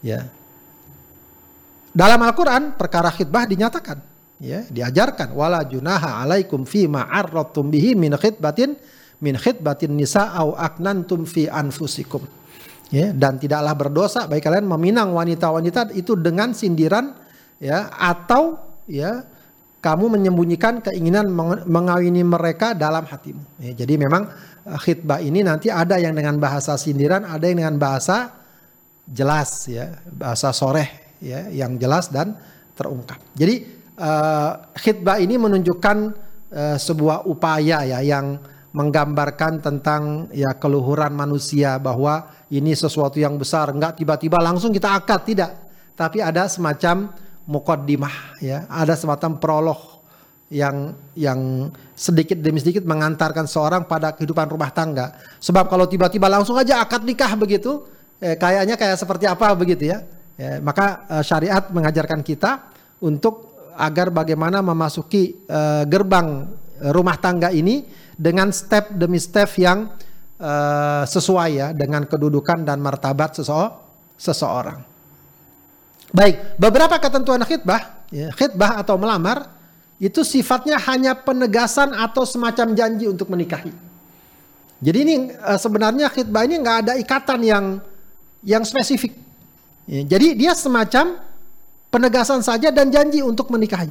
Ya. 0.02 0.26
dalam 1.94 2.18
Al-Qur'an 2.26 2.74
perkara 2.74 3.14
khitbah 3.14 3.46
dinyatakan, 3.46 4.02
ya, 4.42 4.66
diajarkan 4.66 5.30
wala 5.30 5.62
junaha 5.62 6.18
alaikum 6.18 6.66
fi 6.66 6.90
ma 6.90 7.06
arradtum 7.06 7.70
bihi 7.70 7.94
min 7.94 8.18
khitbatin 8.18 8.74
min 9.22 9.38
khitbatin 9.38 9.94
nisa 9.94 10.34
au 10.34 10.58
aknantum 10.58 11.22
fi 11.22 11.46
anfusikum. 11.46 12.26
Ya, 12.92 13.08
dan 13.14 13.40
tidaklah 13.40 13.72
berdosa 13.72 14.28
bagi 14.28 14.44
kalian 14.44 14.68
meminang 14.68 15.16
wanita-wanita 15.16 15.96
itu 15.96 16.12
dengan 16.12 16.52
sindiran 16.52 17.16
ya 17.56 17.88
atau 17.88 18.60
ya 18.84 19.24
kamu 19.80 20.18
menyembunyikan 20.18 20.84
keinginan 20.84 21.32
mengawini 21.64 22.20
mereka 22.20 22.76
dalam 22.76 23.08
hatimu. 23.08 23.40
Ya, 23.64 23.72
jadi 23.72 23.96
memang 23.96 24.28
eh, 24.68 24.78
khitbah 24.78 25.24
ini 25.24 25.40
nanti 25.40 25.72
ada 25.72 25.96
yang 25.96 26.12
dengan 26.12 26.36
bahasa 26.36 26.76
sindiran, 26.76 27.24
ada 27.24 27.48
yang 27.48 27.64
dengan 27.64 27.76
bahasa 27.80 28.41
jelas 29.08 29.66
ya, 29.66 29.98
bahasa 30.08 30.54
soreh 30.54 31.18
ya, 31.18 31.50
yang 31.50 31.76
jelas 31.78 32.10
dan 32.10 32.38
terungkap. 32.78 33.18
Jadi 33.34 33.66
uh, 33.98 34.72
khitbah 34.78 35.18
ini 35.18 35.36
menunjukkan 35.36 35.96
uh, 36.50 36.76
sebuah 36.78 37.28
upaya 37.28 37.84
ya 37.84 37.98
yang 38.00 38.40
menggambarkan 38.72 39.60
tentang 39.60 40.32
ya 40.32 40.56
keluhuran 40.56 41.12
manusia 41.12 41.76
bahwa 41.76 42.32
ini 42.48 42.72
sesuatu 42.72 43.20
yang 43.20 43.36
besar, 43.36 43.68
enggak 43.68 44.00
tiba-tiba 44.00 44.40
langsung 44.40 44.72
kita 44.72 44.96
akad 44.96 45.28
tidak, 45.28 45.50
tapi 45.92 46.24
ada 46.24 46.48
semacam 46.48 47.12
mukaddimah 47.44 48.40
ya, 48.40 48.64
ada 48.72 48.96
semacam 48.96 49.36
prolog 49.36 49.80
yang 50.52 50.96
yang 51.16 51.72
sedikit 51.96 52.36
demi 52.40 52.60
sedikit 52.60 52.84
mengantarkan 52.84 53.44
seorang 53.48 53.84
pada 53.84 54.16
kehidupan 54.16 54.48
rumah 54.48 54.72
tangga. 54.72 55.16
Sebab 55.40 55.68
kalau 55.68 55.84
tiba-tiba 55.84 56.28
langsung 56.32 56.56
aja 56.56 56.80
akad 56.80 57.04
nikah 57.04 57.36
begitu, 57.36 57.84
eh, 58.22 58.38
kayaknya 58.38 58.78
kayak 58.78 58.96
seperti 58.96 59.26
apa 59.26 59.50
begitu 59.58 59.90
ya. 59.90 60.06
ya 60.38 60.62
maka 60.62 61.04
eh, 61.10 61.24
syariat 61.26 61.66
mengajarkan 61.74 62.22
kita 62.22 62.70
untuk 63.02 63.58
agar 63.74 64.14
bagaimana 64.14 64.62
memasuki 64.62 65.42
eh, 65.44 65.84
gerbang 65.90 66.46
rumah 66.94 67.18
tangga 67.18 67.50
ini 67.50 67.84
dengan 68.14 68.54
step 68.54 68.94
demi 68.94 69.18
step 69.18 69.50
yang 69.58 69.90
eh, 70.38 71.02
sesuai 71.04 71.50
ya 71.50 71.68
dengan 71.74 72.06
kedudukan 72.06 72.62
dan 72.62 72.78
martabat 72.78 73.34
seseorang. 74.16 74.92
Baik, 76.12 76.60
beberapa 76.60 77.00
ketentuan 77.00 77.40
khidbah, 77.40 78.04
ya, 78.12 78.28
khidbah 78.36 78.84
atau 78.84 79.00
melamar 79.00 79.48
itu 79.96 80.20
sifatnya 80.20 80.76
hanya 80.76 81.16
penegasan 81.16 81.96
atau 81.96 82.28
semacam 82.28 82.76
janji 82.76 83.08
untuk 83.08 83.32
menikahi. 83.32 83.72
Jadi 84.82 84.98
ini 84.98 85.30
uh, 85.30 85.56
sebenarnya 85.56 86.10
khidbah 86.10 86.42
ini 86.42 86.58
nggak 86.58 86.78
ada 86.84 86.92
ikatan 86.98 87.40
yang 87.46 87.64
yang 88.42 88.62
spesifik. 88.66 89.14
Ya, 89.86 90.06
jadi 90.06 90.34
dia 90.38 90.52
semacam 90.54 91.18
penegasan 91.90 92.42
saja 92.44 92.70
dan 92.70 92.90
janji 92.90 93.22
untuk 93.22 93.50
menikahi. 93.50 93.90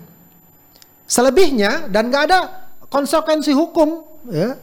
Selebihnya 1.08 1.92
dan 1.92 2.08
nggak 2.08 2.24
ada 2.32 2.40
konsekuensi 2.88 3.52
hukum 3.52 4.08
ya, 4.32 4.56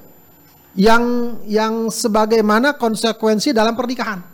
yang 0.73 1.05
yang 1.45 1.75
sebagaimana 1.93 2.77
konsekuensi 2.77 3.53
dalam 3.53 3.77
pernikahan. 3.77 4.25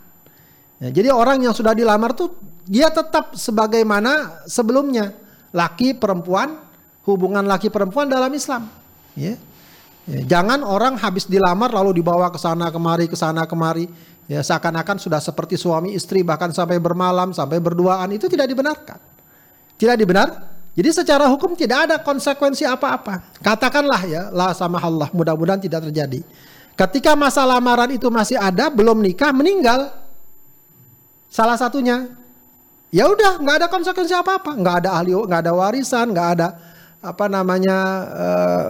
Ya, 0.79 0.91
jadi 0.91 1.11
orang 1.11 1.43
yang 1.43 1.55
sudah 1.55 1.75
dilamar 1.75 2.15
tuh 2.15 2.35
dia 2.65 2.89
tetap 2.89 3.37
sebagaimana 3.37 4.43
sebelumnya 4.49 5.13
laki 5.55 5.95
perempuan 5.95 6.59
hubungan 7.05 7.45
laki 7.45 7.69
perempuan 7.69 8.09
dalam 8.09 8.33
Islam 8.33 8.67
ya. 9.13 9.37
ya 10.09 10.19
jangan 10.25 10.65
orang 10.65 10.97
habis 10.97 11.29
dilamar 11.29 11.69
lalu 11.71 12.01
dibawa 12.01 12.27
ke 12.33 12.41
sana 12.41 12.73
kemari 12.73 13.05
ke 13.05 13.15
sana 13.15 13.45
kemari 13.45 13.85
ya 14.25 14.41
seakan-akan 14.41 14.97
sudah 14.97 15.21
seperti 15.21 15.55
suami 15.57 15.93
istri 15.93 16.25
bahkan 16.25 16.49
sampai 16.49 16.81
bermalam 16.81 17.31
sampai 17.31 17.61
berduaan 17.61 18.09
itu 18.13 18.25
tidak 18.25 18.49
dibenarkan. 18.49 18.97
Tidak 19.75 19.95
dibenar? 19.99 20.55
Jadi 20.75 20.89
secara 20.91 21.29
hukum 21.31 21.55
tidak 21.55 21.87
ada 21.87 21.95
konsekuensi 22.01 22.67
apa-apa. 22.67 23.23
Katakanlah 23.39 24.01
ya 24.07 24.21
la 24.33 24.51
sama 24.51 24.81
Allah 24.81 25.07
mudah-mudahan 25.13 25.61
tidak 25.61 25.87
terjadi. 25.87 26.19
Ketika 26.75 27.15
masa 27.15 27.47
lamaran 27.47 27.95
itu 27.95 28.11
masih 28.11 28.35
ada 28.35 28.67
belum 28.67 28.99
nikah 28.99 29.31
meninggal. 29.31 29.93
Salah 31.31 31.55
satunya 31.55 32.11
ya 32.91 33.07
udah 33.07 33.39
nggak 33.39 33.55
ada 33.63 33.67
konsekuensi 33.71 34.15
apa 34.15 34.39
apa 34.39 34.51
nggak 34.55 34.75
ada 34.83 34.89
ahli 34.99 35.11
nggak 35.15 35.41
ada 35.47 35.51
warisan 35.55 36.11
nggak 36.11 36.29
ada 36.39 36.47
apa 37.03 37.25
namanya 37.27 37.77
uh, 38.11 38.67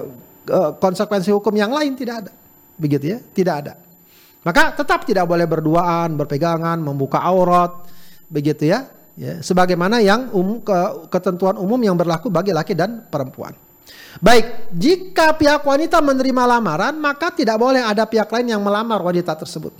uh, 0.49 0.71
konsekuensi 0.77 1.29
hukum 1.33 1.53
yang 1.57 1.73
lain 1.73 1.97
tidak 1.97 2.25
ada. 2.25 2.31
Begitu 2.77 3.17
ya 3.17 3.19
tidak 3.33 3.55
ada 3.65 3.84
maka 4.45 4.77
tetap 4.77 5.10
tidak 5.10 5.25
boleh 5.25 5.49
berduaan 5.49 6.13
berpegangan 6.13 6.77
membuka 6.77 7.17
aurat 7.25 7.89
begitu 8.29 8.69
ya. 8.69 8.86
Ya 9.15 9.39
sebagaimana 9.41 10.03
yang 10.03 10.29
um, 10.36 10.60
ke, 10.60 11.08
ketentuan 11.10 11.58
umum 11.58 11.79
yang 11.81 11.97
berlaku 11.97 12.29
bagi 12.29 12.53
laki 12.53 12.77
dan 12.77 13.10
perempuan. 13.10 13.58
Baik 14.21 14.69
jika 14.75 15.34
pihak 15.34 15.65
wanita 15.65 16.03
menerima 16.03 16.43
lamaran 16.45 16.93
maka 16.99 17.34
tidak 17.34 17.58
boleh 17.58 17.81
ada 17.81 18.05
pihak 18.05 18.29
lain 18.29 18.53
yang 18.53 18.62
melamar 18.62 19.01
wanita 19.01 19.34
tersebut. 19.34 19.73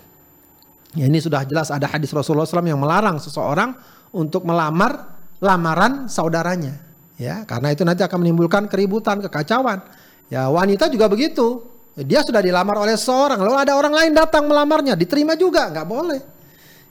Ya 0.96 1.06
ini 1.06 1.20
sudah 1.20 1.44
jelas 1.44 1.70
ada 1.70 1.86
hadis 1.92 2.16
Rasulullah 2.16 2.48
SAW 2.48 2.64
yang 2.66 2.80
melarang 2.80 3.20
seseorang 3.20 3.76
untuk 4.16 4.48
melamar 4.48 5.20
lamaran 5.44 6.08
saudaranya. 6.08 6.80
Ya 7.20 7.44
karena 7.44 7.76
itu 7.76 7.84
nanti 7.84 8.02
akan 8.08 8.24
menimbulkan 8.24 8.72
keributan 8.72 9.20
kekacauan. 9.20 9.84
Ya 10.32 10.48
wanita 10.48 10.88
juga 10.88 11.12
begitu 11.12 11.75
dia 12.04 12.20
sudah 12.20 12.44
dilamar 12.44 12.76
oleh 12.84 13.00
seorang 13.00 13.40
lalu 13.40 13.56
ada 13.56 13.80
orang 13.80 13.96
lain 13.96 14.12
datang 14.12 14.44
melamarnya. 14.52 15.00
Diterima 15.00 15.40
juga 15.40 15.72
nggak 15.72 15.88
boleh. 15.88 16.22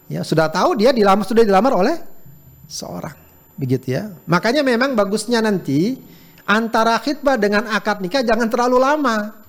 Ya 0.08 0.24
sudah 0.24 0.48
tahu 0.48 0.80
dia 0.80 0.96
dilamar 0.96 1.28
sudah 1.28 1.44
dilamar 1.44 1.72
oleh 1.76 1.96
seorang. 2.64 3.12
Begitu 3.60 4.00
ya. 4.00 4.08
Makanya 4.24 4.64
memang 4.64 4.96
bagusnya 4.96 5.44
nanti 5.44 6.00
antara 6.48 6.96
khidbah 7.04 7.36
dengan 7.36 7.68
akad 7.68 8.00
nikah 8.00 8.24
jangan 8.24 8.48
terlalu 8.48 8.80
lama. 8.80 9.44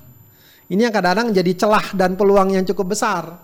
Ini 0.67 0.91
yang 0.91 0.93
kadang-kadang 0.93 1.31
jadi 1.31 1.51
celah 1.55 1.87
dan 1.95 2.19
peluang 2.19 2.51
yang 2.51 2.67
cukup 2.67 2.91
besar. 2.91 3.39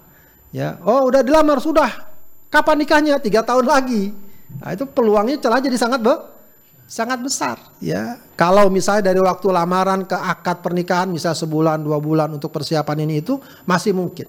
Ya 0.52 0.84
oh 0.84 1.08
udah 1.08 1.24
dilamar 1.24 1.64
sudah. 1.64 2.12
Kapan 2.52 2.84
nikahnya? 2.84 3.16
Tiga 3.24 3.40
tahun 3.48 3.64
lagi. 3.64 4.12
Nah, 4.60 4.76
itu 4.76 4.84
peluangnya 4.84 5.40
celah 5.40 5.64
jadi 5.64 5.80
sangat 5.80 6.04
be 6.04 6.12
sangat 6.92 7.24
besar 7.24 7.56
ya. 7.80 8.20
Kalau 8.36 8.68
misalnya 8.68 9.16
dari 9.16 9.24
waktu 9.24 9.48
lamaran 9.48 10.04
ke 10.04 10.12
akad 10.12 10.60
pernikahan 10.60 11.08
misal 11.08 11.32
sebulan 11.32 11.80
dua 11.80 12.04
bulan 12.04 12.28
untuk 12.36 12.52
persiapan 12.52 13.08
ini 13.08 13.24
itu 13.24 13.40
masih 13.64 13.96
mungkin, 13.96 14.28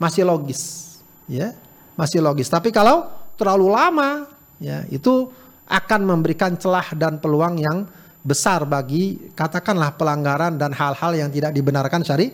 masih 0.00 0.24
logis 0.24 0.96
ya, 1.28 1.52
masih 2.00 2.24
logis. 2.24 2.48
Tapi 2.48 2.72
kalau 2.72 3.04
terlalu 3.36 3.68
lama 3.68 4.32
ya 4.56 4.88
itu 4.88 5.28
akan 5.68 6.00
memberikan 6.08 6.56
celah 6.56 6.88
dan 6.96 7.20
peluang 7.20 7.60
yang 7.60 7.84
besar 8.24 8.64
bagi 8.64 9.32
katakanlah 9.36 9.92
pelanggaran 9.96 10.56
dan 10.56 10.72
hal-hal 10.72 11.12
yang 11.12 11.28
tidak 11.28 11.52
dibenarkan 11.52 12.00
syari 12.00 12.32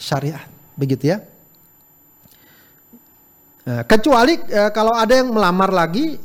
syariat 0.00 0.48
begitu 0.72 1.12
ya. 1.12 1.20
Nah, 3.66 3.82
kecuali 3.84 4.40
eh, 4.46 4.70
kalau 4.70 4.94
ada 4.94 5.10
yang 5.10 5.34
melamar 5.34 5.74
lagi, 5.74 6.16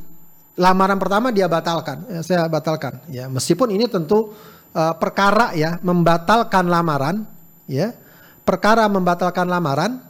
lamaran 0.59 0.99
pertama 0.99 1.31
dia 1.31 1.47
batalkan, 1.47 2.03
ya, 2.07 2.21
saya 2.23 2.47
batalkan. 2.47 2.99
Ya, 3.07 3.27
meskipun 3.31 3.71
ini 3.71 3.87
tentu 3.87 4.35
eh, 4.75 4.93
perkara 4.99 5.55
ya 5.55 5.79
membatalkan 5.79 6.67
lamaran, 6.67 7.23
ya 7.67 7.95
perkara 8.43 8.87
membatalkan 8.91 9.47
lamaran 9.47 10.01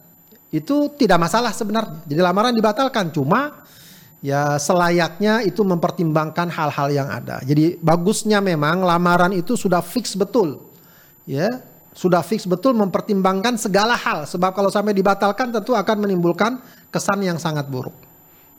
itu 0.52 0.92
tidak 0.98 1.18
masalah 1.22 1.54
sebenarnya. 1.56 2.04
Jadi 2.08 2.22
lamaran 2.22 2.54
dibatalkan, 2.54 3.14
cuma 3.14 3.64
ya 4.22 4.60
selayaknya 4.60 5.42
itu 5.48 5.62
mempertimbangkan 5.64 6.52
hal-hal 6.52 6.88
yang 6.92 7.08
ada. 7.10 7.40
Jadi 7.42 7.80
bagusnya 7.80 8.44
memang 8.44 8.84
lamaran 8.84 9.34
itu 9.34 9.56
sudah 9.56 9.80
fix 9.80 10.14
betul, 10.18 10.62
ya 11.24 11.50
sudah 11.92 12.24
fix 12.24 12.48
betul 12.48 12.72
mempertimbangkan 12.76 13.60
segala 13.60 13.96
hal. 14.00 14.24
Sebab 14.28 14.56
kalau 14.56 14.72
sampai 14.72 14.96
dibatalkan 14.96 15.52
tentu 15.52 15.76
akan 15.76 15.98
menimbulkan 16.08 16.60
kesan 16.88 17.20
yang 17.24 17.38
sangat 17.40 17.68
buruk. 17.68 17.96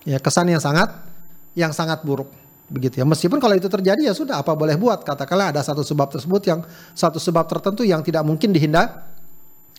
Ya, 0.02 0.18
kesan 0.18 0.50
yang 0.50 0.58
sangat 0.58 1.11
yang 1.52 1.70
sangat 1.70 2.00
buruk 2.04 2.30
begitu 2.72 3.00
ya. 3.00 3.04
Meskipun 3.04 3.36
kalau 3.36 3.52
itu 3.52 3.68
terjadi 3.68 4.00
ya 4.00 4.16
sudah 4.16 4.40
apa 4.40 4.56
boleh 4.56 4.80
buat. 4.80 5.04
Katakanlah 5.04 5.52
ada 5.52 5.60
satu 5.60 5.84
sebab 5.84 6.08
tersebut 6.08 6.42
yang 6.48 6.60
satu 6.96 7.20
sebab 7.20 7.44
tertentu 7.44 7.84
yang 7.84 8.00
tidak 8.00 8.24
mungkin 8.24 8.50
dihindar 8.50 9.12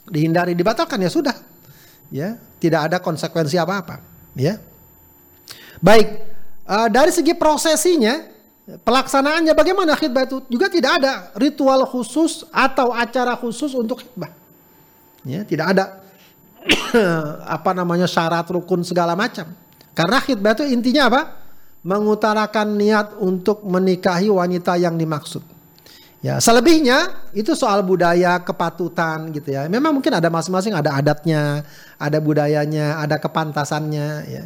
dihindari 0.08 0.54
dibatalkan 0.54 1.02
ya 1.02 1.10
sudah. 1.10 1.36
Ya, 2.14 2.38
tidak 2.62 2.92
ada 2.92 2.98
konsekuensi 3.02 3.58
apa-apa, 3.58 3.98
ya. 4.38 4.62
Baik, 5.82 6.22
uh, 6.70 6.86
dari 6.86 7.10
segi 7.10 7.34
prosesinya 7.34 8.30
pelaksanaannya 8.64 9.50
bagaimana 9.58 9.98
khidbah 9.98 10.30
itu 10.30 10.46
juga 10.46 10.70
tidak 10.70 11.02
ada 11.02 11.34
ritual 11.34 11.90
khusus 11.90 12.46
atau 12.54 12.94
acara 12.94 13.34
khusus 13.34 13.74
untuk 13.74 14.06
khidbah. 14.06 14.30
Ya, 15.26 15.42
tidak 15.42 15.74
ada 15.74 16.06
apa 17.58 17.72
namanya 17.74 18.06
syarat 18.06 18.46
rukun 18.46 18.86
segala 18.86 19.18
macam. 19.18 19.50
Karena 19.98 20.22
khidbah 20.22 20.54
itu 20.54 20.70
intinya 20.70 21.10
apa? 21.10 21.22
Mengutarakan 21.84 22.80
niat 22.80 23.20
untuk 23.20 23.64
menikahi 23.68 24.32
wanita 24.32 24.80
yang 24.80 24.96
dimaksud. 24.96 25.44
Ya, 26.24 26.40
selebihnya 26.40 27.28
itu 27.36 27.52
soal 27.52 27.84
budaya, 27.84 28.40
kepatutan 28.40 29.28
gitu 29.36 29.52
ya. 29.52 29.68
Memang 29.68 30.00
mungkin 30.00 30.16
ada 30.16 30.32
masing-masing 30.32 30.72
ada 30.72 30.96
adatnya, 30.96 31.68
ada 32.00 32.18
budayanya, 32.24 33.04
ada 33.04 33.20
kepantasannya 33.20 34.08
ya. 34.32 34.44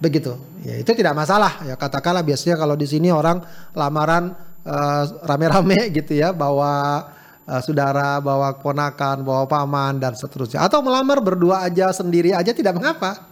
Begitu. 0.00 0.32
Ya, 0.64 0.80
itu 0.80 0.96
tidak 0.96 1.12
masalah 1.12 1.60
ya 1.68 1.76
katakanlah 1.76 2.24
biasanya 2.24 2.56
kalau 2.56 2.72
di 2.72 2.88
sini 2.88 3.12
orang 3.12 3.44
lamaran 3.76 4.32
uh, 4.64 5.04
rame-rame 5.28 5.88
gitu 6.00 6.16
ya 6.16 6.32
bawa 6.32 7.04
uh, 7.44 7.60
saudara, 7.60 8.16
bawa 8.24 8.56
ponakan, 8.56 9.20
bawa 9.20 9.44
paman 9.44 10.00
dan 10.00 10.16
seterusnya. 10.16 10.64
Atau 10.64 10.80
melamar 10.80 11.20
berdua 11.20 11.68
aja 11.68 11.92
sendiri 11.92 12.32
aja 12.32 12.56
tidak 12.56 12.80
mengapa. 12.80 13.28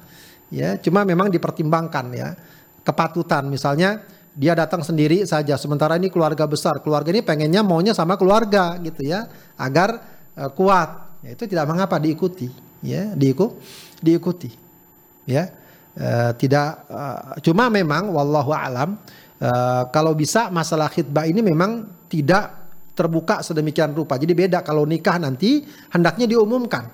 Ya, 0.52 0.76
cuma 0.76 1.08
memang 1.08 1.32
dipertimbangkan 1.32 2.06
ya. 2.12 2.36
Kepatutan 2.88 3.52
misalnya 3.52 4.00
dia 4.32 4.56
datang 4.56 4.80
sendiri 4.80 5.28
saja 5.28 5.60
sementara 5.60 6.00
ini 6.00 6.08
keluarga 6.08 6.48
besar. 6.48 6.80
Keluarga 6.80 7.12
ini 7.12 7.20
pengennya 7.20 7.60
maunya 7.60 7.92
sama 7.92 8.16
keluarga 8.16 8.80
gitu 8.80 9.04
ya 9.04 9.28
agar 9.60 10.00
uh, 10.40 10.48
kuat. 10.56 11.20
Ya, 11.20 11.36
itu 11.36 11.44
tidak 11.44 11.68
mengapa 11.68 12.00
diikuti 12.00 12.48
ya, 12.80 13.12
diikut 13.12 13.60
diikuti. 14.00 14.48
Ya 15.28 15.52
Uh, 15.98 16.30
tidak 16.38 16.86
uh, 16.94 17.34
cuma 17.42 17.66
memang 17.66 18.14
wallahu 18.14 18.54
alam 18.54 19.02
uh, 19.42 19.82
kalau 19.90 20.14
bisa 20.14 20.46
masalah 20.46 20.86
khidbah 20.86 21.26
ini 21.26 21.42
memang 21.42 21.90
tidak 22.06 22.70
terbuka 22.94 23.42
sedemikian 23.42 23.98
rupa. 23.98 24.14
Jadi 24.14 24.30
beda 24.30 24.62
kalau 24.62 24.86
nikah 24.86 25.18
nanti 25.18 25.66
hendaknya 25.90 26.30
diumumkan. 26.30 26.86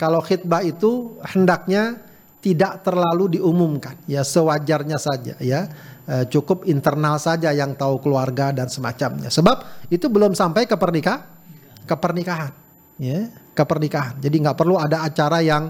Kalau 0.00 0.24
khidbah 0.24 0.64
itu 0.64 1.20
hendaknya 1.28 2.00
tidak 2.38 2.86
terlalu 2.86 3.38
diumumkan, 3.38 3.98
ya 4.06 4.22
sewajarnya 4.22 4.98
saja 4.98 5.34
ya. 5.42 5.66
Uh, 6.08 6.24
cukup 6.24 6.64
internal 6.64 7.20
saja 7.20 7.52
yang 7.52 7.76
tahu 7.76 8.00
keluarga 8.00 8.48
dan 8.48 8.72
semacamnya. 8.72 9.28
Sebab 9.28 9.88
itu 9.92 10.08
belum 10.08 10.32
sampai 10.32 10.64
ke 10.64 10.72
pernikah, 10.72 11.28
ke 11.84 11.92
pernikahan, 12.00 12.52
ya, 12.96 13.28
ke 13.52 13.64
pernikahan. 13.68 14.16
Jadi 14.16 14.36
nggak 14.40 14.56
perlu 14.56 14.80
ada 14.80 15.04
acara 15.04 15.44
yang 15.44 15.68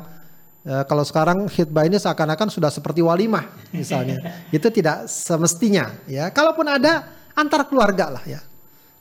E, 0.68 0.74
kalau 0.84 1.00
sekarang 1.00 1.48
khidbah 1.48 1.88
ini 1.88 1.96
seakan-akan 1.96 2.52
sudah 2.52 2.68
seperti 2.68 3.00
walimah 3.00 3.72
misalnya. 3.72 4.20
itu 4.56 4.68
tidak 4.68 5.08
semestinya 5.08 5.88
ya. 6.04 6.28
Kalaupun 6.28 6.68
ada 6.68 7.08
antar 7.32 7.64
keluarga 7.70 8.12
lah 8.12 8.24
ya. 8.28 8.40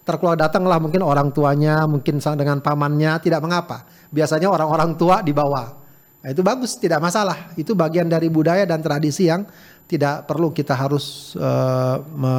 Terkeluar 0.08 0.40
datanglah 0.40 0.80
mungkin 0.80 1.04
orang 1.04 1.36
tuanya, 1.36 1.84
mungkin 1.84 2.24
dengan 2.24 2.64
pamannya, 2.64 3.20
tidak 3.20 3.44
mengapa. 3.44 3.84
Biasanya 4.08 4.48
orang-orang 4.48 4.96
tua 4.96 5.20
dibawa. 5.20 5.84
Nah, 6.24 6.30
itu 6.34 6.42
bagus, 6.42 6.76
tidak 6.76 7.00
masalah. 7.00 7.54
Itu 7.54 7.78
bagian 7.78 8.10
dari 8.10 8.28
budaya 8.28 8.66
dan 8.66 8.82
tradisi 8.82 9.30
yang 9.30 9.46
tidak 9.88 10.28
perlu 10.28 10.52
kita 10.52 10.76
harus 10.76 11.38
uh, 11.40 12.04
me, 12.04 12.34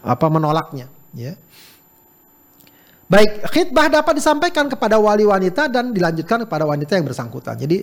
apa 0.00 0.26
menolaknya, 0.32 0.88
ya. 1.12 1.36
Baik, 3.10 3.42
khidbah 3.50 3.90
dapat 3.90 4.22
disampaikan 4.22 4.70
kepada 4.70 4.96
wali 4.96 5.26
wanita 5.26 5.66
dan 5.66 5.90
dilanjutkan 5.90 6.46
kepada 6.46 6.62
wanita 6.62 6.94
yang 6.94 7.10
bersangkutan. 7.10 7.58
Jadi 7.58 7.82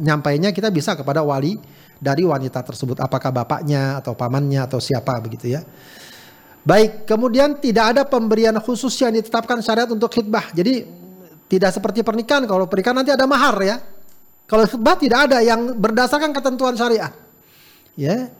nyampainya 0.00 0.48
kita 0.48 0.72
bisa 0.72 0.96
kepada 0.96 1.20
wali 1.20 1.60
dari 2.00 2.24
wanita 2.24 2.64
tersebut, 2.64 2.98
apakah 2.98 3.30
bapaknya 3.30 4.00
atau 4.00 4.16
pamannya 4.16 4.64
atau 4.64 4.80
siapa 4.80 5.20
begitu 5.20 5.52
ya. 5.52 5.60
Baik, 6.64 7.04
kemudian 7.04 7.60
tidak 7.60 7.94
ada 7.94 8.02
pemberian 8.08 8.56
khusus 8.64 8.96
yang 9.02 9.12
ditetapkan 9.12 9.60
syariat 9.60 9.90
untuk 9.90 10.08
khidbah. 10.08 10.50
Jadi 10.56 11.01
tidak 11.52 11.68
seperti 11.68 12.00
pernikahan, 12.00 12.48
kalau 12.48 12.64
pernikahan 12.64 13.04
nanti 13.04 13.12
ada 13.12 13.28
mahar 13.28 13.52
ya. 13.60 13.76
Kalau 14.48 14.64
khidbah 14.64 14.96
tidak 14.96 15.28
ada 15.28 15.44
yang 15.44 15.76
berdasarkan 15.76 16.32
ketentuan 16.32 16.72
syariat. 16.80 17.12
Ya. 17.92 18.32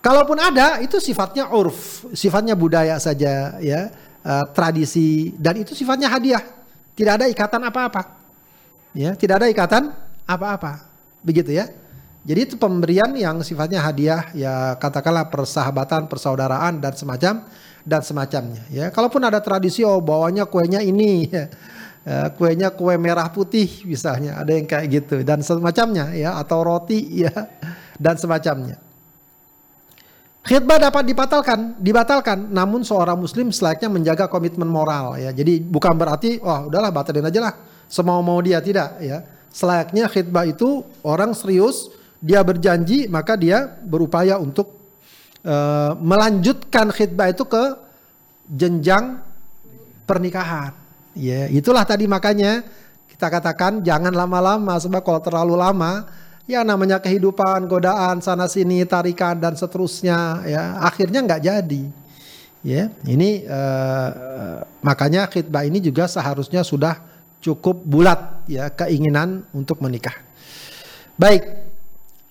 Kalaupun 0.00 0.40
ada 0.40 0.80
itu 0.80 0.96
sifatnya 0.96 1.52
urf, 1.52 2.08
sifatnya 2.16 2.56
budaya 2.56 2.96
saja 2.96 3.60
ya 3.60 3.92
uh, 4.24 4.44
tradisi 4.56 5.36
dan 5.36 5.60
itu 5.60 5.76
sifatnya 5.76 6.08
hadiah. 6.08 6.40
Tidak 6.96 7.12
ada 7.20 7.28
ikatan 7.28 7.60
apa-apa. 7.60 8.08
Ya, 8.96 9.12
tidak 9.12 9.44
ada 9.44 9.46
ikatan 9.52 9.92
apa-apa. 10.24 10.88
Begitu 11.20 11.52
ya. 11.52 11.68
Jadi 12.24 12.40
itu 12.40 12.54
pemberian 12.56 13.12
yang 13.16 13.44
sifatnya 13.44 13.84
hadiah 13.84 14.32
ya 14.32 14.80
katakanlah 14.80 15.28
persahabatan, 15.28 16.08
persaudaraan 16.08 16.80
dan 16.80 16.96
semacam 16.96 17.44
dan 17.84 18.00
semacamnya 18.00 18.64
ya. 18.72 18.88
Kalaupun 18.88 19.20
ada 19.28 19.44
tradisi 19.44 19.84
oh 19.84 20.00
bawanya 20.00 20.48
kuenya 20.48 20.80
ini 20.80 21.28
ya. 21.28 21.52
Ya 22.00 22.32
kuenya 22.32 22.72
kue 22.72 22.96
merah 22.96 23.28
putih 23.28 23.68
misalnya 23.84 24.40
ada 24.40 24.56
yang 24.56 24.64
kayak 24.64 24.86
gitu 24.88 25.16
dan 25.20 25.44
semacamnya 25.44 26.16
ya 26.16 26.40
atau 26.40 26.64
roti 26.64 27.24
ya 27.26 27.32
dan 28.00 28.16
semacamnya. 28.16 28.80
Khidbah 30.40 30.80
dapat 30.80 31.04
dibatalkan, 31.04 31.76
dibatalkan. 31.76 32.48
Namun 32.48 32.80
seorang 32.80 33.20
muslim 33.20 33.52
selayaknya 33.52 33.92
menjaga 33.92 34.24
komitmen 34.24 34.64
moral 34.64 35.20
ya. 35.20 35.36
Jadi 35.36 35.60
bukan 35.60 35.92
berarti 35.92 36.40
wah 36.40 36.64
udahlah 36.64 36.88
batalin 36.88 37.28
aja 37.28 37.40
lah 37.44 37.54
semau 37.84 38.24
mau 38.24 38.40
dia 38.40 38.64
tidak 38.64 38.96
ya. 39.04 39.20
Selayaknya 39.52 40.08
khidbah 40.08 40.48
itu 40.48 40.80
orang 41.04 41.36
serius, 41.36 41.92
dia 42.24 42.40
berjanji 42.40 43.04
maka 43.10 43.36
dia 43.36 43.68
berupaya 43.84 44.40
untuk 44.40 44.80
uh, 45.44 45.92
melanjutkan 46.00 46.88
khidbah 46.88 47.28
itu 47.36 47.44
ke 47.44 47.64
jenjang 48.48 49.20
pernikahan. 50.08 50.79
Ya, 51.20 51.52
itulah 51.52 51.84
tadi 51.84 52.08
makanya 52.08 52.64
kita 53.12 53.28
katakan 53.28 53.84
jangan 53.84 54.16
lama-lama 54.16 54.80
sebab 54.80 55.04
kalau 55.04 55.20
terlalu 55.20 55.52
lama 55.52 56.08
ya 56.48 56.64
namanya 56.64 56.96
kehidupan, 56.96 57.68
godaan 57.68 58.24
sana 58.24 58.48
sini, 58.48 58.80
tarikan 58.88 59.36
dan 59.36 59.52
seterusnya 59.52 60.48
ya 60.48 60.80
akhirnya 60.80 61.20
nggak 61.20 61.42
jadi. 61.44 61.84
Ya, 62.64 62.88
ini 63.04 63.44
uh, 63.44 64.64
makanya 64.80 65.28
khidbah 65.28 65.64
ini 65.68 65.80
juga 65.84 66.08
seharusnya 66.08 66.64
sudah 66.64 66.96
cukup 67.44 67.84
bulat 67.84 68.44
ya 68.48 68.72
keinginan 68.72 69.44
untuk 69.52 69.80
menikah. 69.84 70.16
Baik. 71.20 71.68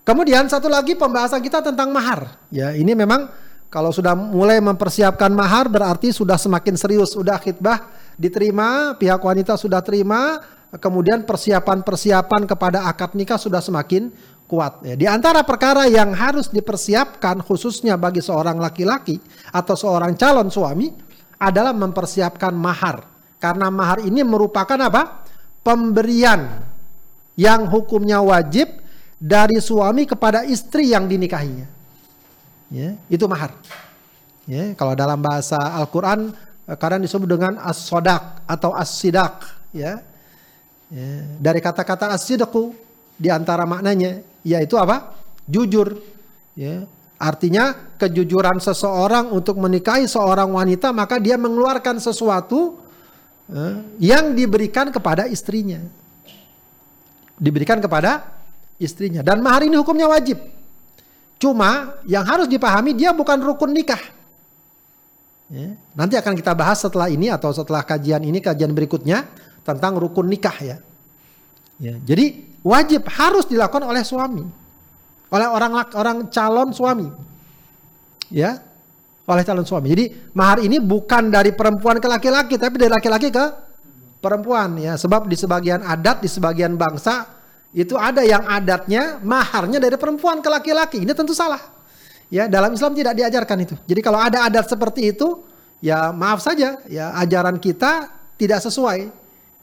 Kemudian 0.02 0.50
satu 0.50 0.66
lagi 0.66 0.98
pembahasan 0.98 1.38
kita 1.46 1.62
tentang 1.62 1.94
mahar. 1.94 2.42
Ya, 2.50 2.74
ini 2.74 2.98
memang 2.98 3.30
kalau 3.70 3.94
sudah 3.94 4.18
mulai 4.18 4.58
mempersiapkan 4.58 5.30
mahar 5.30 5.70
berarti 5.70 6.10
sudah 6.10 6.42
semakin 6.42 6.74
serius, 6.74 7.14
sudah 7.14 7.38
khidbah 7.38 7.86
diterima, 8.20 9.00
pihak 9.00 9.24
wanita 9.24 9.56
sudah 9.56 9.80
terima, 9.80 10.44
kemudian 10.78 11.24
persiapan-persiapan 11.24 12.46
kepada 12.46 12.86
akad 12.92 13.16
nikah 13.16 13.40
sudah 13.40 13.64
semakin 13.64 14.12
kuat. 14.46 14.84
Ya, 14.84 15.00
di 15.00 15.08
antara 15.08 15.42
perkara 15.48 15.88
yang 15.88 16.12
harus 16.12 16.52
dipersiapkan 16.52 17.40
khususnya 17.42 17.96
bagi 17.96 18.20
seorang 18.20 18.60
laki-laki 18.60 19.18
atau 19.50 19.74
seorang 19.80 20.14
calon 20.20 20.52
suami 20.52 20.92
adalah 21.40 21.72
mempersiapkan 21.72 22.52
mahar. 22.52 23.08
Karena 23.40 23.72
mahar 23.72 24.04
ini 24.04 24.20
merupakan 24.22 24.76
apa? 24.76 25.24
Pemberian 25.64 26.60
yang 27.40 27.72
hukumnya 27.72 28.20
wajib 28.20 28.68
dari 29.16 29.64
suami 29.64 30.04
kepada 30.04 30.44
istri 30.44 30.92
yang 30.92 31.08
dinikahinya. 31.08 31.68
Ya, 32.68 33.00
itu 33.08 33.24
mahar. 33.32 33.56
Ya, 34.50 34.74
kalau 34.76 34.98
dalam 34.98 35.22
bahasa 35.22 35.56
Al-Qur'an 35.56 36.34
kadang 36.78 37.02
disebut 37.02 37.26
dengan 37.26 37.58
as-sodak 37.64 38.46
atau 38.46 38.76
as-sidak, 38.76 39.42
ya. 39.74 40.06
Ya, 40.90 41.22
dari 41.38 41.62
kata-kata 41.62 42.10
asidku 42.10 42.74
di 43.14 43.30
antara 43.30 43.62
maknanya 43.62 44.26
yaitu 44.42 44.74
apa? 44.74 45.14
Jujur. 45.46 46.02
Ya. 46.58 46.90
Artinya 47.22 47.78
kejujuran 48.02 48.58
seseorang 48.58 49.30
untuk 49.30 49.62
menikahi 49.62 50.10
seorang 50.10 50.50
wanita 50.50 50.90
maka 50.90 51.22
dia 51.22 51.38
mengeluarkan 51.38 52.02
sesuatu 52.02 52.82
ya, 53.46 53.86
yang 54.02 54.34
diberikan 54.34 54.90
kepada 54.90 55.30
istrinya. 55.30 55.78
Diberikan 57.38 57.78
kepada 57.78 58.26
istrinya 58.82 59.22
dan 59.22 59.46
mahar 59.46 59.70
ini 59.70 59.78
hukumnya 59.78 60.10
wajib. 60.10 60.42
Cuma 61.38 62.02
yang 62.10 62.26
harus 62.26 62.50
dipahami 62.50 62.98
dia 62.98 63.14
bukan 63.14 63.38
rukun 63.46 63.78
nikah. 63.78 64.02
Ya. 65.50 65.74
Nanti 65.98 66.14
akan 66.14 66.38
kita 66.38 66.54
bahas 66.54 66.78
setelah 66.78 67.10
ini 67.10 67.34
atau 67.34 67.50
setelah 67.50 67.82
kajian 67.82 68.22
ini 68.22 68.38
kajian 68.38 68.70
berikutnya 68.70 69.26
tentang 69.66 69.98
rukun 69.98 70.30
nikah 70.30 70.54
ya. 70.62 70.78
ya. 71.82 71.98
Jadi 72.06 72.58
wajib 72.62 73.10
harus 73.10 73.50
dilakukan 73.50 73.82
oleh 73.82 74.06
suami, 74.06 74.46
oleh 75.34 75.48
orang 75.50 75.90
orang 75.98 76.18
calon 76.30 76.70
suami, 76.70 77.10
ya, 78.30 78.62
oleh 79.26 79.42
calon 79.42 79.66
suami. 79.66 79.88
Jadi 79.90 80.06
mahar 80.38 80.62
ini 80.62 80.78
bukan 80.78 81.34
dari 81.34 81.50
perempuan 81.50 81.98
ke 81.98 82.06
laki-laki, 82.06 82.62
tapi 82.62 82.78
dari 82.78 82.94
laki-laki 82.94 83.34
ke 83.34 83.46
perempuan 84.22 84.78
ya. 84.78 85.02
Sebab 85.02 85.26
di 85.26 85.34
sebagian 85.34 85.82
adat, 85.82 86.22
di 86.22 86.30
sebagian 86.30 86.78
bangsa 86.78 87.26
itu 87.74 87.98
ada 87.98 88.22
yang 88.22 88.46
adatnya 88.46 89.18
maharnya 89.26 89.82
dari 89.82 89.98
perempuan 89.98 90.46
ke 90.46 90.50
laki-laki. 90.50 91.02
Ini 91.02 91.14
tentu 91.18 91.34
salah. 91.34 91.79
Ya, 92.30 92.46
dalam 92.46 92.78
Islam 92.78 92.94
tidak 92.94 93.18
diajarkan 93.18 93.58
itu. 93.66 93.76
Jadi 93.90 94.02
kalau 94.06 94.22
ada 94.22 94.46
adat 94.46 94.70
seperti 94.70 95.18
itu, 95.18 95.42
ya 95.82 96.14
maaf 96.14 96.46
saja, 96.46 96.78
ya 96.86 97.14
ajaran 97.18 97.58
kita 97.58 98.14
tidak 98.38 98.62
sesuai 98.62 99.20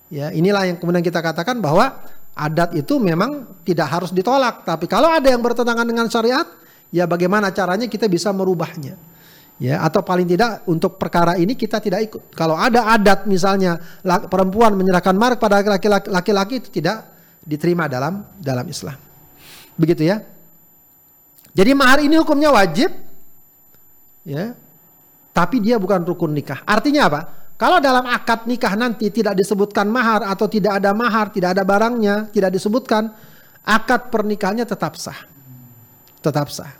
Ya, 0.06 0.30
inilah 0.30 0.70
yang 0.70 0.76
kemudian 0.78 1.02
kita 1.02 1.18
katakan 1.18 1.58
bahwa 1.58 1.98
adat 2.36 2.78
itu 2.78 3.02
memang 3.02 3.58
tidak 3.66 3.90
harus 3.90 4.14
ditolak, 4.14 4.62
tapi 4.62 4.86
kalau 4.86 5.10
ada 5.10 5.26
yang 5.26 5.42
bertentangan 5.42 5.82
dengan 5.82 6.06
syariat, 6.06 6.46
ya 6.94 7.10
bagaimana 7.10 7.50
caranya 7.50 7.90
kita 7.90 8.06
bisa 8.06 8.30
merubahnya. 8.30 8.94
Ya, 9.56 9.80
atau 9.80 10.04
paling 10.04 10.28
tidak 10.28 10.68
untuk 10.68 11.00
perkara 11.00 11.40
ini 11.40 11.56
kita 11.56 11.80
tidak 11.80 12.12
ikut. 12.12 12.22
Kalau 12.36 12.60
ada 12.60 12.92
adat 12.92 13.24
misalnya 13.24 13.80
perempuan 14.28 14.76
menyerahkan 14.76 15.16
mark 15.16 15.40
pada 15.40 15.64
laki-laki 16.12 16.60
itu 16.60 16.68
tidak 16.68 17.08
diterima 17.40 17.88
dalam 17.88 18.20
dalam 18.36 18.68
Islam. 18.68 19.00
Begitu 19.80 20.12
ya. 20.12 20.20
Jadi 21.56 21.72
mahar 21.72 22.04
ini 22.04 22.20
hukumnya 22.20 22.52
wajib, 22.52 22.92
ya, 24.28 24.52
tapi 25.32 25.64
dia 25.64 25.80
bukan 25.80 26.04
rukun 26.04 26.36
nikah. 26.36 26.60
Artinya 26.68 27.08
apa? 27.08 27.20
Kalau 27.56 27.80
dalam 27.80 28.04
akad 28.04 28.44
nikah 28.44 28.76
nanti 28.76 29.08
tidak 29.08 29.32
disebutkan 29.40 29.88
mahar 29.88 30.28
atau 30.28 30.44
tidak 30.44 30.76
ada 30.76 30.92
mahar, 30.92 31.32
tidak 31.32 31.56
ada 31.56 31.64
barangnya, 31.64 32.28
tidak 32.28 32.52
disebutkan, 32.52 33.08
akad 33.64 34.12
pernikahannya 34.12 34.68
tetap 34.68 35.00
sah. 35.00 35.16
Tetap 36.20 36.52
sah. 36.52 36.76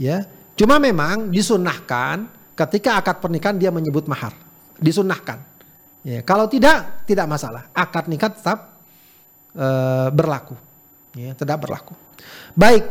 Ya. 0.00 0.24
Cuma 0.56 0.80
memang 0.80 1.28
disunahkan 1.28 2.24
ketika 2.56 2.96
akad 2.96 3.20
pernikahan 3.20 3.60
dia 3.60 3.68
menyebut 3.68 4.08
mahar. 4.08 4.32
Disunahkan. 4.80 5.44
Ya, 6.00 6.24
kalau 6.24 6.48
tidak, 6.48 7.04
tidak 7.04 7.28
masalah. 7.28 7.68
Akad 7.76 8.08
nikah 8.08 8.32
tetap 8.32 8.80
uh, 9.52 10.08
berlaku. 10.08 10.56
Ya, 11.12 11.36
tetap 11.36 11.60
berlaku. 11.60 11.92
Baik, 12.56 12.88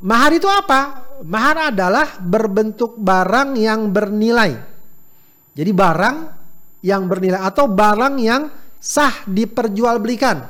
mahar 0.00 0.32
itu 0.36 0.48
apa? 0.48 1.08
Mahar 1.20 1.72
adalah 1.72 2.16
berbentuk 2.20 2.96
barang 2.96 3.56
yang 3.60 3.92
bernilai. 3.92 4.56
Jadi 5.52 5.70
barang 5.70 6.16
yang 6.80 7.04
bernilai 7.04 7.40
atau 7.44 7.68
barang 7.68 8.14
yang 8.16 8.48
sah 8.80 9.24
diperjualbelikan. 9.28 10.40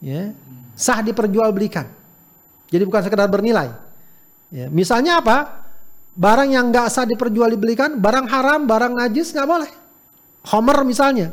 Ya, 0.00 0.32
sah 0.76 1.04
diperjualbelikan. 1.04 1.88
Jadi 2.72 2.82
bukan 2.88 3.02
sekedar 3.04 3.28
bernilai. 3.28 3.72
Ya, 4.48 4.72
misalnya 4.72 5.20
apa? 5.20 5.64
Barang 6.14 6.48
yang 6.48 6.70
nggak 6.70 6.88
sah 6.88 7.04
diperjualbelikan, 7.04 7.98
barang 8.00 8.26
haram, 8.30 8.64
barang 8.64 8.92
najis 8.94 9.34
nggak 9.34 9.48
boleh. 9.48 9.70
Homer 10.44 10.84
misalnya, 10.84 11.32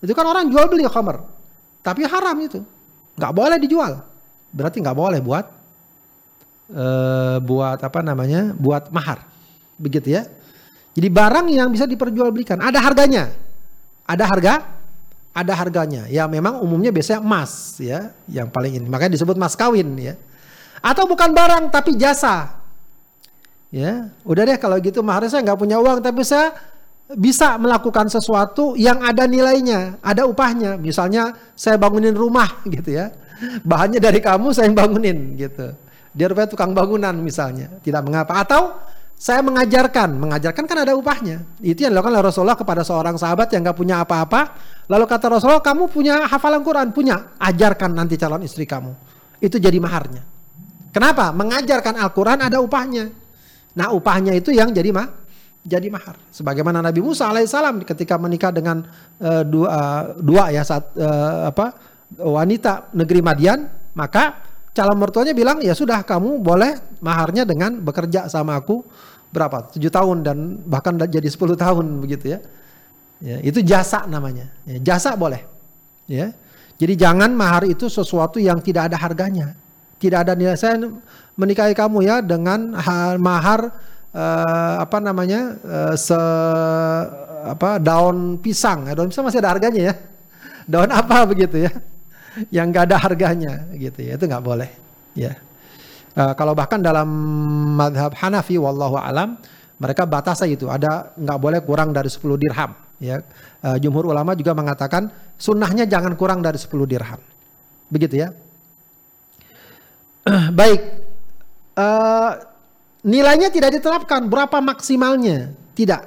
itu 0.00 0.12
kan 0.16 0.24
orang 0.24 0.48
jual 0.48 0.66
beli 0.72 0.88
homer, 0.88 1.20
tapi 1.84 2.02
haram 2.08 2.32
itu, 2.40 2.64
nggak 3.14 3.32
boleh 3.36 3.56
dijual. 3.60 4.00
Berarti 4.48 4.80
nggak 4.80 4.96
boleh 4.96 5.20
buat 5.20 5.57
uh, 6.72 7.36
buat 7.42 7.78
apa 7.80 8.00
namanya? 8.04 8.52
Buat 8.56 8.92
mahar, 8.92 9.24
begitu 9.80 10.12
ya. 10.12 10.28
Jadi 10.98 11.08
barang 11.12 11.46
yang 11.52 11.68
bisa 11.70 11.86
diperjualbelikan 11.86 12.58
ada 12.58 12.82
harganya. 12.82 13.30
Ada 14.08 14.24
harga, 14.24 14.54
ada 15.36 15.52
harganya. 15.54 16.08
Ya 16.08 16.24
memang 16.26 16.58
umumnya 16.64 16.90
biasanya 16.90 17.20
emas 17.20 17.76
ya, 17.78 18.10
yang 18.26 18.48
paling 18.50 18.82
ini. 18.82 18.86
Makanya 18.88 19.14
disebut 19.14 19.36
mas 19.36 19.54
kawin 19.54 19.94
ya. 20.00 20.14
Atau 20.82 21.06
bukan 21.06 21.30
barang 21.30 21.70
tapi 21.70 21.94
jasa. 21.94 22.58
Ya, 23.68 24.08
udah 24.24 24.48
deh 24.48 24.56
kalau 24.56 24.80
gitu 24.80 25.04
maharnya 25.04 25.28
saya 25.28 25.44
nggak 25.44 25.60
punya 25.60 25.76
uang 25.76 26.00
tapi 26.00 26.24
saya 26.24 26.56
bisa 27.12 27.60
melakukan 27.60 28.08
sesuatu 28.08 28.72
yang 28.80 29.00
ada 29.04 29.28
nilainya, 29.28 30.00
ada 30.00 30.24
upahnya. 30.24 30.80
Misalnya 30.80 31.36
saya 31.52 31.76
bangunin 31.76 32.16
rumah 32.16 32.48
gitu 32.64 32.96
ya. 32.96 33.12
Bahannya 33.62 34.00
dari 34.02 34.18
kamu 34.18 34.56
saya 34.56 34.72
yang 34.72 34.76
bangunin 34.76 35.36
gitu. 35.36 35.76
Dia 36.18 36.26
rupanya 36.26 36.50
tukang 36.50 36.74
bangunan 36.74 37.14
misalnya, 37.22 37.78
tidak 37.78 38.02
mengapa. 38.02 38.42
Atau 38.42 38.74
saya 39.14 39.38
mengajarkan, 39.46 40.18
mengajarkan 40.18 40.66
kan 40.66 40.78
ada 40.82 40.98
upahnya. 40.98 41.46
Itu 41.62 41.86
yang 41.86 41.94
dilakukan 41.94 42.18
oleh 42.18 42.26
Rasulullah 42.26 42.58
kepada 42.58 42.82
seorang 42.82 43.14
sahabat 43.14 43.54
yang 43.54 43.62
gak 43.62 43.78
punya 43.78 44.02
apa-apa. 44.02 44.58
Lalu 44.90 45.04
kata 45.06 45.30
Rasulullah, 45.30 45.62
kamu 45.62 45.86
punya 45.86 46.26
hafalan 46.26 46.66
Quran? 46.66 46.90
Punya. 46.90 47.38
Ajarkan 47.38 47.94
nanti 47.94 48.18
calon 48.18 48.42
istri 48.42 48.66
kamu. 48.66 48.90
Itu 49.38 49.62
jadi 49.62 49.78
maharnya. 49.78 50.26
Kenapa? 50.90 51.30
Mengajarkan 51.30 52.02
Al-Quran 52.02 52.50
ada 52.50 52.58
upahnya. 52.58 53.14
Nah 53.78 53.94
upahnya 53.94 54.34
itu 54.34 54.50
yang 54.50 54.74
jadi 54.74 54.90
mah 54.90 55.06
jadi 55.62 55.86
mahar. 55.92 56.16
Sebagaimana 56.32 56.80
Nabi 56.80 57.04
Musa 57.04 57.28
alaihissalam 57.28 57.84
ketika 57.84 58.16
menikah 58.16 58.50
dengan 58.50 58.82
uh, 59.20 59.42
dua, 59.44 59.68
uh, 59.68 60.02
dua 60.18 60.50
ya 60.50 60.64
saat 60.64 60.90
uh, 60.96 61.52
apa 61.52 61.76
wanita 62.18 62.90
negeri 62.96 63.20
Madian, 63.20 63.68
maka 63.92 64.47
calon 64.78 64.94
mertuanya 64.94 65.34
bilang 65.34 65.58
ya 65.58 65.74
sudah 65.74 66.06
kamu 66.06 66.38
boleh 66.38 66.78
maharnya 67.02 67.42
dengan 67.42 67.82
bekerja 67.82 68.30
sama 68.30 68.54
aku 68.54 68.86
berapa? 69.34 69.66
Tujuh 69.74 69.90
tahun 69.90 70.22
dan 70.22 70.38
bahkan 70.62 70.94
jadi 70.94 71.26
10 71.26 71.58
tahun 71.58 71.86
begitu 71.98 72.38
ya. 72.38 72.38
ya 73.18 73.42
itu 73.42 73.58
jasa 73.66 74.06
namanya. 74.06 74.46
Ya, 74.62 74.94
jasa 74.94 75.18
boleh. 75.18 75.42
Ya. 76.06 76.30
Jadi 76.78 76.94
jangan 76.94 77.34
mahar 77.34 77.66
itu 77.66 77.90
sesuatu 77.90 78.38
yang 78.38 78.62
tidak 78.62 78.94
ada 78.94 78.96
harganya. 79.02 79.58
Tidak 79.98 80.22
ada 80.22 80.38
nilai. 80.38 80.54
Saya 80.54 80.78
menikahi 81.34 81.74
kamu 81.74 82.06
ya 82.06 82.22
dengan 82.22 82.78
mahar 83.18 83.74
uh, 84.14 84.74
apa 84.78 85.02
namanya 85.02 85.58
uh, 85.58 85.94
se 85.98 86.20
apa 87.50 87.82
daun 87.82 88.38
pisang. 88.38 88.94
Daun 88.94 89.10
pisang 89.10 89.26
masih 89.26 89.42
ada 89.42 89.50
harganya 89.50 89.90
ya. 89.90 89.94
Daun 90.70 90.94
apa 90.94 91.26
begitu 91.26 91.66
ya 91.66 91.74
yang 92.54 92.70
gak 92.70 92.92
ada 92.92 92.96
harganya 93.00 93.66
gitu 93.74 94.04
ya. 94.04 94.14
Itu 94.14 94.24
nggak 94.30 94.44
boleh 94.44 94.70
ya. 95.18 95.34
Uh, 96.18 96.34
kalau 96.34 96.54
bahkan 96.54 96.82
dalam 96.82 97.06
madhab 97.78 98.14
Hanafi 98.18 98.58
wallahu 98.58 98.98
alam 98.98 99.38
mereka 99.78 100.06
batasa 100.06 100.46
itu. 100.46 100.66
Ada 100.66 101.14
nggak 101.14 101.38
boleh 101.38 101.60
kurang 101.62 101.94
dari 101.94 102.10
10 102.10 102.22
dirham 102.38 102.74
ya. 102.98 103.22
Uh, 103.62 103.78
jumhur 103.78 104.10
ulama 104.10 104.34
juga 104.34 104.54
mengatakan 104.54 105.10
sunnahnya 105.38 105.86
jangan 105.86 106.14
kurang 106.18 106.42
dari 106.42 106.58
10 106.58 106.70
dirham. 106.86 107.20
Begitu 107.90 108.26
ya. 108.26 108.28
Baik. 110.58 110.80
Uh, 111.78 112.30
nilainya 113.06 113.54
tidak 113.54 113.78
diterapkan. 113.78 114.26
Berapa 114.26 114.58
maksimalnya? 114.58 115.54
Tidak. 115.74 116.02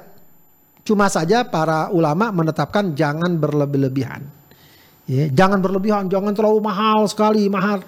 Cuma 0.82 1.06
saja 1.08 1.46
para 1.46 1.88
ulama 1.94 2.34
menetapkan 2.34 2.92
jangan 2.92 3.38
berlebih-lebihan 3.38 4.41
Ya, 5.12 5.28
jangan 5.28 5.60
berlebihan, 5.60 6.08
jangan 6.08 6.32
terlalu 6.32 6.64
mahal 6.64 7.04
sekali, 7.04 7.44
mahal. 7.52 7.84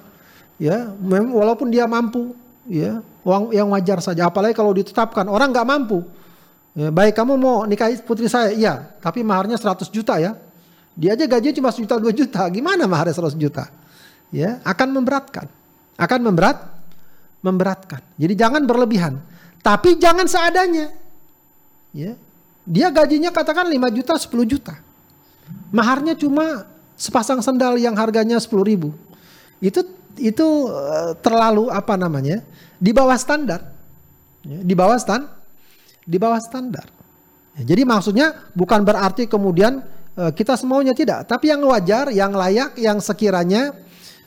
Ya, 0.60 0.92
walaupun 1.32 1.72
dia 1.72 1.88
mampu, 1.88 2.36
ya, 2.68 3.00
uang 3.24 3.48
yang 3.56 3.72
wajar 3.72 4.04
saja. 4.04 4.28
Apalagi 4.28 4.52
kalau 4.52 4.76
ditetapkan 4.76 5.24
orang 5.32 5.48
nggak 5.48 5.64
mampu. 5.64 6.04
Ya, 6.76 6.92
baik 6.92 7.16
kamu 7.16 7.40
mau 7.40 7.64
nikahi 7.64 7.96
putri 8.04 8.28
saya, 8.28 8.52
iya, 8.52 8.84
tapi 9.00 9.24
maharnya 9.24 9.56
100 9.56 9.88
juta 9.88 10.20
ya. 10.20 10.36
Dia 10.92 11.16
aja 11.16 11.24
gajinya 11.24 11.54
cuma 11.56 11.70
juta 11.72 11.96
dua 11.96 12.12
juta, 12.12 12.44
gimana 12.52 12.84
maharnya 12.84 13.16
100 13.16 13.40
juta? 13.40 13.72
Ya, 14.28 14.60
akan 14.60 14.92
memberatkan. 14.92 15.48
Akan 15.96 16.20
memberat, 16.20 16.60
memberatkan. 17.40 18.04
Jadi 18.20 18.34
jangan 18.36 18.68
berlebihan, 18.68 19.16
tapi 19.64 19.96
jangan 19.96 20.28
seadanya. 20.28 20.92
Ya. 21.96 22.20
Dia 22.68 22.92
gajinya 22.92 23.32
katakan 23.32 23.64
5 23.70 23.96
juta, 23.96 24.12
10 24.18 24.44
juta. 24.44 24.74
Maharnya 25.72 26.18
cuma 26.18 26.73
sepasang 26.94 27.42
sendal 27.42 27.78
yang 27.78 27.94
harganya 27.98 28.38
10 28.38 28.50
ribu. 28.64 28.94
Itu 29.58 29.82
itu 30.18 30.48
eh, 30.70 31.12
terlalu 31.18 31.70
apa 31.70 31.98
namanya 31.98 32.42
di 32.78 32.94
bawah 32.94 33.18
standar. 33.18 33.74
Ya, 34.44 34.60
di 34.60 34.74
bawah 34.76 34.98
stand 35.00 35.24
di 36.04 36.20
bawah 36.20 36.36
standar. 36.36 36.84
Ya, 37.56 37.74
jadi 37.74 37.88
maksudnya 37.88 38.52
bukan 38.52 38.84
berarti 38.84 39.24
kemudian 39.24 39.80
uh, 40.20 40.32
kita 40.36 40.52
semuanya 40.60 40.92
tidak. 40.92 41.24
Tapi 41.24 41.48
yang 41.48 41.64
wajar 41.64 42.12
yang 42.12 42.36
layak 42.36 42.76
yang 42.76 43.00
sekiranya 43.00 43.72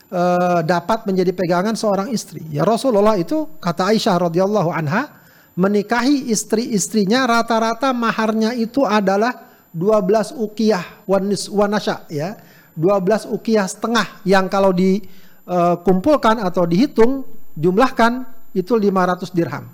uh, 0.09 0.65
dapat 0.65 1.05
menjadi 1.05 1.31
pegangan 1.37 1.77
seorang 1.77 2.09
istri. 2.09 2.41
Ya 2.49 2.65
Rasulullah 2.65 3.13
itu 3.13 3.45
kata 3.61 3.93
Aisyah 3.93 4.25
radhiyallahu 4.25 4.73
anha 4.73 5.21
menikahi 5.53 6.33
istri-istrinya 6.33 7.29
rata-rata 7.29 7.93
maharnya 7.93 8.57
itu 8.57 8.85
adalah 8.85 9.49
12 9.73 10.37
ukiyah 10.37 11.05
wanis 11.05 11.49
wanasya 11.49 12.09
ya 12.09 12.37
12 12.77 13.33
ukiyah 13.33 13.65
setengah 13.65 14.21
yang 14.21 14.45
kalau 14.45 14.69
dikumpulkan 14.69 16.37
atau 16.45 16.69
dihitung 16.69 17.25
jumlahkan 17.57 18.21
itu 18.53 18.77
500 18.77 19.33
dirham. 19.33 19.65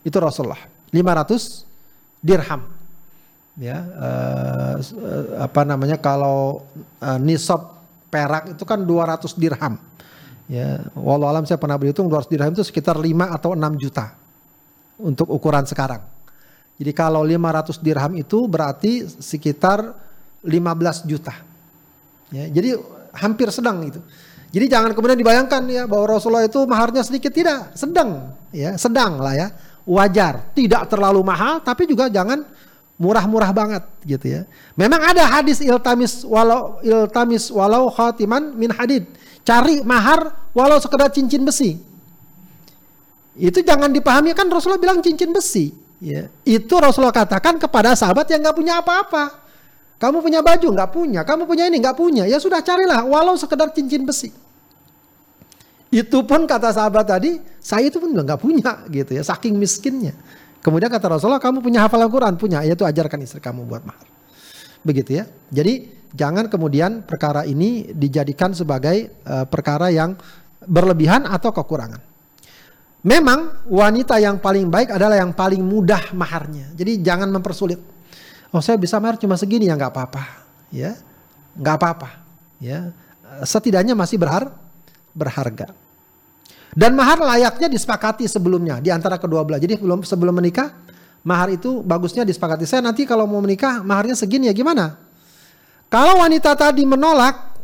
Itu 0.00 0.16
Rasulullah. 0.16 0.64
500 0.88 2.24
dirham. 2.24 2.64
Ya, 3.58 3.82
uh, 3.82 4.78
apa 5.42 5.66
namanya 5.66 5.98
kalau 5.98 6.62
uh, 7.02 7.18
nisab 7.18 7.74
perak 8.08 8.54
itu 8.54 8.62
kan 8.64 8.80
200 8.80 9.34
dirham. 9.34 9.74
Ya, 10.48 10.80
walau 10.96 11.28
alam 11.28 11.44
saya 11.44 11.60
pernah 11.60 11.76
berhitung 11.76 12.08
200 12.08 12.30
dirham 12.32 12.50
itu 12.54 12.64
sekitar 12.64 12.96
5 12.96 13.04
atau 13.36 13.52
6 13.52 13.82
juta 13.82 14.16
untuk 14.96 15.28
ukuran 15.28 15.66
sekarang. 15.68 16.00
Jadi 16.78 16.94
kalau 16.94 17.26
500 17.26 17.82
dirham 17.82 18.14
itu 18.14 18.46
berarti 18.46 19.04
sekitar 19.18 19.92
15 20.46 21.10
juta. 21.10 21.34
Ya, 22.28 22.44
jadi 22.48 22.76
hampir 23.16 23.48
sedang 23.48 23.80
itu. 23.84 24.00
Jadi 24.48 24.64
jangan 24.68 24.96
kemudian 24.96 25.20
dibayangkan 25.20 25.60
ya 25.68 25.84
bahwa 25.84 26.16
Rasulullah 26.16 26.48
itu 26.48 26.64
maharnya 26.64 27.04
sedikit 27.04 27.32
tidak, 27.32 27.76
sedang 27.76 28.32
ya, 28.48 28.76
sedang 28.80 29.20
lah 29.20 29.36
ya. 29.36 29.48
Wajar, 29.88 30.52
tidak 30.52 30.92
terlalu 30.92 31.24
mahal 31.24 31.64
tapi 31.64 31.88
juga 31.88 32.12
jangan 32.12 32.44
murah-murah 33.00 33.52
banget 33.56 33.84
gitu 34.04 34.26
ya. 34.28 34.42
Memang 34.76 35.00
ada 35.00 35.24
hadis 35.24 35.64
iltamis 35.64 36.26
walau 36.26 36.76
iltamis 36.84 37.48
walau 37.48 37.88
khatiman 37.88 38.52
min 38.56 38.68
hadid. 38.74 39.08
Cari 39.46 39.80
mahar 39.80 40.50
walau 40.52 40.76
sekedar 40.76 41.08
cincin 41.08 41.40
besi. 41.46 41.80
Itu 43.38 43.62
jangan 43.62 43.94
dipahami 43.94 44.34
kan 44.34 44.50
Rasulullah 44.50 44.82
bilang 44.82 45.00
cincin 45.00 45.32
besi. 45.32 45.72
Ya. 46.02 46.26
Itu 46.42 46.76
Rasulullah 46.76 47.14
katakan 47.14 47.56
kepada 47.56 47.94
sahabat 47.94 48.28
yang 48.28 48.44
nggak 48.44 48.56
punya 48.58 48.82
apa-apa. 48.82 49.47
Kamu 49.98 50.22
punya 50.22 50.40
baju? 50.40 50.66
Nggak 50.70 50.90
punya. 50.94 51.20
Kamu 51.26 51.42
punya 51.44 51.66
ini? 51.66 51.82
Nggak 51.82 51.98
punya. 51.98 52.24
Ya 52.24 52.38
sudah 52.38 52.62
carilah 52.62 53.02
walau 53.02 53.34
sekedar 53.34 53.74
cincin 53.74 54.06
besi. 54.06 54.30
Itu 55.88 56.22
pun 56.22 56.44
kata 56.44 56.70
sahabat 56.70 57.08
tadi, 57.08 57.40
Saya 57.58 57.88
itu 57.88 57.98
pun 57.98 58.12
nggak 58.12 58.40
punya 58.40 58.86
gitu 58.88 59.16
ya, 59.16 59.24
saking 59.24 59.56
miskinnya. 59.56 60.14
Kemudian 60.60 60.92
kata 60.92 61.16
Rasulullah, 61.16 61.40
kamu 61.40 61.64
punya 61.64 61.84
hafalan 61.84 62.08
Quran? 62.12 62.34
Punya, 62.36 62.60
yaitu 62.60 62.84
ajarkan 62.84 63.24
istri 63.24 63.40
kamu 63.40 63.64
buat 63.64 63.82
mahar. 63.88 64.04
Begitu 64.84 65.22
ya. 65.22 65.24
Jadi 65.48 65.88
jangan 66.12 66.46
kemudian 66.48 67.04
perkara 67.04 67.44
ini 67.48 67.88
dijadikan 67.92 68.52
sebagai 68.52 69.22
uh, 69.24 69.44
perkara 69.48 69.88
yang 69.88 70.16
berlebihan 70.64 71.24
atau 71.24 71.52
kekurangan. 71.52 72.00
Memang 73.06 73.64
wanita 73.70 74.18
yang 74.18 74.42
paling 74.42 74.68
baik 74.68 74.92
adalah 74.92 75.16
yang 75.16 75.32
paling 75.32 75.62
mudah 75.62 76.12
maharnya. 76.12 76.74
Jadi 76.74 77.00
jangan 77.00 77.30
mempersulit. 77.30 77.97
Oh 78.48 78.64
saya 78.64 78.80
bisa 78.80 78.96
mahar 78.96 79.20
cuma 79.20 79.36
segini 79.36 79.68
ya 79.68 79.76
nggak 79.76 79.92
apa-apa, 79.92 80.24
ya 80.72 80.96
nggak 81.52 81.74
apa-apa, 81.76 82.08
ya 82.62 82.92
setidaknya 83.44 83.92
masih 83.92 84.16
berhar 84.16 84.48
berharga. 85.12 85.74
Dan 86.72 86.94
mahar 86.94 87.20
layaknya 87.20 87.68
disepakati 87.68 88.24
sebelumnya 88.28 88.80
di 88.80 88.88
antara 88.88 89.20
kedua 89.20 89.44
belah. 89.44 89.60
Jadi 89.60 89.76
sebelum 89.80 90.00
sebelum 90.04 90.34
menikah 90.36 90.72
mahar 91.26 91.52
itu 91.52 91.84
bagusnya 91.84 92.24
disepakati. 92.24 92.64
Saya 92.64 92.84
nanti 92.84 93.04
kalau 93.04 93.28
mau 93.28 93.40
menikah 93.42 93.84
maharnya 93.84 94.14
segini 94.14 94.48
ya 94.48 94.54
gimana? 94.54 94.96
Kalau 95.88 96.20
wanita 96.20 96.52
tadi 96.52 96.84
menolak, 96.84 97.56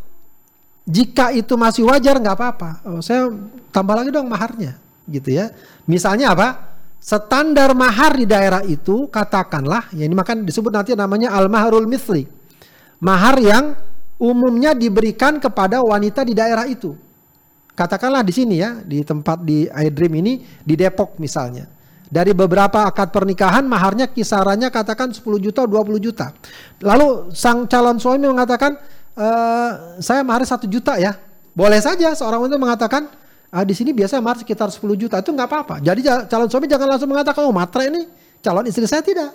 jika 0.85 1.33
itu 1.33 1.57
masih 1.57 1.89
wajar 1.89 2.17
nggak 2.21 2.37
apa-apa. 2.37 2.71
Oh, 2.89 3.01
saya 3.01 3.29
tambah 3.73 3.97
lagi 3.97 4.13
dong 4.13 4.29
maharnya 4.29 4.77
gitu 5.09 5.33
ya. 5.33 5.53
Misalnya 5.89 6.33
apa? 6.33 6.74
Standar 7.05 7.77
mahar 7.77 8.17
di 8.17 8.25
daerah 8.25 8.65
itu 8.65 9.13
katakanlah, 9.13 9.93
ya 9.93 10.09
ini 10.09 10.17
makan 10.17 10.49
disebut 10.49 10.73
nanti 10.73 10.97
namanya 10.97 11.37
al-maharul 11.37 11.85
misli. 11.85 12.25
Mahar 13.05 13.37
yang 13.45 13.77
umumnya 14.17 14.73
diberikan 14.73 15.37
kepada 15.37 15.85
wanita 15.85 16.25
di 16.25 16.33
daerah 16.33 16.65
itu. 16.65 16.97
Katakanlah 17.77 18.25
di 18.25 18.33
sini 18.33 18.57
ya, 18.57 18.81
di 18.81 19.05
tempat 19.05 19.45
di 19.45 19.69
iDream 19.69 20.15
ini 20.25 20.33
di 20.65 20.75
Depok 20.81 21.21
misalnya. 21.21 21.69
Dari 22.09 22.33
beberapa 22.33 22.89
akad 22.89 23.13
pernikahan 23.13 23.69
maharnya 23.69 24.09
kisarannya 24.09 24.73
katakan 24.73 25.13
10 25.13 25.21
juta 25.45 25.69
20 25.69 26.01
juta. 26.01 26.33
Lalu 26.81 27.37
sang 27.37 27.69
calon 27.69 28.01
suami 28.01 28.25
mengatakan 28.33 28.81
e, 29.13 29.27
saya 30.01 30.25
mahar 30.25 30.47
1 30.47 30.57
juta 30.73 30.97
ya. 30.97 31.21
Boleh 31.53 31.85
saja 31.85 32.17
seorang 32.17 32.49
wanita 32.49 32.57
mengatakan 32.57 33.13
ah, 33.55 33.63
di 33.63 33.75
sini 33.79 33.95
biasa 33.95 34.19
mahar 34.19 34.43
sekitar 34.43 34.67
10 34.75 34.83
juta 34.99 35.23
itu 35.23 35.31
nggak 35.31 35.47
apa-apa. 35.47 35.77
Jadi 35.79 36.03
calon 36.27 36.51
suami 36.51 36.67
jangan 36.67 36.91
langsung 36.91 37.07
mengatakan 37.07 37.47
oh 37.47 37.55
matre 37.55 37.87
ini 37.87 38.11
calon 38.43 38.67
istri 38.67 38.85
saya 38.91 39.07
tidak. 39.07 39.31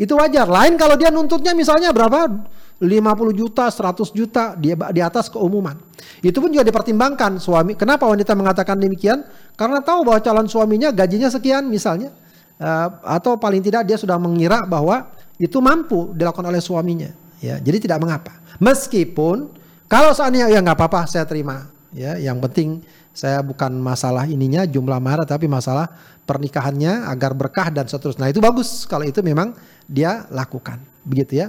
Itu 0.00 0.16
wajar. 0.16 0.48
Lain 0.48 0.80
kalau 0.80 0.96
dia 0.96 1.12
nuntutnya 1.12 1.52
misalnya 1.52 1.92
berapa 1.92 2.24
50 2.80 3.36
juta, 3.36 3.68
100 3.68 4.16
juta 4.16 4.56
di, 4.56 4.72
di 4.72 5.00
atas 5.04 5.28
keumuman. 5.28 5.76
Itu 6.24 6.40
pun 6.40 6.48
juga 6.48 6.64
dipertimbangkan 6.64 7.36
suami. 7.36 7.76
Kenapa 7.76 8.08
wanita 8.08 8.32
mengatakan 8.32 8.80
demikian? 8.80 9.20
Karena 9.52 9.84
tahu 9.84 10.08
bahwa 10.08 10.16
calon 10.24 10.48
suaminya 10.48 10.88
gajinya 10.88 11.28
sekian 11.28 11.68
misalnya. 11.68 12.16
Uh, 12.60 12.88
atau 13.04 13.40
paling 13.40 13.64
tidak 13.64 13.88
dia 13.88 13.96
sudah 13.96 14.20
mengira 14.20 14.64
bahwa 14.68 15.12
itu 15.40 15.60
mampu 15.60 16.16
dilakukan 16.16 16.48
oleh 16.48 16.60
suaminya. 16.60 17.12
Ya, 17.40 17.60
jadi 17.60 17.80
tidak 17.80 18.00
mengapa. 18.00 18.40
Meskipun 18.60 19.52
kalau 19.88 20.12
seandainya 20.12 20.48
ya 20.52 20.60
nggak 20.60 20.76
apa-apa 20.76 21.08
saya 21.08 21.24
terima. 21.28 21.68
Ya, 21.92 22.16
yang 22.16 22.40
penting 22.40 22.84
saya 23.10 23.42
bukan 23.42 23.74
masalah 23.78 24.24
ininya 24.30 24.62
jumlah 24.64 25.02
mahar 25.02 25.26
tapi 25.26 25.50
masalah 25.50 25.90
pernikahannya 26.24 27.10
agar 27.10 27.34
berkah 27.34 27.68
dan 27.74 27.90
seterusnya. 27.90 28.26
Nah 28.26 28.30
itu 28.30 28.38
bagus 28.38 28.86
kalau 28.86 29.02
itu 29.02 29.18
memang 29.20 29.50
dia 29.90 30.30
lakukan. 30.30 30.78
Begitu 31.02 31.42
ya. 31.42 31.48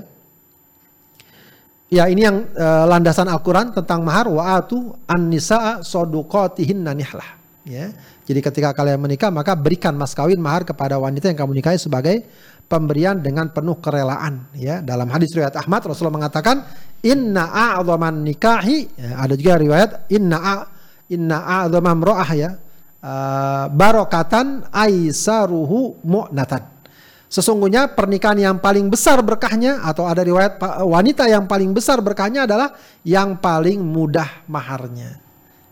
Ya 1.92 2.08
ini 2.08 2.24
yang 2.24 2.48
uh, 2.56 2.88
landasan 2.88 3.28
Al-Quran 3.28 3.76
tentang 3.76 4.00
mahar 4.02 4.32
wa 4.32 4.56
atu 4.56 4.96
an-nisa'a 5.06 5.84
nanihlah. 5.84 7.30
Ya. 7.68 7.94
Jadi 8.26 8.40
ketika 8.42 8.72
kalian 8.74 8.98
menikah 8.98 9.30
maka 9.30 9.54
berikan 9.54 9.94
mas 9.94 10.16
kawin 10.16 10.40
mahar 10.40 10.66
kepada 10.66 10.98
wanita 10.98 11.30
yang 11.30 11.38
kamu 11.46 11.62
nikahi 11.62 11.78
sebagai 11.78 12.26
pemberian 12.72 13.20
dengan 13.20 13.52
penuh 13.52 13.76
kerelaan 13.84 14.48
ya 14.56 14.80
dalam 14.80 15.12
hadis 15.12 15.36
riwayat 15.36 15.60
Ahmad 15.60 15.84
Rasulullah 15.84 16.24
mengatakan 16.24 16.64
inna 17.04 17.52
a'dhaman 17.52 18.24
nikahi 18.24 18.96
ya, 18.96 19.20
ada 19.20 19.36
juga 19.36 19.60
riwayat 19.60 19.90
inna 20.08 20.40
inna 21.12 21.68
a'dhamam 21.68 22.00
ro'ah 22.00 22.32
ya 22.32 22.50
uh, 23.04 23.66
barokatan 23.68 24.72
aisaruhu 24.72 26.00
mu'natan. 26.08 26.72
Sesungguhnya 27.32 27.96
pernikahan 27.96 28.36
yang 28.36 28.58
paling 28.60 28.92
besar 28.92 29.24
berkahnya 29.24 29.80
atau 29.88 30.04
ada 30.04 30.20
riwayat 30.20 30.60
wanita 30.84 31.32
yang 31.32 31.48
paling 31.48 31.72
besar 31.72 32.04
berkahnya 32.04 32.44
adalah 32.44 32.76
yang 33.08 33.40
paling 33.40 33.80
mudah 33.80 34.44
maharnya. 34.52 35.16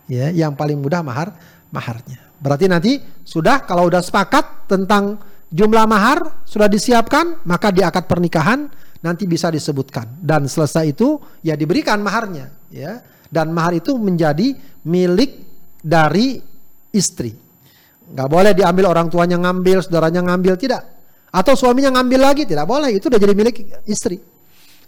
Ya, 0.07 0.31
yang 0.31 0.55
paling 0.55 0.79
mudah 0.79 1.03
mahar 1.03 1.35
maharnya. 1.67 2.17
Berarti 2.39 2.65
nanti 2.71 3.03
sudah 3.27 3.67
kalau 3.67 3.91
udah 3.91 3.99
sepakat 3.99 4.71
tentang 4.71 5.19
jumlah 5.51 5.83
mahar 5.83 6.47
sudah 6.47 6.71
disiapkan, 6.71 7.43
maka 7.43 7.75
di 7.75 7.83
akad 7.83 8.07
pernikahan 8.07 8.71
nanti 9.03 9.27
bisa 9.27 9.51
disebutkan 9.51 10.15
dan 10.23 10.47
selesai 10.47 10.95
itu 10.95 11.19
ya 11.43 11.59
diberikan 11.59 11.99
maharnya, 11.99 12.55
ya 12.71 13.03
dan 13.29 13.53
mahar 13.53 13.77
itu 13.77 13.93
menjadi 13.95 14.57
milik 14.83 15.31
dari 15.79 16.41
istri. 16.89 17.31
Nggak 18.09 18.29
boleh 18.29 18.51
diambil 18.57 18.89
orang 18.89 19.07
tuanya 19.07 19.37
ngambil, 19.37 19.85
saudaranya 19.85 20.25
ngambil, 20.25 20.57
tidak. 20.57 20.81
Atau 21.29 21.53
suaminya 21.53 21.93
ngambil 21.93 22.19
lagi, 22.33 22.43
tidak 22.49 22.65
boleh. 22.65 22.97
Itu 22.97 23.13
udah 23.13 23.21
jadi 23.21 23.37
milik 23.37 23.85
istri. 23.85 24.17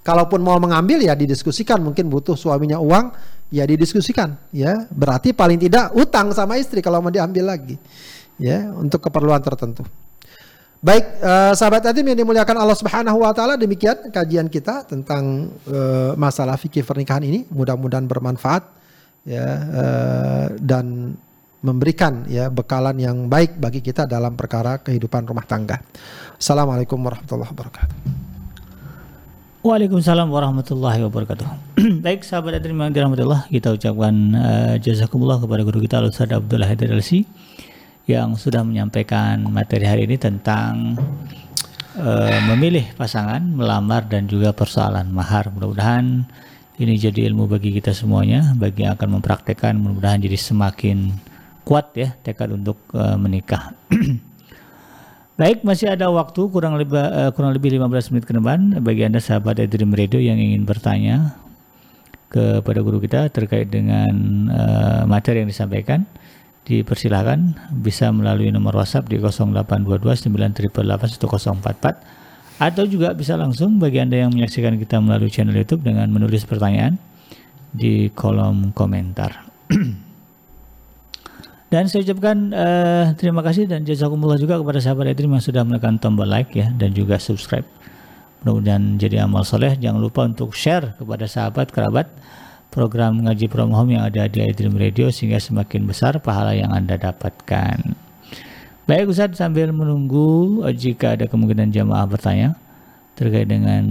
Kalaupun 0.02 0.42
mau 0.42 0.58
mengambil 0.58 0.98
ya 1.06 1.14
didiskusikan, 1.14 1.78
mungkin 1.78 2.10
butuh 2.10 2.34
suaminya 2.34 2.82
uang, 2.82 3.14
ya 3.54 3.62
didiskusikan, 3.70 4.34
ya. 4.50 4.89
Berarti 4.89 5.38
paling 5.38 5.62
tidak 5.62 5.94
utang 5.94 6.34
sama 6.34 6.58
istri 6.58 6.82
kalau 6.82 6.98
mau 7.06 7.14
diambil 7.14 7.54
lagi. 7.54 7.78
Ya, 8.42 8.74
untuk 8.74 9.06
keperluan 9.06 9.38
tertentu. 9.46 9.86
Baik, 10.82 11.21
uh, 11.21 11.53
sahabat 11.53 11.86
Adim 11.86 12.09
yang 12.09 12.25
dimuliakan 12.25 12.57
Allah 12.57 12.73
Subhanahu 12.73 13.21
wa 13.21 13.29
taala, 13.38 13.53
demikian 13.53 14.09
kajian 14.09 14.49
kita 14.49 14.82
tentang 14.89 15.53
uh, 15.69 16.17
masalah 16.17 16.57
fikih 16.57 16.82
pernikahan 16.82 17.21
ini. 17.21 17.45
Mudah-mudahan 17.53 18.09
bermanfaat 18.09 18.65
ya 19.21 19.45
uh, 19.61 20.47
dan 20.57 21.13
memberikan 21.61 22.25
ya 22.25 22.49
bekalan 22.49 22.97
yang 22.97 23.29
baik 23.29 23.61
bagi 23.61 23.86
kita 23.86 24.09
dalam 24.09 24.34
perkara 24.34 24.82
kehidupan 24.82 25.29
rumah 25.29 25.45
tangga. 25.45 25.77
Assalamualaikum 26.41 26.97
warahmatullahi 26.97 27.53
wabarakatuh. 27.53 27.95
Waalaikumsalam 29.61 30.34
warahmatullahi 30.34 31.05
wabarakatuh. 31.05 31.45
Baik 32.09 32.25
sahabat 32.25 32.57
Adrim 32.57 32.82
yang 32.82 32.89
dirahmati 32.89 33.21
Allah, 33.21 33.45
kita 33.45 33.69
ucapkan 33.69 34.34
uh, 34.34 34.73
jazakumullah 34.82 35.38
kepada 35.38 35.61
guru 35.61 35.77
kita 35.86 36.01
Ustaz 36.01 36.34
Abdullah 36.34 36.65
Haidar 36.65 36.97
Alsi 36.97 37.29
yang 38.10 38.34
sudah 38.34 38.66
menyampaikan 38.66 39.45
materi 39.49 39.86
hari 39.86 40.10
ini 40.10 40.18
tentang 40.18 40.97
uh, 41.97 42.39
memilih 42.54 42.89
pasangan, 42.97 43.41
melamar 43.41 44.08
dan 44.10 44.26
juga 44.26 44.56
persoalan 44.56 45.10
mahar. 45.14 45.54
Mudah-mudahan 45.54 46.26
ini 46.82 46.93
jadi 46.97 47.30
ilmu 47.30 47.45
bagi 47.45 47.76
kita 47.78 47.93
semuanya, 47.93 48.58
bagi 48.58 48.88
yang 48.88 48.97
akan 48.97 49.22
mempraktekkan 49.22 49.78
mudah-mudahan 49.78 50.22
jadi 50.24 50.38
semakin 50.38 51.14
kuat 51.62 51.93
ya 51.93 52.18
tekad 52.26 52.52
untuk 52.58 52.82
uh, 52.97 53.16
menikah. 53.20 53.78
Baik, 55.39 55.66
masih 55.66 55.89
ada 55.89 56.06
waktu 56.14 56.41
kurang 56.54 56.78
lebih 56.78 57.02
uh, 57.02 57.34
kurang 57.34 57.54
lebih 57.54 57.74
15 57.74 58.14
menit 58.14 58.26
ke 58.30 58.34
depan 58.34 58.78
bagi 58.82 59.02
Anda 59.06 59.18
sahabat 59.18 59.58
Dream 59.70 59.93
Radio 59.93 60.22
yang 60.22 60.38
ingin 60.38 60.70
bertanya 60.70 61.34
kepada 62.32 62.80
guru 62.80 63.02
kita 63.04 63.28
terkait 63.28 63.68
dengan 63.68 64.14
uh, 64.47 65.04
materi 65.04 65.43
yang 65.43 65.49
disampaikan 65.49 66.08
dipersilahkan 66.80 67.59
bisa 67.84 68.07
melalui 68.15 68.47
nomor 68.55 68.80
WhatsApp 68.80 69.11
di 69.11 69.19
0822 69.19 70.32
988 70.32 72.22
atau 72.61 72.84
juga 72.88 73.11
bisa 73.11 73.36
langsung 73.36 73.76
bagi 73.82 73.99
Anda 73.99 74.24
yang 74.24 74.32
menyaksikan 74.32 74.80
kita 74.80 75.03
melalui 75.03 75.28
channel 75.28 75.57
YouTube 75.57 75.84
dengan 75.84 76.07
menulis 76.07 76.47
pertanyaan 76.47 76.95
di 77.76 78.07
kolom 78.15 78.72
komentar. 78.72 79.49
dan 81.74 81.89
saya 81.89 82.05
ucapkan 82.05 82.53
uh, 82.53 83.05
terima 83.17 83.41
kasih 83.41 83.65
dan 83.65 83.82
jazakumullah 83.82 84.38
juga 84.38 84.61
kepada 84.61 84.78
sahabat 84.78 85.11
Edrim 85.11 85.34
yang 85.34 85.43
sudah 85.43 85.65
menekan 85.65 85.97
tombol 85.97 86.30
like 86.30 86.53
ya 86.53 86.69
dan 86.78 86.93
juga 86.95 87.17
subscribe. 87.17 87.65
Mudah-mudahan 88.41 88.97
jadi 88.97 89.26
amal 89.26 89.45
soleh. 89.45 89.78
Jangan 89.78 90.01
lupa 90.01 90.26
untuk 90.26 90.57
share 90.57 90.97
kepada 90.97 91.30
sahabat, 91.30 91.69
kerabat, 91.69 92.09
program 92.72 93.19
ngaji 93.28 93.51
from 93.51 93.76
home 93.76 93.91
yang 93.91 94.07
ada 94.07 94.32
di 94.32 94.39
iDream 94.39 94.80
Radio 94.80 95.11
sehingga 95.11 95.43
semakin 95.43 95.84
besar 95.84 96.17
pahala 96.24 96.55
yang 96.55 96.72
Anda 96.72 96.95
dapatkan. 96.95 97.78
Baik 98.88 99.11
Ustaz 99.11 99.36
sambil 99.36 99.76
menunggu 99.76 100.63
eh, 100.65 100.74
jika 100.74 101.19
ada 101.19 101.28
kemungkinan 101.28 101.69
jamaah 101.69 102.07
bertanya 102.07 102.55
terkait 103.13 103.45
dengan 103.45 103.84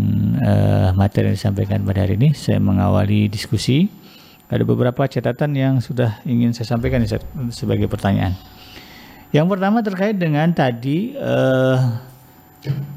uh, 0.43 0.91
materi 0.97 1.31
yang 1.31 1.37
disampaikan 1.39 1.85
pada 1.87 2.03
hari 2.03 2.19
ini, 2.19 2.35
saya 2.35 2.59
mengawali 2.59 3.31
diskusi. 3.31 3.87
Ada 4.51 4.67
beberapa 4.67 5.07
catatan 5.07 5.55
yang 5.55 5.79
sudah 5.79 6.19
ingin 6.27 6.51
saya 6.51 6.75
sampaikan 6.75 7.07
Ustaz, 7.07 7.23
sebagai 7.55 7.87
pertanyaan. 7.87 8.35
Yang 9.31 9.47
pertama 9.47 9.79
terkait 9.87 10.19
dengan 10.19 10.51
tadi 10.51 11.15
uh, 11.15 11.79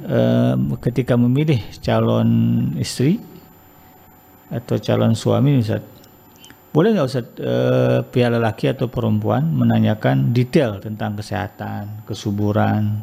uh, 0.10 0.56
ketika 0.82 1.14
memilih 1.14 1.62
calon 1.86 2.30
istri 2.82 3.22
atau 4.54 4.78
calon 4.78 5.18
suami 5.18 5.58
Ustaz 5.58 5.82
boleh 6.74 6.90
nggak 6.98 7.06
Ustaz 7.06 7.26
eh, 7.38 8.02
pihak 8.02 8.34
lelaki 8.34 8.66
atau 8.74 8.90
perempuan 8.90 9.46
menanyakan 9.46 10.34
detail 10.34 10.82
tentang 10.82 11.14
kesehatan, 11.14 12.02
kesuburan, 12.10 12.98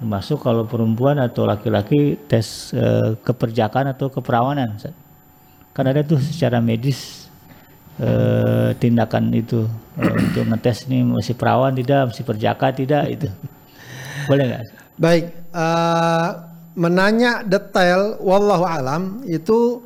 termasuk 0.00 0.40
kalau 0.40 0.64
perempuan 0.64 1.20
atau 1.20 1.44
laki-laki 1.44 2.16
tes 2.24 2.72
eh, 2.72 3.20
keperjakaan 3.20 3.92
atau 3.92 4.08
keperawanan, 4.08 4.80
Ustaz. 4.80 4.96
kan 5.76 5.92
ada 5.92 6.00
tuh 6.00 6.16
secara 6.24 6.64
medis 6.64 7.28
eh, 8.00 8.72
tindakan 8.80 9.28
itu 9.36 9.68
eh, 10.00 10.14
untuk 10.16 10.48
ngetes 10.48 10.88
nih 10.88 11.04
masih 11.04 11.36
perawan 11.36 11.76
tidak, 11.76 12.16
masih 12.16 12.24
perjaka 12.24 12.72
tidak 12.72 13.04
itu, 13.12 13.28
boleh 14.24 14.44
nggak? 14.48 14.64
Baik, 14.98 15.30
uh, 15.54 16.30
menanya 16.74 17.46
detail, 17.46 18.18
wallahu 18.18 18.66
alam 18.66 19.22
itu 19.30 19.78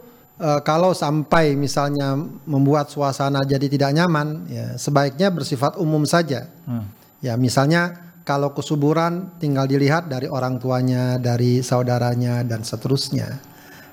uh, 0.43 0.61
kalau 0.67 0.91
sampai 0.91 1.55
misalnya 1.55 2.19
membuat 2.45 2.91
suasana 2.91 3.47
jadi 3.47 3.71
tidak 3.71 3.95
nyaman, 3.95 4.51
ya 4.51 4.67
sebaiknya 4.75 5.31
bersifat 5.31 5.79
umum 5.79 6.03
saja. 6.03 6.51
Hmm. 6.67 6.91
Ya 7.23 7.39
misalnya 7.39 8.13
kalau 8.27 8.51
kesuburan 8.51 9.39
tinggal 9.39 9.71
dilihat 9.71 10.11
dari 10.11 10.27
orang 10.27 10.59
tuanya, 10.59 11.17
dari 11.23 11.63
saudaranya 11.63 12.43
dan 12.43 12.67
seterusnya, 12.67 13.39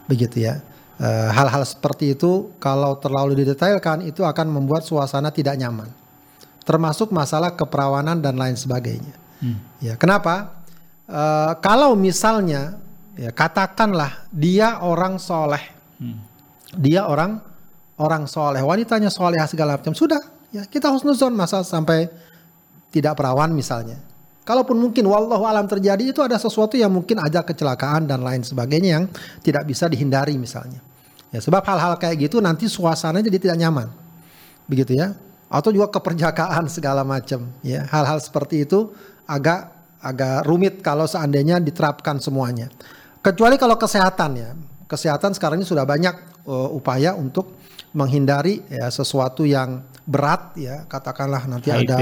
begitu 0.10 0.50
ya. 0.50 0.58
Eh, 1.00 1.30
hal-hal 1.32 1.64
uh, 1.64 1.70
seperti 1.70 2.12
itu 2.12 2.52
kalau 2.60 3.00
terlalu 3.00 3.46
didetailkan 3.46 4.04
itu 4.04 4.20
akan 4.28 4.52
membuat 4.52 4.84
suasana 4.84 5.32
tidak 5.32 5.56
nyaman, 5.56 5.88
termasuk 6.68 7.16
masalah 7.16 7.56
keperawanan 7.56 8.20
dan 8.20 8.36
lain 8.36 8.60
sebagainya. 8.60 9.16
Hmm. 9.40 9.64
Ya 9.80 9.96
kenapa? 9.96 10.60
Uh, 11.08 11.56
kalau 11.64 11.96
misalnya 11.96 12.78
ya 13.16 13.32
katakanlah 13.32 14.28
dia 14.30 14.84
orang 14.84 15.16
soleh, 15.16 15.64
hmm 16.04 16.29
dia 16.78 17.06
orang 17.10 17.42
orang 18.00 18.26
soleh, 18.30 18.64
wanitanya 18.64 19.12
soleh 19.12 19.40
segala 19.50 19.76
macam. 19.76 19.94
Sudah, 19.94 20.20
ya 20.54 20.64
kita 20.66 20.90
husnuzon 20.90 21.36
masa 21.36 21.66
sampai 21.66 22.08
tidak 22.90 23.18
perawan 23.18 23.54
misalnya. 23.54 24.00
Kalaupun 24.48 24.82
mungkin 24.82 25.06
wallahu 25.06 25.46
alam 25.46 25.70
terjadi 25.70 26.10
itu 26.10 26.26
ada 26.26 26.34
sesuatu 26.42 26.74
yang 26.74 26.90
mungkin 26.90 27.22
ada 27.22 27.46
kecelakaan 27.46 28.10
dan 28.10 28.26
lain 28.26 28.42
sebagainya 28.42 28.90
yang 28.98 29.06
tidak 29.46 29.62
bisa 29.70 29.86
dihindari 29.86 30.42
misalnya. 30.42 30.82
Ya 31.30 31.38
sebab 31.38 31.62
hal-hal 31.62 31.94
kayak 32.02 32.18
gitu 32.30 32.42
nanti 32.42 32.66
suasananya 32.66 33.30
jadi 33.30 33.38
tidak 33.38 33.58
nyaman. 33.62 33.88
Begitu 34.66 34.98
ya. 34.98 35.14
Atau 35.54 35.70
juga 35.70 35.94
keperjakaan 35.94 36.66
segala 36.76 37.06
macam 37.06 37.46
ya. 37.62 37.86
Hal-hal 37.94 38.18
seperti 38.18 38.66
itu 38.66 38.90
agak 39.30 39.70
agak 40.02 40.50
rumit 40.50 40.82
kalau 40.82 41.06
seandainya 41.06 41.62
diterapkan 41.62 42.18
semuanya. 42.18 42.74
Kecuali 43.22 43.54
kalau 43.62 43.78
kesehatan 43.78 44.32
ya. 44.34 44.50
Kesehatan 44.90 45.38
sekarang 45.38 45.62
ini 45.62 45.70
sudah 45.70 45.86
banyak 45.86 46.44
uh, 46.50 46.74
upaya 46.74 47.14
untuk 47.14 47.54
menghindari 47.94 48.66
ya 48.70 48.90
sesuatu 48.90 49.46
yang 49.46 49.86
berat 50.06 50.58
ya 50.58 50.86
katakanlah 50.86 51.46
nanti 51.46 51.70
HIV. 51.70 51.82
ada 51.86 51.98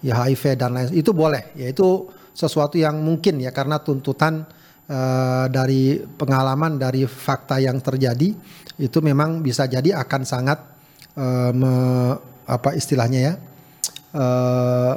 ya 0.00 0.14
HIV 0.24 0.42
dan 0.56 0.70
lain 0.76 0.92
itu 0.92 1.12
boleh 1.12 1.52
ya 1.56 1.68
itu 1.68 2.08
sesuatu 2.32 2.76
yang 2.80 3.00
mungkin 3.00 3.40
ya 3.40 3.52
karena 3.52 3.80
tuntutan 3.80 4.44
uh, 4.88 5.46
dari 5.48 6.00
pengalaman 6.00 6.80
dari 6.80 7.04
fakta 7.04 7.60
yang 7.60 7.80
terjadi 7.80 8.32
itu 8.80 8.98
memang 9.04 9.44
bisa 9.44 9.68
jadi 9.68 10.00
akan 10.00 10.22
sangat 10.24 10.58
uh, 11.16 11.52
me, 11.52 11.72
apa 12.48 12.72
istilahnya 12.76 13.20
ya 13.20 13.34
uh, 14.16 14.94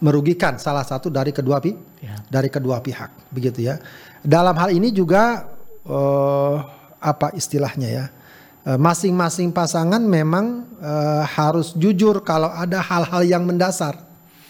merugikan 0.00 0.56
salah 0.56 0.84
satu 0.84 1.12
dari 1.12 1.32
kedua 1.32 1.60
pi 1.60 1.76
ya. 2.00 2.16
dari 2.28 2.48
kedua 2.48 2.80
pihak 2.80 3.32
begitu 3.32 3.68
ya 3.68 3.76
dalam 4.24 4.56
hal 4.56 4.72
ini 4.72 4.88
juga 4.92 5.44
uh, 5.86 6.56
apa 7.00 7.32
istilahnya 7.36 7.88
ya 7.88 8.04
Eh, 8.60 8.76
masing-masing 8.76 9.56
pasangan 9.56 10.04
memang 10.04 10.68
uh, 10.84 11.24
harus 11.24 11.72
jujur 11.72 12.20
kalau 12.20 12.52
ada 12.52 12.76
hal-hal 12.84 13.24
yang 13.24 13.40
mendasar. 13.48 13.96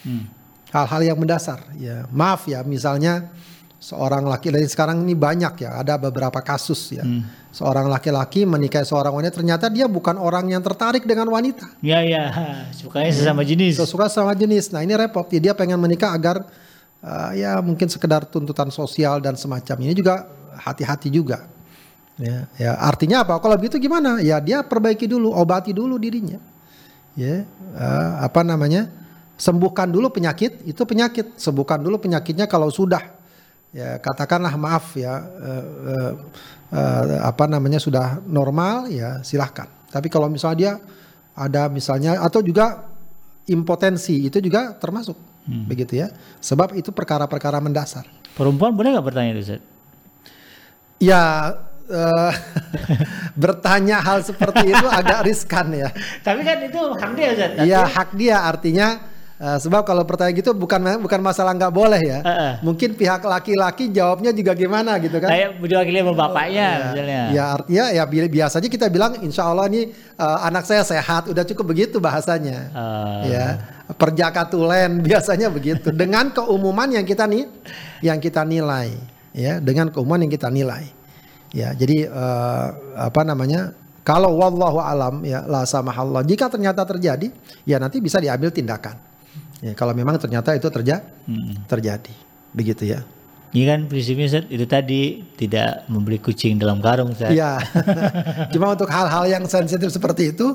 Hmm. 0.03 0.27
Hal-hal 0.75 1.15
yang 1.15 1.19
mendasar. 1.19 1.63
Ya, 1.79 2.11
maaf 2.11 2.43
ya, 2.51 2.67
misalnya 2.67 3.31
seorang 3.79 4.27
laki-laki 4.27 4.67
sekarang 4.67 5.07
ini 5.07 5.15
banyak 5.15 5.63
ya, 5.63 5.79
ada 5.79 5.95
beberapa 5.95 6.43
kasus 6.43 6.91
ya. 6.91 7.07
Hmm. 7.07 7.23
Seorang 7.55 7.87
laki-laki 7.87 8.43
menikahi 8.43 8.83
seorang 8.83 9.15
wanita 9.15 9.39
ternyata 9.39 9.71
dia 9.71 9.87
bukan 9.87 10.19
orang 10.19 10.51
yang 10.51 10.63
tertarik 10.63 11.07
dengan 11.07 11.31
wanita. 11.31 11.71
Ya 11.79 12.03
ya, 12.03 12.35
sukanya 12.75 13.15
sesama 13.15 13.47
jenis. 13.47 13.79
Suka 13.79 14.11
sama 14.11 14.35
jenis. 14.35 14.75
Nah, 14.75 14.83
ini 14.83 14.99
repot. 14.99 15.31
Ya, 15.31 15.39
dia 15.39 15.55
pengen 15.55 15.79
menikah 15.79 16.11
agar 16.11 16.51
uh, 16.99 17.31
ya 17.31 17.63
mungkin 17.63 17.87
sekedar 17.87 18.27
tuntutan 18.27 18.75
sosial 18.75 19.23
dan 19.23 19.39
semacam 19.39 19.87
ini 19.87 19.95
juga 19.95 20.40
hati-hati 20.59 21.13
juga. 21.13 21.47
Ya, 22.21 22.45
ya 22.61 22.71
artinya 22.77 23.25
apa? 23.25 23.41
Kalau 23.41 23.57
begitu 23.57 23.81
gimana? 23.81 24.21
Ya 24.21 24.37
dia 24.45 24.61
perbaiki 24.61 25.09
dulu, 25.09 25.33
obati 25.33 25.73
dulu 25.73 25.97
dirinya. 25.97 26.37
Ya, 27.17 27.49
uh, 27.75 28.13
apa 28.21 28.45
namanya? 28.45 28.93
Sembuhkan 29.41 29.89
dulu 29.89 30.13
penyakit, 30.13 30.69
itu 30.69 30.83
penyakit. 30.85 31.41
Sembuhkan 31.41 31.81
dulu 31.81 31.97
penyakitnya 31.97 32.45
kalau 32.45 32.69
sudah 32.69 33.21
ya 33.71 34.03
katakanlah 34.03 34.51
maaf 34.59 34.99
ya 34.99 35.15
uh, 35.23 35.65
uh, 35.87 36.13
uh, 36.75 37.05
apa 37.23 37.47
namanya 37.47 37.79
sudah 37.79 38.21
normal 38.27 38.91
ya 38.93 39.25
silahkan. 39.25 39.71
Tapi 39.89 40.13
kalau 40.13 40.29
misalnya 40.29 40.59
dia 40.59 40.73
ada 41.33 41.73
misalnya 41.73 42.21
atau 42.21 42.45
juga 42.45 42.85
impotensi 43.49 44.29
itu 44.29 44.39
juga 44.45 44.77
termasuk 44.77 45.17
hmm. 45.49 45.65
begitu 45.67 46.05
ya. 46.05 46.13
Sebab 46.43 46.77
itu 46.77 46.93
perkara-perkara 46.93 47.59
mendasar. 47.65 48.05
Perempuan 48.37 48.77
boleh 48.77 48.95
nggak 48.95 49.07
bertanya 49.07 49.31
itu, 49.41 49.57
Ya 51.01 51.57
uh, 51.91 52.33
bertanya 53.43 53.99
hal 54.01 54.23
seperti 54.23 54.71
itu 54.71 54.87
agak 54.87 55.27
riskan 55.27 55.75
ya. 55.75 55.89
Tapi 56.23 56.41
kan 56.47 56.59
itu 56.63 56.81
hak 56.95 57.11
dia 57.19 57.29
Ustaz. 57.35 57.51
Iya, 57.67 57.81
hak 57.85 58.11
dia 58.15 58.37
artinya 58.47 58.89
uh, 59.41 59.59
sebab 59.59 59.83
kalau 59.83 60.07
pertanyaan 60.07 60.39
gitu 60.39 60.53
bukan 60.55 61.01
bukan 61.03 61.21
masalah 61.21 61.57
nggak 61.57 61.75
boleh 61.75 62.01
ya. 62.01 62.19
Uh 62.23 62.31
-uh. 62.31 62.53
Mungkin 62.63 62.95
pihak 62.95 63.25
laki-laki 63.25 63.91
jawabnya 63.91 64.31
juga 64.31 64.55
gimana 64.55 65.01
gitu 65.03 65.19
kan. 65.19 65.29
Kayak 65.29 65.59
diwakili 65.59 65.99
sama 66.05 66.13
bapaknya 66.15 66.67
oh, 66.69 66.81
misalnya. 66.95 67.23
Ya 67.35 67.45
artinya 67.59 67.85
ya 67.91 68.05
biasanya 68.07 68.69
kita 68.71 68.87
bilang 68.93 69.13
insya 69.25 69.49
Allah 69.51 69.67
ini 69.73 69.91
uh, 70.17 70.39
anak 70.47 70.65
saya 70.69 70.87
sehat, 70.87 71.27
udah 71.33 71.45
cukup 71.49 71.75
begitu 71.75 71.99
bahasanya. 71.99 72.71
Uh. 72.71 73.23
Ya 73.27 73.47
perjaka 73.99 74.47
tulen 74.47 75.01
biasanya 75.07 75.51
begitu 75.51 75.91
dengan 75.91 76.31
keumuman 76.31 76.87
yang 76.95 77.03
kita 77.03 77.27
nih 77.27 77.51
yang 78.07 78.23
kita 78.23 78.47
nilai 78.47 78.95
ya 79.37 79.63
dengan 79.63 79.89
keumuman 79.93 80.27
yang 80.27 80.33
kita 80.33 80.51
nilai 80.51 81.01
Ya, 81.51 81.75
jadi 81.75 82.07
uh, 82.07 82.69
apa 82.95 83.27
namanya? 83.27 83.75
Kalau 84.01 84.33
wallahu 84.33 84.81
alam 84.81 85.23
ya 85.27 85.45
la 85.45 85.63
Allah. 85.67 86.23
Jika 86.25 86.49
ternyata 86.49 86.83
terjadi, 86.89 87.31
ya 87.69 87.77
nanti 87.77 88.01
bisa 88.01 88.17
diambil 88.17 88.49
tindakan. 88.49 88.97
Ya, 89.61 89.77
kalau 89.77 89.93
memang 89.93 90.17
ternyata 90.17 90.57
itu 90.57 90.67
terja 90.73 91.05
hmm. 91.29 91.69
terjadi. 91.69 92.15
Begitu 92.55 92.97
ya. 92.97 93.05
Ini 93.51 93.67
kan 93.67 93.81
prinsipnya 93.91 94.31
Ustaz, 94.31 94.47
itu 94.47 94.63
tadi 94.63 95.27
tidak 95.35 95.83
membeli 95.91 96.23
kucing 96.23 96.55
dalam 96.57 96.79
karung 96.79 97.13
Ustaz. 97.13 97.35
Iya. 97.35 97.59
Cuma 98.55 98.73
untuk 98.73 98.87
hal-hal 98.89 99.27
yang 99.27 99.45
sensitif 99.51 99.91
seperti 99.91 100.33
itu 100.33 100.55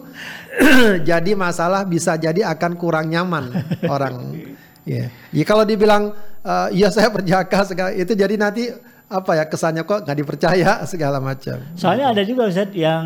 jadi 1.09 1.32
masalah 1.36 1.84
bisa 1.84 2.15
jadi 2.15 2.47
akan 2.55 2.80
kurang 2.80 3.11
nyaman 3.11 3.51
orang. 3.84 4.39
Ya. 4.88 5.11
ya 5.36 5.43
kalau 5.43 5.67
dibilang 5.67 6.15
uh, 6.46 6.68
ya 6.70 6.93
saya 6.93 7.10
perjaka 7.10 7.66
segala 7.66 7.91
itu 7.91 8.14
jadi 8.14 8.38
nanti 8.38 8.70
apa 9.06 9.38
ya 9.38 9.46
kesannya 9.46 9.86
kok 9.86 10.06
nggak 10.06 10.18
dipercaya 10.18 10.72
segala 10.91 11.18
macam. 11.18 11.58
Soalnya 11.78 12.14
ada 12.14 12.22
juga 12.22 12.50
Ustaz 12.50 12.70
yang 12.74 13.06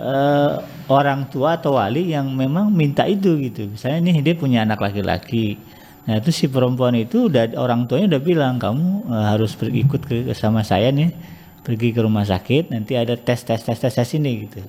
uh, 0.00 0.64
orang 0.88 1.28
tua 1.28 1.60
atau 1.60 1.76
wali 1.76 2.12
yang 2.12 2.32
memang 2.32 2.72
minta 2.72 3.04
itu 3.04 3.36
gitu. 3.40 3.68
Misalnya 3.68 4.00
nih 4.00 4.24
dia 4.24 4.34
punya 4.36 4.64
anak 4.64 4.80
laki-laki. 4.80 5.60
Nah 6.02 6.18
itu 6.18 6.34
si 6.34 6.50
perempuan 6.50 6.98
itu 6.98 7.30
udah 7.30 7.54
orang 7.54 7.86
tuanya 7.86 8.18
udah 8.18 8.22
bilang 8.22 8.58
kamu 8.58 9.06
uh, 9.06 9.26
harus 9.36 9.54
ikut 9.60 10.02
ke 10.02 10.16
sama 10.34 10.66
saya 10.66 10.90
nih 10.90 11.14
pergi 11.62 11.94
ke 11.94 12.02
rumah 12.02 12.26
sakit 12.26 12.74
nanti 12.74 12.98
ada 12.98 13.14
tes 13.14 13.38
tes 13.46 13.62
tes 13.62 13.78
tes 13.78 13.92
tes 13.94 14.10
ini 14.18 14.50
gitu. 14.50 14.60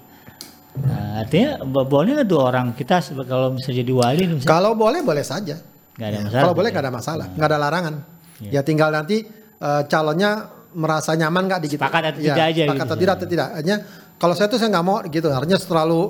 Nah, 0.74 1.22
artinya 1.22 1.62
boleh 1.66 2.18
nggak 2.18 2.28
tuh 2.30 2.42
orang 2.42 2.74
kita 2.74 2.98
kalau 3.30 3.54
misalnya 3.54 3.78
jadi 3.86 3.94
wali? 3.94 4.24
Misalnya, 4.26 4.50
kalau 4.50 4.72
boleh 4.74 5.06
boleh 5.06 5.22
saja. 5.22 5.73
Gak 5.94 6.08
ada 6.10 6.18
ya, 6.18 6.22
masalah. 6.26 6.42
Kalau 6.42 6.54
boleh 6.58 6.70
nggak 6.74 6.84
ada 6.84 6.94
masalah, 6.94 7.28
nggak 7.38 7.50
ada 7.50 7.58
larangan. 7.62 7.96
Ya. 8.42 8.50
ya 8.60 8.62
tinggal 8.66 8.90
nanti 8.90 9.24
uh, 9.62 9.86
calonnya 9.86 10.50
merasa 10.74 11.14
nyaman 11.14 11.44
nggak 11.46 11.62
di 11.62 11.68
kita? 11.78 11.82
Sepakat 11.86 12.04
atau 12.14 12.22
ya, 12.22 12.34
tidak 12.34 12.46
aja. 12.50 12.62
Sepakat 12.66 12.76
gitu. 12.76 12.90
atau 12.90 12.98
tidak 12.98 13.14
atau 13.14 13.28
tidak. 13.30 13.48
Hanya 13.62 13.76
kalau 14.18 14.34
saya 14.34 14.48
tuh 14.50 14.58
saya 14.58 14.70
nggak 14.74 14.86
mau 14.86 14.98
gitu. 15.06 15.28
Artinya 15.30 15.60
terlalu 15.62 16.02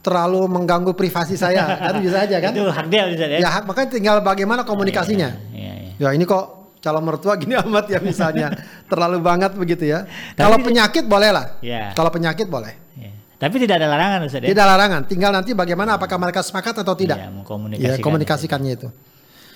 terlalu 0.00 0.40
mengganggu 0.48 0.92
privasi 0.96 1.36
saya 1.36 1.62
kan 1.86 1.94
bisa 2.02 2.26
aja 2.26 2.36
kan? 2.42 2.52
Itu 2.52 2.66
hak 2.66 2.86
dia 2.90 3.02
bisa 3.06 3.24
ya. 3.30 3.38
Ya 3.38 3.48
hak 3.48 3.64
makanya 3.70 3.88
tinggal 3.94 4.16
bagaimana 4.20 4.66
komunikasinya. 4.66 5.30
Ya, 5.54 5.72
ya, 5.72 5.72
ya. 6.02 6.10
ya 6.10 6.16
ini 6.16 6.24
kok 6.26 6.74
calon 6.80 7.04
mertua 7.04 7.36
gini 7.36 7.54
amat 7.62 7.86
ya 7.92 8.00
misalnya 8.02 8.50
terlalu 8.90 9.22
banget 9.22 9.54
begitu 9.54 9.86
ya. 9.86 10.10
Kalau 10.34 10.58
penyakit 10.58 11.06
boleh 11.06 11.30
lah. 11.30 11.46
Ya. 11.62 11.94
Kalau 11.94 12.10
penyakit 12.10 12.50
boleh. 12.50 12.74
Ya. 12.98 13.12
Tapi 13.40 13.56
tidak 13.56 13.80
ada 13.80 13.88
larangan 13.88 14.20
Ustaz 14.28 14.44
ya? 14.44 14.52
Tidak 14.52 14.66
larangan, 14.68 15.00
tinggal 15.08 15.32
nanti 15.32 15.56
bagaimana 15.56 15.96
apakah 15.96 16.20
mereka 16.20 16.44
sepakat 16.44 16.84
atau 16.84 16.92
tidak. 16.92 17.16
Ya, 17.16 17.32
mengkomunikasikan. 17.32 17.96
Ya, 17.96 18.04
komunikasikannya 18.04 18.72
itu. 18.76 18.88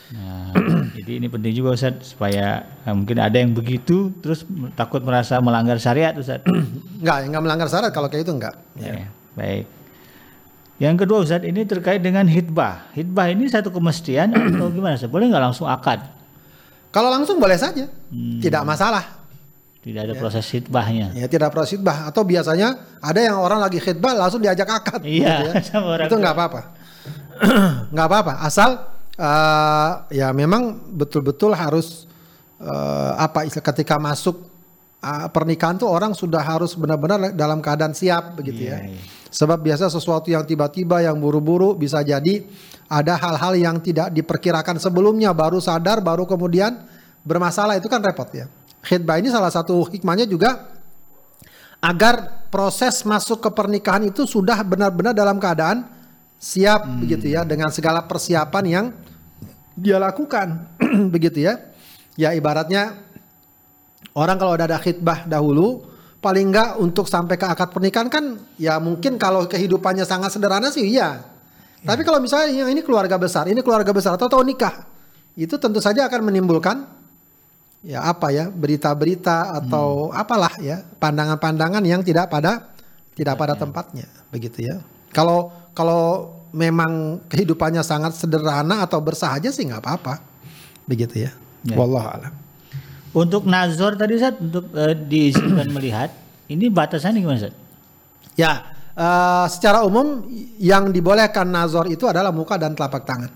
Nah, 0.05 0.53
jadi 0.93 1.17
ini 1.17 1.33
penting 1.33 1.57
juga 1.57 1.73
Ustaz 1.73 2.13
supaya 2.13 2.69
nah, 2.85 2.93
mungkin 2.93 3.17
ada 3.19 3.35
yang 3.35 3.57
begitu 3.57 4.13
terus 4.21 4.45
takut 4.77 5.01
merasa 5.01 5.41
melanggar 5.41 5.81
syariat 5.81 6.13
Ustaz. 6.13 6.45
enggak, 7.01 7.25
enggak 7.25 7.43
melanggar 7.43 7.69
syariat 7.73 7.91
kalau 7.91 8.13
kayak 8.13 8.29
itu 8.29 8.33
enggak. 8.37 8.55
Ya. 8.77 8.93
ya 9.05 9.09
baik. 9.35 9.65
Yang 10.77 10.95
kedua 11.07 11.19
Ustaz 11.25 11.43
ini 11.47 11.65
terkait 11.65 12.05
dengan 12.05 12.29
hitbah. 12.29 12.93
Hitbah 12.93 13.33
ini 13.33 13.49
satu 13.49 13.73
kemestian 13.73 14.31
atau 14.55 14.69
gimana 14.69 15.01
Ustaz? 15.01 15.09
Boleh 15.09 15.33
nggak 15.33 15.45
langsung 15.51 15.67
akad? 15.67 16.05
Kalau 16.93 17.11
langsung 17.11 17.43
boleh 17.43 17.59
saja, 17.59 17.91
Hmm. 18.15 18.39
tidak 18.39 18.63
masalah. 18.63 19.25
Tidak 19.83 20.01
ada 20.01 20.15
proses 20.17 20.49
hitbahnya. 20.49 21.13
Ya 21.13 21.29
tidak 21.29 21.53
proses 21.53 21.77
khidbah 21.77 22.09
atau 22.09 22.25
biasanya 22.25 22.73
ada 23.05 23.21
yang 23.21 23.37
orang 23.37 23.61
lagi 23.61 23.77
khidbah 23.77 24.17
langsung 24.17 24.41
diajak 24.41 24.65
akad. 24.65 25.05
Iya, 25.05 25.45
gitu 25.45 25.45
ya. 25.45 25.53
sama 25.69 25.87
orang 25.99 26.07
Itu 26.09 26.17
tua. 26.17 26.23
nggak 26.25 26.35
apa-apa. 26.39 26.61
nggak 27.93 28.07
apa-apa. 28.09 28.33
Asal 28.41 28.71
eh, 29.19 29.91
ya 30.15 30.29
memang 30.35 30.93
betul-betul 30.95 31.55
harus 31.55 32.07
eh, 32.59 33.13
apa 33.19 33.47
ketika 33.47 33.99
masuk 33.99 34.47
eh, 35.03 35.27
pernikahan 35.31 35.79
tuh 35.79 35.91
orang 35.91 36.13
sudah 36.13 36.43
harus 36.43 36.75
benar-benar 36.75 37.35
dalam 37.35 37.63
keadaan 37.63 37.95
siap 37.95 38.39
begitu 38.39 38.71
ya. 38.71 38.83
Iya, 38.83 38.95
iya. 38.95 39.03
Sebab 39.35 39.59
biasa 39.67 39.91
sesuatu 39.91 40.31
yang 40.31 40.47
tiba-tiba 40.47 41.03
yang 41.03 41.19
buru-buru 41.19 41.75
bisa 41.75 41.99
jadi 42.07 42.47
ada 42.87 43.19
hal-hal 43.19 43.59
yang 43.59 43.77
tidak 43.83 44.15
diperkirakan 44.15 44.79
sebelumnya 44.79 45.35
baru 45.35 45.59
sadar 45.59 45.99
baru 45.99 46.23
kemudian 46.23 46.87
bermasalah 47.27 47.75
itu 47.81 47.91
kan 47.91 47.99
repot 47.99 48.31
ya. 48.31 48.47
Khidbah 48.85 49.19
ini 49.19 49.33
salah 49.33 49.51
satu 49.51 49.81
hikmahnya 49.91 50.29
juga 50.29 50.71
agar 51.81 52.47
proses 52.49 53.05
masuk 53.05 53.45
ke 53.45 53.51
pernikahan 53.53 54.09
itu 54.09 54.25
sudah 54.25 54.61
benar-benar 54.65 55.13
dalam 55.13 55.37
keadaan 55.37 55.85
siap 56.39 56.87
begitu 57.01 57.33
ya 57.33 57.43
dengan 57.43 57.73
segala 57.73 58.05
persiapan 58.05 58.65
yang 58.67 58.87
dia 59.75 59.99
lakukan 59.99 60.71
begitu 61.15 61.47
ya. 61.47 61.73
Ya 62.15 62.31
ibaratnya 62.31 63.03
orang 64.15 64.39
kalau 64.39 64.55
udah 64.55 64.67
ada 64.71 64.79
khidbah 64.79 65.27
dahulu 65.27 65.83
paling 66.23 66.55
enggak 66.55 66.81
untuk 66.81 67.05
sampai 67.11 67.37
ke 67.37 67.45
akad 67.45 67.69
pernikahan 67.75 68.09
kan 68.09 68.39
ya 68.57 68.79
mungkin 68.81 69.21
kalau 69.21 69.45
kehidupannya 69.45 70.09
sangat 70.09 70.33
sederhana 70.33 70.71
sih 70.71 70.89
iya. 70.89 71.35
Tapi 71.85 72.01
kalau 72.01 72.17
misalnya 72.17 72.65
yang 72.65 72.73
ini 72.73 72.81
keluarga 72.81 73.21
besar, 73.21 73.45
ini 73.45 73.61
keluarga 73.61 73.93
besar 73.93 74.17
atau 74.17 74.25
tahu 74.25 74.41
nikah, 74.41 74.89
itu 75.37 75.61
tentu 75.61 75.85
saja 75.85 76.09
akan 76.09 76.33
menimbulkan 76.33 76.89
ya 77.85 78.01
apa 78.09 78.33
ya 78.33 78.49
berita-berita 78.49 79.53
atau 79.61 80.09
apalah 80.09 80.57
ya 80.65 80.81
pandangan-pandangan 80.97 81.85
yang 81.85 82.01
tidak 82.01 82.33
pada 82.33 82.73
tidak 83.13 83.37
pada 83.37 83.53
tempatnya 83.53 84.09
begitu 84.33 84.65
ya. 84.65 84.81
Kalau 85.13 85.53
kalau 85.75 86.33
memang 86.55 87.19
kehidupannya 87.27 87.83
sangat 87.83 88.15
sederhana 88.15 88.87
atau 88.87 89.03
bersahaja 89.03 89.51
sih 89.51 89.67
nggak 89.67 89.83
apa-apa 89.83 90.23
begitu 90.87 91.27
ya. 91.29 91.33
Ya. 91.65 91.77
Wallahu 91.77 92.07
a'lam. 92.07 92.33
Untuk 93.15 93.47
nazar 93.47 93.95
tadi 93.99 94.19
Ustaz 94.19 94.37
untuk 94.39 94.71
eh, 94.75 94.95
diizinkan 94.95 95.71
melihat, 95.77 96.13
ini 96.51 96.69
batasannya 96.69 97.23
gimana 97.25 97.39
Ustaz? 97.41 97.55
Ya, 98.35 98.75
eh, 98.95 99.47
secara 99.49 99.83
umum 99.87 100.27
yang 100.61 100.93
dibolehkan 100.93 101.49
nazar 101.49 101.89
itu 101.91 102.05
adalah 102.07 102.31
muka 102.31 102.59
dan 102.61 102.77
telapak 102.77 103.03
tangan. 103.07 103.33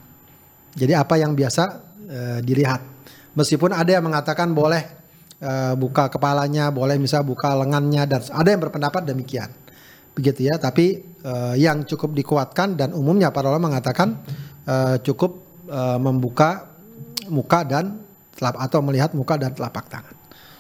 Jadi 0.77 0.93
apa 0.93 1.15
yang 1.17 1.33
biasa 1.33 1.63
eh, 2.07 2.39
dilihat. 2.45 2.81
Meskipun 3.39 3.71
ada 3.71 3.87
yang 3.87 4.05
mengatakan 4.05 4.51
boleh 4.51 4.83
eh, 5.41 5.75
buka 5.79 6.11
kepalanya, 6.11 6.69
boleh 6.75 6.99
misalnya 7.01 7.27
buka 7.31 7.55
lengannya 7.55 8.03
dan 8.05 8.21
ada 8.35 8.49
yang 8.51 8.61
berpendapat 8.61 9.03
demikian. 9.07 9.49
Begitu 10.19 10.51
ya, 10.51 10.59
tapi 10.59 10.99
eh, 11.23 11.55
yang 11.63 11.87
cukup 11.87 12.11
dikuatkan 12.11 12.75
dan 12.75 12.91
umumnya 12.91 13.31
para 13.31 13.55
ulama 13.55 13.71
mengatakan 13.71 14.19
eh, 14.67 14.99
cukup 15.07 15.63
eh, 15.71 15.99
membuka 16.03 16.75
muka 17.31 17.63
dan 17.63 18.03
telap 18.35 18.59
atau 18.59 18.83
melihat 18.83 19.15
muka 19.15 19.39
dan 19.39 19.55
telapak 19.55 19.87
tangan. 19.87 20.15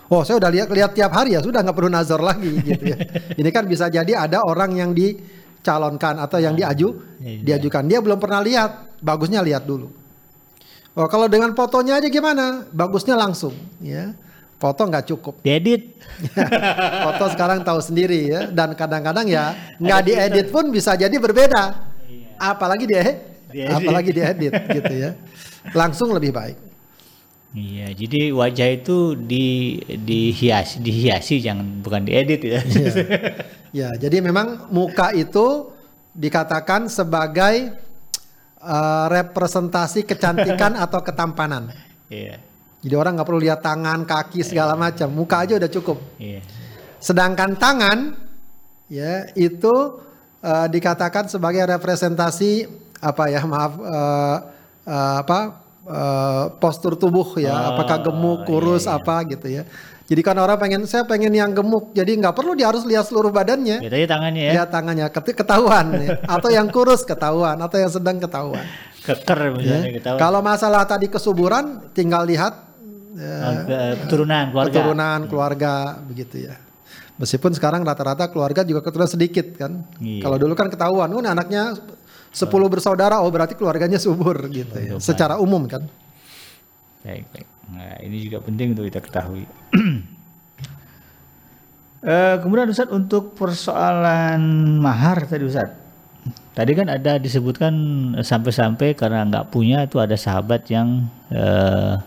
Oh, 0.08 0.22
saya 0.24 0.40
udah 0.40 0.48
lihat 0.48 0.68
lihat 0.72 0.94
tiap 0.94 1.12
hari 1.12 1.34
ya, 1.36 1.42
sudah 1.42 1.60
nggak 1.60 1.74
perlu 1.76 1.90
nazar 1.90 2.22
lagi 2.22 2.48
gitu 2.64 2.80
ya. 2.86 2.96
Ini 3.34 3.50
kan 3.52 3.66
bisa 3.66 3.90
jadi 3.92 4.14
ada 4.16 4.40
orang 4.40 4.72
yang 4.78 4.90
dicalonkan 4.96 6.16
atau 6.22 6.38
yang 6.40 6.56
diaju 6.56 7.18
Iya. 7.18 7.42
diajukan. 7.44 7.84
Dia 7.84 7.98
belum 8.00 8.16
pernah 8.16 8.40
lihat, 8.40 9.02
bagusnya 9.02 9.42
lihat 9.44 9.66
dulu. 9.68 9.90
Oh, 10.96 11.06
kalau 11.12 11.28
dengan 11.28 11.52
fotonya 11.52 12.00
aja 12.00 12.08
gimana? 12.08 12.64
Bagusnya 12.72 13.14
langsung, 13.20 13.52
ya. 13.82 14.16
Foto 14.58 14.82
nggak 14.90 15.06
cukup. 15.14 15.34
Diedit. 15.46 15.94
Foto 17.06 17.24
sekarang 17.30 17.62
tahu 17.62 17.78
sendiri 17.78 18.26
ya. 18.26 18.40
Dan 18.50 18.74
kadang-kadang 18.74 19.26
ya 19.30 19.54
nggak 19.78 20.00
diedit 20.02 20.46
pun 20.50 20.68
bisa 20.74 20.98
jadi 20.98 21.14
berbeda. 21.14 21.94
Apalagi 22.38 22.86
dia, 22.86 23.02
Diedit. 23.50 23.74
apalagi 23.74 24.10
diedit 24.14 24.54
gitu 24.54 24.94
ya. 24.94 25.10
Langsung 25.74 26.14
lebih 26.14 26.30
baik. 26.34 26.58
Iya, 27.56 27.96
jadi 27.96 28.30
wajah 28.30 28.68
itu 28.76 29.16
di 29.16 29.80
dihiasi, 29.88 30.84
dihiasi 30.84 31.40
jangan 31.40 31.80
bukan 31.80 32.04
diedit 32.04 32.44
ya. 32.44 32.60
Iya. 32.62 32.92
Ya, 33.68 33.88
jadi 33.96 34.20
memang 34.20 34.68
muka 34.68 35.16
itu 35.16 35.72
dikatakan 36.12 36.92
sebagai 36.92 37.72
eh, 38.60 39.06
representasi 39.08 40.04
kecantikan 40.04 40.76
atau 40.84 41.00
ketampanan. 41.00 41.72
Iya. 42.12 42.47
Jadi 42.78 42.94
orang 42.94 43.18
nggak 43.18 43.26
perlu 43.26 43.42
lihat 43.42 43.60
tangan, 43.60 44.06
kaki 44.06 44.46
segala 44.46 44.78
macam, 44.78 45.10
muka 45.10 45.42
aja 45.42 45.58
udah 45.58 45.70
cukup. 45.70 45.98
Iya. 46.22 46.40
Sedangkan 47.02 47.58
tangan 47.58 48.14
ya 48.86 49.26
itu 49.34 49.74
eh, 50.42 50.66
dikatakan 50.70 51.26
sebagai 51.26 51.66
representasi 51.66 52.70
apa 53.02 53.30
ya 53.30 53.42
maaf 53.42 53.72
eh, 53.82 54.36
eh, 54.86 55.14
apa 55.26 55.38
eh, 55.90 56.44
postur 56.62 56.94
tubuh 56.94 57.34
ya, 57.42 57.50
Oh, 57.50 57.62
apakah 57.74 57.98
gemuk, 58.06 58.46
kurus 58.46 58.86
iya, 58.86 58.94
iya. 58.94 58.98
apa 59.02 59.16
gitu 59.26 59.46
ya. 59.50 59.62
Jadi 60.08 60.24
kan 60.24 60.40
orang 60.40 60.56
pengen 60.56 60.88
saya 60.88 61.04
pengen 61.04 61.34
yang 61.36 61.52
gemuk, 61.52 61.92
jadi 61.92 62.08
nggak 62.16 62.32
perlu 62.32 62.56
dia 62.56 62.72
harus 62.72 62.86
lihat 62.88 63.04
seluruh 63.10 63.28
badannya. 63.28 63.84
Lihat 63.84 63.92
aja 63.92 64.06
tangannya 64.08 64.42
ya. 64.48 64.52
Lihat 64.56 64.68
tangannya 64.72 65.06
ket- 65.12 65.36
ketahuan 65.36 65.86
ya. 66.00 66.08
atau 66.24 66.48
yang 66.48 66.70
kurus 66.72 67.04
ketahuan 67.04 67.58
atau 67.60 67.76
yang 67.76 67.92
sedang 67.92 68.16
ketahuan. 68.16 68.64
Keker 69.04 69.40
ya. 69.40 69.50
misalnya 69.52 69.90
ketahuan. 70.00 70.20
Kalau 70.22 70.40
masalah 70.40 70.82
tadi 70.88 71.12
kesuburan 71.12 71.92
tinggal 71.92 72.24
lihat 72.24 72.67
eh, 73.18 73.54
ke- 73.66 73.96
keturunan 74.06 74.44
keluarga. 74.54 74.70
keturunan 74.70 75.18
keluarga 75.26 75.72
begitu 76.06 76.46
ya. 76.46 76.54
Meskipun 77.18 77.50
sekarang 77.50 77.82
rata-rata 77.82 78.30
keluarga 78.30 78.62
juga 78.62 78.78
keturunan 78.78 79.10
sedikit 79.10 79.58
kan. 79.58 79.82
Iya. 79.98 80.22
Kalau 80.22 80.38
dulu 80.38 80.54
kan 80.54 80.70
ketahuan, 80.70 81.10
oh 81.10 81.18
anaknya 81.18 81.74
10 82.30 82.46
bersaudara, 82.70 83.18
oh 83.18 83.30
berarti 83.34 83.58
keluarganya 83.58 83.98
subur 83.98 84.46
gitu 84.46 84.78
ya. 84.78 85.02
Secara 85.02 85.34
umum 85.42 85.66
kan. 85.66 85.82
Baik, 87.02 87.26
baik. 87.34 87.46
Nah, 87.74 87.94
ini 88.06 88.16
juga 88.22 88.38
penting 88.38 88.72
untuk 88.78 88.86
kita 88.86 89.00
ketahui. 89.02 89.44
Eh, 91.98 92.36
kemudian 92.38 92.70
Ustaz 92.70 92.86
untuk 92.94 93.34
persoalan 93.34 94.38
mahar 94.78 95.26
tadi 95.26 95.42
Ustaz. 95.42 95.74
Tadi 96.54 96.70
kan 96.70 96.86
ada 96.86 97.18
disebutkan 97.18 97.74
eh, 98.14 98.22
sampai-sampai 98.22 98.94
karena 98.94 99.26
nggak 99.26 99.50
punya 99.50 99.82
itu 99.82 99.98
ada 99.98 100.14
sahabat 100.14 100.62
yang 100.70 101.10
eh, 101.34 101.98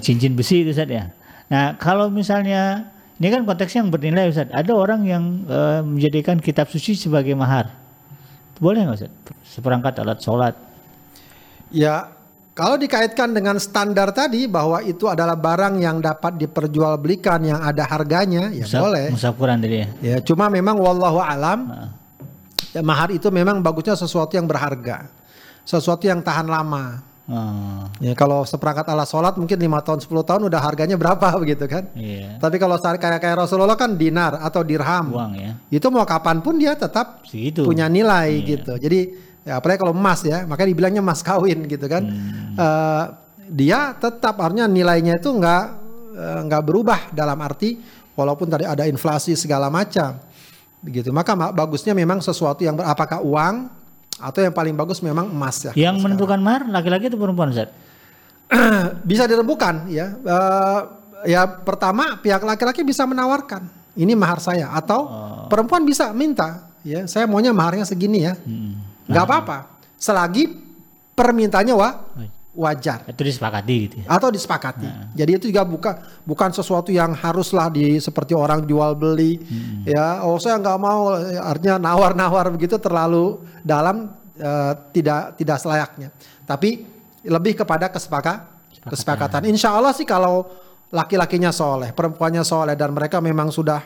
cincin 0.00 0.32
besi 0.32 0.64
itu 0.64 0.72
Ustaz 0.72 0.88
ya. 0.88 1.12
Nah, 1.52 1.76
kalau 1.76 2.08
misalnya 2.08 2.88
ini 3.20 3.30
kan 3.30 3.46
konteksnya 3.46 3.84
yang 3.86 3.92
bernilai 3.92 4.26
Ustaz. 4.32 4.50
Ada 4.50 4.72
orang 4.74 5.00
yang 5.06 5.24
eh, 5.46 5.80
menjadikan 5.84 6.40
kitab 6.42 6.66
suci 6.72 6.98
sebagai 6.98 7.36
mahar. 7.38 7.70
Boleh 8.58 8.82
nggak 8.88 8.96
Ustaz? 9.04 9.12
Seperangkat 9.44 10.02
alat 10.02 10.18
sholat. 10.18 10.54
Ya, 11.74 12.10
kalau 12.54 12.78
dikaitkan 12.78 13.34
dengan 13.34 13.58
standar 13.58 14.14
tadi 14.14 14.46
bahwa 14.46 14.78
itu 14.82 15.10
adalah 15.10 15.34
barang 15.34 15.74
yang 15.82 15.98
dapat 15.98 16.38
diperjualbelikan 16.38 17.42
yang 17.42 17.58
ada 17.58 17.82
harganya, 17.82 18.54
ya 18.54 18.62
Musaf- 18.62 18.82
boleh. 18.82 19.06
Musaf 19.10 19.34
Quran 19.34 19.58
tadi 19.58 19.76
ya. 19.82 19.88
Ya, 19.98 20.16
cuma 20.22 20.46
memang 20.46 20.78
wallahu 20.78 21.18
alam 21.18 21.66
Nah, 21.66 21.90
ya, 22.70 22.82
mahar 22.82 23.10
itu 23.10 23.26
memang 23.30 23.58
bagusnya 23.58 23.98
sesuatu 23.98 24.34
yang 24.38 24.46
berharga. 24.46 25.10
Sesuatu 25.66 26.06
yang 26.06 26.22
tahan 26.22 26.46
lama. 26.46 27.13
Oh, 27.28 27.84
Ya, 27.98 28.12
kalau 28.12 28.42
seperangkat 28.42 28.84
alat 28.84 29.06
sholat 29.06 29.34
mungkin 29.34 29.56
lima 29.56 29.80
tahun 29.80 29.98
10 29.98 30.10
tahun 30.24 30.42
udah 30.48 30.60
harganya 30.60 30.96
berapa 30.96 31.28
begitu 31.42 31.64
kan? 31.64 31.88
iya. 31.94 32.36
Tapi 32.36 32.56
kalau 32.56 32.76
kayak 32.76 33.20
kayak 33.20 33.36
Rasulullah 33.38 33.76
kan 33.76 33.94
dinar 33.94 34.36
atau 34.38 34.60
dirham. 34.60 35.12
Uang 35.12 35.32
ya. 35.34 35.52
Itu 35.68 35.88
mau 35.88 36.04
kapan 36.04 36.44
pun 36.44 36.56
dia 36.56 36.74
tetap 36.74 37.24
Segitu. 37.24 37.64
punya 37.64 37.88
nilai 37.88 38.28
gitu. 38.44 38.76
Jadi 38.76 39.00
ya 39.44 39.60
apalagi 39.60 39.80
kalau 39.80 39.92
emas 39.92 40.24
ya, 40.24 40.44
makanya 40.44 40.68
dibilangnya 40.70 41.02
emas 41.04 41.20
kawin 41.20 41.64
gitu 41.64 41.84
kan. 41.84 42.02
Eh, 42.54 43.04
dia 43.44 43.92
tetap 43.94 44.40
artinya 44.40 44.64
nilainya 44.64 45.20
itu 45.20 45.28
nggak 45.28 45.64
eh, 46.16 46.40
nggak 46.48 46.62
berubah 46.64 47.00
dalam 47.12 47.36
arti 47.40 47.76
walaupun 48.14 48.48
tadi 48.48 48.64
ada 48.64 48.84
inflasi 48.84 49.32
segala 49.34 49.68
macam. 49.68 50.16
Begitu. 50.80 51.08
Maka 51.08 51.32
ma- 51.32 51.52
bagusnya 51.52 51.92
memang 51.92 52.20
sesuatu 52.20 52.60
yang 52.60 52.76
ber- 52.76 52.84
apakah 52.84 53.20
uang 53.20 53.68
atau 54.20 54.40
yang 54.42 54.54
paling 54.54 54.74
bagus 54.74 55.02
memang 55.02 55.30
emas 55.30 55.70
ya. 55.70 55.72
Yang 55.74 56.04
menentukan 56.04 56.38
mahar 56.38 56.66
laki-laki 56.70 57.10
atau 57.10 57.18
perempuan 57.18 57.50
Ustaz? 57.50 57.70
bisa 59.10 59.24
dirembukan 59.26 59.88
ya. 59.90 60.14
Eh, 60.14 60.80
ya 61.24 61.48
pertama 61.48 62.20
pihak 62.20 62.44
laki-laki 62.44 62.84
bisa 62.84 63.08
menawarkan 63.08 63.64
ini 63.96 64.12
mahar 64.12 64.38
saya 64.42 64.70
atau 64.74 65.08
perempuan 65.48 65.86
bisa 65.86 66.12
minta 66.12 66.68
ya 66.84 67.08
saya 67.08 67.24
maunya 67.24 67.54
maharnya 67.54 67.88
segini 67.88 68.28
ya. 68.28 68.36
Hmm. 68.36 68.76
nggak 69.08 69.24
apa-apa 69.24 69.58
selagi 69.96 70.52
permintaannya 71.16 71.74
wa 71.76 71.90
wajar 72.54 73.02
Itu 73.10 73.26
disepakati 73.26 73.74
gitu 73.86 73.96
ya. 74.02 74.06
atau 74.06 74.30
disepakati. 74.30 74.86
Jadi 75.18 75.30
itu 75.34 75.44
juga 75.50 75.66
bukan 75.66 75.94
bukan 76.22 76.50
sesuatu 76.54 76.94
yang 76.94 77.10
haruslah 77.12 77.66
di 77.68 77.98
seperti 77.98 78.32
orang 78.32 78.62
jual 78.64 78.94
beli 78.94 79.42
ya. 79.84 80.22
Oh 80.22 80.38
saya 80.38 80.62
nggak 80.62 80.78
mau 80.78 81.18
artinya 81.42 81.82
nawar-nawar 81.82 82.54
begitu 82.54 82.78
terlalu 82.78 83.42
dalam 83.66 84.14
eh, 84.38 84.72
tidak 84.94 85.34
tidak 85.34 85.58
selayaknya. 85.58 86.08
Tapi 86.46 86.86
lebih 87.26 87.58
kepada 87.58 87.90
kesepaka, 87.90 88.46
kesepakatan. 88.86 89.50
Insya 89.50 89.74
Allah 89.74 89.90
sih 89.90 90.06
kalau 90.06 90.46
laki-lakinya 90.94 91.50
soleh, 91.50 91.90
perempuannya 91.90 92.46
soleh 92.46 92.78
dan 92.78 92.94
mereka 92.94 93.18
memang 93.18 93.50
sudah 93.50 93.82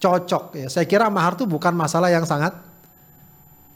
cocok 0.00 0.56
ya. 0.56 0.66
Saya 0.72 0.88
kira 0.88 1.12
mahar 1.12 1.36
itu 1.36 1.44
bukan 1.44 1.76
masalah 1.76 2.08
yang 2.08 2.24
sangat 2.24 2.56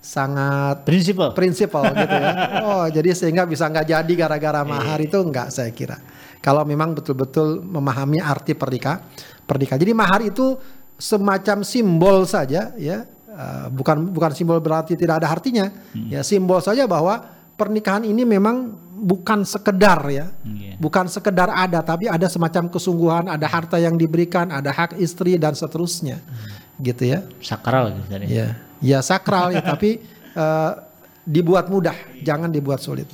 sangat 0.00 0.82
Prinsipal. 0.88 1.36
prinsipal 1.36 1.84
gitu 1.92 2.16
ya. 2.16 2.32
Oh, 2.66 2.84
jadi 2.88 3.12
sehingga 3.12 3.44
bisa 3.44 3.68
nggak 3.68 3.86
jadi 3.86 4.12
gara-gara 4.16 4.64
mahar 4.64 4.98
itu 5.04 5.20
nggak 5.20 5.52
saya 5.52 5.68
kira. 5.70 6.00
Kalau 6.40 6.64
memang 6.64 6.96
betul-betul 6.96 7.60
memahami 7.60 8.16
arti 8.16 8.56
pernikah, 8.56 9.04
pernikahan. 9.44 9.76
Jadi 9.76 9.92
mahar 9.92 10.24
itu 10.24 10.56
semacam 10.96 11.60
simbol 11.60 12.24
saja 12.24 12.72
ya. 12.80 13.04
Eh, 13.30 13.66
bukan 13.70 14.08
bukan 14.08 14.32
simbol 14.32 14.56
berarti 14.58 14.96
tidak 14.96 15.20
ada 15.20 15.28
artinya. 15.28 15.68
Ya 16.08 16.24
simbol 16.24 16.64
saja 16.64 16.88
bahwa 16.88 17.20
pernikahan 17.60 18.08
ini 18.08 18.24
memang 18.24 18.72
bukan 19.00 19.44
sekedar 19.44 20.00
ya. 20.08 20.32
Iya. 20.48 20.80
Bukan 20.80 21.12
sekedar 21.12 21.52
ada 21.52 21.84
tapi 21.84 22.08
ada 22.08 22.24
semacam 22.24 22.72
kesungguhan, 22.72 23.28
ada 23.28 23.44
harta 23.44 23.76
yang 23.76 24.00
diberikan, 24.00 24.48
ada 24.48 24.72
hak 24.72 24.96
istri 24.96 25.36
dan 25.36 25.52
seterusnya. 25.52 26.24
Gitu 26.80 27.04
ya. 27.04 27.20
Sakral 27.44 28.00
gitu. 28.00 28.16
Ya, 28.28 28.56
ya 28.80 29.00
sakral 29.00 29.52
ya, 29.52 29.62
tapi 29.72 30.00
eh, 30.34 30.72
dibuat 31.24 31.68
mudah, 31.68 31.94
jangan 32.24 32.50
dibuat 32.50 32.80
sulit. 32.82 33.06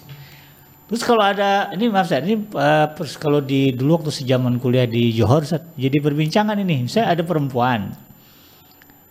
Terus 0.87 1.03
kalau 1.03 1.19
ada 1.19 1.75
ini 1.75 1.91
maaf 1.91 2.07
Ustaz, 2.07 2.23
ini 2.23 2.47
eh, 2.47 2.87
pers- 2.95 3.19
kalau 3.19 3.43
di 3.43 3.75
dulu 3.75 3.99
waktu 4.01 4.15
sejaman 4.15 4.63
kuliah 4.63 4.87
di 4.87 5.11
Johor 5.11 5.43
Ustaz, 5.43 5.67
jadi 5.75 5.99
perbincangan 5.99 6.55
ini, 6.63 6.87
saya 6.87 7.11
ada 7.11 7.27
perempuan 7.27 7.91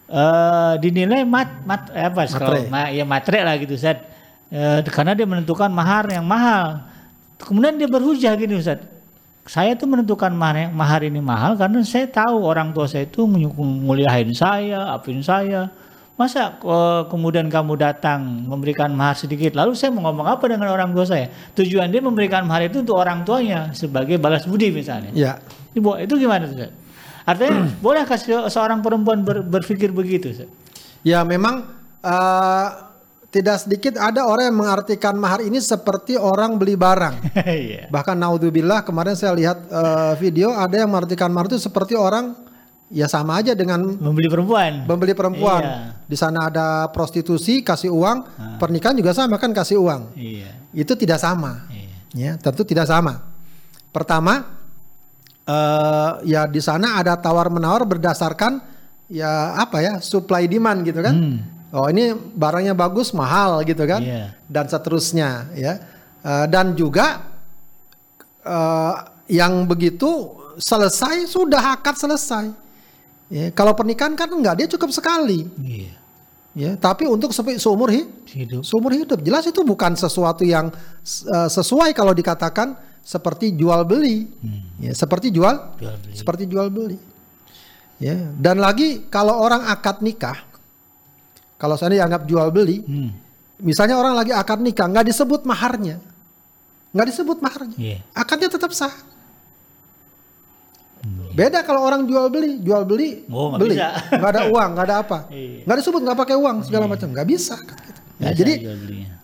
eh 0.05 0.73
dinilai 0.85 1.25
mat 1.25 1.65
mat 1.65 1.89
eh, 1.89 2.05
apa 2.05 2.29
Matre. 2.29 2.37
kalau 2.37 2.61
ma, 2.69 2.93
ya 2.93 3.01
matre 3.03 3.41
lah 3.41 3.57
gitu 3.57 3.73
Ustaz. 3.73 3.97
Eh, 4.53 4.79
karena 4.87 5.17
dia 5.17 5.25
menentukan 5.25 5.67
mahar 5.67 6.05
yang 6.13 6.23
mahal. 6.23 6.85
Kemudian 7.41 7.75
dia 7.75 7.89
berhujah 7.89 8.37
gini 8.37 8.55
Ustaz. 8.61 8.85
Saya 9.45 9.77
tuh 9.77 9.85
menentukan 9.85 10.29
mahar, 10.33 10.69
mahar 10.73 11.01
ini 11.05 11.21
mahal 11.21 11.53
karena 11.57 11.81
saya 11.85 12.09
tahu 12.09 12.45
orang 12.45 12.73
tua 12.73 12.89
saya 12.89 13.05
itu 13.05 13.25
nguliahin 13.25 14.33
saya, 14.33 14.93
apin 14.93 15.21
saya. 15.21 15.69
Masa 16.15 16.55
eh, 16.55 17.01
kemudian 17.11 17.51
kamu 17.51 17.75
datang 17.75 18.47
memberikan 18.47 18.87
mahar 18.95 19.19
sedikit, 19.19 19.51
lalu 19.51 19.75
saya 19.75 19.91
mau 19.91 20.07
ngomong 20.07 20.27
apa 20.31 20.47
dengan 20.47 20.71
orang 20.71 20.95
tua 20.95 21.03
saya? 21.03 21.27
Tujuan 21.59 21.91
dia 21.91 21.99
memberikan 21.99 22.47
mahar 22.47 22.71
itu 22.71 22.79
untuk 22.79 22.95
orang 22.95 23.27
tuanya 23.27 23.75
sebagai 23.75 24.15
balas 24.15 24.47
budi 24.47 24.71
misalnya. 24.71 25.11
Ya, 25.11 25.43
Ibu, 25.75 25.99
itu 25.99 26.15
gimana 26.15 26.47
tuh? 26.47 26.71
Artinya 27.27 27.67
boleh 27.85 28.07
kasih 28.07 28.47
seorang 28.47 28.79
perempuan 28.79 29.27
ber- 29.27 29.43
berpikir 29.43 29.91
begitu? 29.91 30.31
Ustaz? 30.31 30.47
ya 31.05 31.21
memang 31.21 31.69
eh, 32.01 32.67
tidak 33.29 33.67
sedikit 33.67 33.99
ada 33.99 34.23
orang 34.25 34.49
yang 34.49 34.57
mengartikan 34.63 35.13
mahar 35.19 35.43
ini 35.43 35.59
seperti 35.59 36.15
orang 36.15 36.55
beli 36.55 36.73
barang. 36.79 37.15
Iya. 37.45 37.91
Bahkan 37.91 38.15
naudzubillah 38.15 38.87
kemarin 38.87 39.13
saya 39.13 39.35
lihat 39.35 39.67
eh, 39.67 40.13
video 40.17 40.55
ada 40.55 40.79
yang 40.79 40.89
mengartikan 40.89 41.29
mahar 41.29 41.51
itu 41.51 41.59
seperti 41.61 41.93
orang 41.93 42.33
ya 42.93 43.09
sama 43.09 43.41
aja 43.41 43.57
dengan 43.57 43.81
Membeli 43.81 44.29
perempuan. 44.29 44.85
membeli 44.85 45.13
perempuan. 45.17 45.63
Iya. 45.65 45.77
Di 46.05 46.17
sana 46.17 46.53
ada 46.53 46.67
prostitusi 46.93 47.65
kasih 47.65 47.89
uang, 47.89 48.17
pernikahan 48.61 48.93
juga 48.93 49.11
sama 49.13 49.41
kan 49.41 49.49
kasih 49.49 49.81
uang. 49.81 50.13
Iya. 50.13 50.53
Itu 50.69 50.93
tidak 50.93 51.17
sama. 51.17 51.65
Iya. 51.73 51.93
Ya, 52.15 52.31
tentu 52.39 52.63
tidak 52.63 52.85
sama. 52.87 53.25
Pertama, 53.91 54.45
eh 55.45 56.11
ya 56.29 56.45
di 56.47 56.61
sana 56.61 57.01
ada 57.01 57.17
tawar 57.19 57.49
menawar 57.49 57.83
berdasarkan 57.83 58.61
ya 59.11 59.55
apa 59.59 59.77
ya 59.81 59.93
supply 60.01 60.45
demand 60.47 60.85
gitu 60.85 61.01
kan. 61.01 61.15
Oh 61.75 61.91
ini 61.91 62.15
barangnya 62.15 62.71
bagus 62.71 63.11
mahal 63.11 63.59
gitu 63.67 63.83
kan. 63.83 63.99
Iya. 63.99 64.31
Dan 64.47 64.65
seterusnya 64.69 65.51
ya. 65.57 65.73
Eh, 66.23 66.45
dan 66.47 66.77
juga 66.77 67.33
eh 68.45 68.95
yang 69.25 69.65
begitu 69.65 70.37
selesai 70.55 71.25
sudah 71.27 71.75
akad 71.75 71.97
selesai. 71.97 72.64
Ya, 73.27 73.49
kalau 73.49 73.73
pernikahan 73.73 74.13
kan 74.13 74.29
enggak 74.29 74.55
dia 74.55 74.67
cukup 74.69 74.89
sekali. 74.89 75.49
Iya. 75.57 75.93
Ya, 76.55 76.71
tapi 76.73 77.03
untuk 77.03 77.29
se- 77.29 77.57
seumur 77.57 77.89
hi- 77.89 78.07
Hidup. 78.27 78.63
seumur 78.63 78.89
hidup 78.89 79.19
jelas 79.19 79.43
itu 79.43 79.59
bukan 79.61 79.91
sesuatu 79.93 80.39
yang 80.41 80.71
eh, 81.03 81.49
sesuai 81.49 81.91
kalau 81.91 82.11
dikatakan 82.11 82.73
seperti 83.01 83.51
jual 83.51 83.83
beli 83.83 84.25
ya 84.77 84.89
seperti 84.91 85.29
jual, 85.29 85.51
Jual 85.75 85.93
beli. 85.99 86.15
seperti 86.15 86.43
jual 86.45 86.67
beli 86.69 86.95
ya 87.97 88.17
dan 88.33 88.57
lagi 88.57 89.03
kalau 89.05 89.35
orang 89.37 89.61
akad 89.65 89.99
nikah 89.99 90.47
kalau 91.55 91.75
saya 91.75 91.95
dianggap 91.97 92.23
jual 92.23 92.47
beli 92.49 92.81
Hmm. 92.81 93.11
misalnya 93.57 93.93
orang 93.93 94.15
lagi 94.15 94.31
akad 94.31 94.57
nikah 94.57 94.83
nggak 94.85 95.05
disebut 95.05 95.43
maharnya 95.43 95.99
nggak 96.91 97.07
disebut 97.09 97.37
maharnya 97.39 97.77
Iya. 97.77 97.99
akadnya 98.11 98.47
tetap 98.47 98.71
sah 98.71 98.95
beda 101.35 101.59
kalau 101.61 101.83
orang 101.83 102.03
jual 102.03 102.25
beli 102.27 102.57
jual 102.57 102.81
beli 102.81 103.27
Oh, 103.27 103.51
nggak 103.51 103.59
beli 103.59 103.75
bisa. 103.75 103.89
nggak 104.19 104.31
ada 104.31 104.41
uang 104.47 104.69
nggak 104.71 104.85
ada 104.85 104.95
apa 104.97 105.17
Iya. 105.27 105.61
nggak 105.63 105.77
disebut 105.77 106.01
nggak 106.01 106.17
pakai 106.17 106.35
uang 106.35 106.57
segala 106.63 106.85
macam 106.85 107.07
nggak 107.09 107.27
bisa 107.27 107.55
gitu. 107.59 107.91
Ya, 108.15 108.31
jadi 108.31 108.53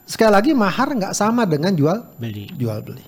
sekali 0.04 0.30
lagi 0.30 0.52
mahar 0.52 0.92
nggak 0.92 1.14
sama 1.14 1.44
dengan 1.46 1.72
jual 1.72 1.98
beli. 2.16 2.52
jual 2.52 2.80
beli 2.82 3.04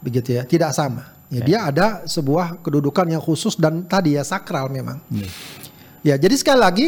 begitu 0.00 0.32
ya 0.32 0.42
tidak 0.42 0.72
sama 0.72 1.12
ya 1.28 1.40
dia 1.40 1.58
ada 1.62 1.86
sebuah 2.04 2.58
kedudukan 2.58 3.06
yang 3.06 3.20
khusus 3.20 3.54
dan 3.54 3.84
tadi 3.84 4.16
ya 4.16 4.22
sakral 4.22 4.66
memang 4.66 4.98
Iya. 5.06 5.28
ya 6.02 6.14
jadi 6.18 6.34
sekali 6.34 6.58
lagi 6.58 6.86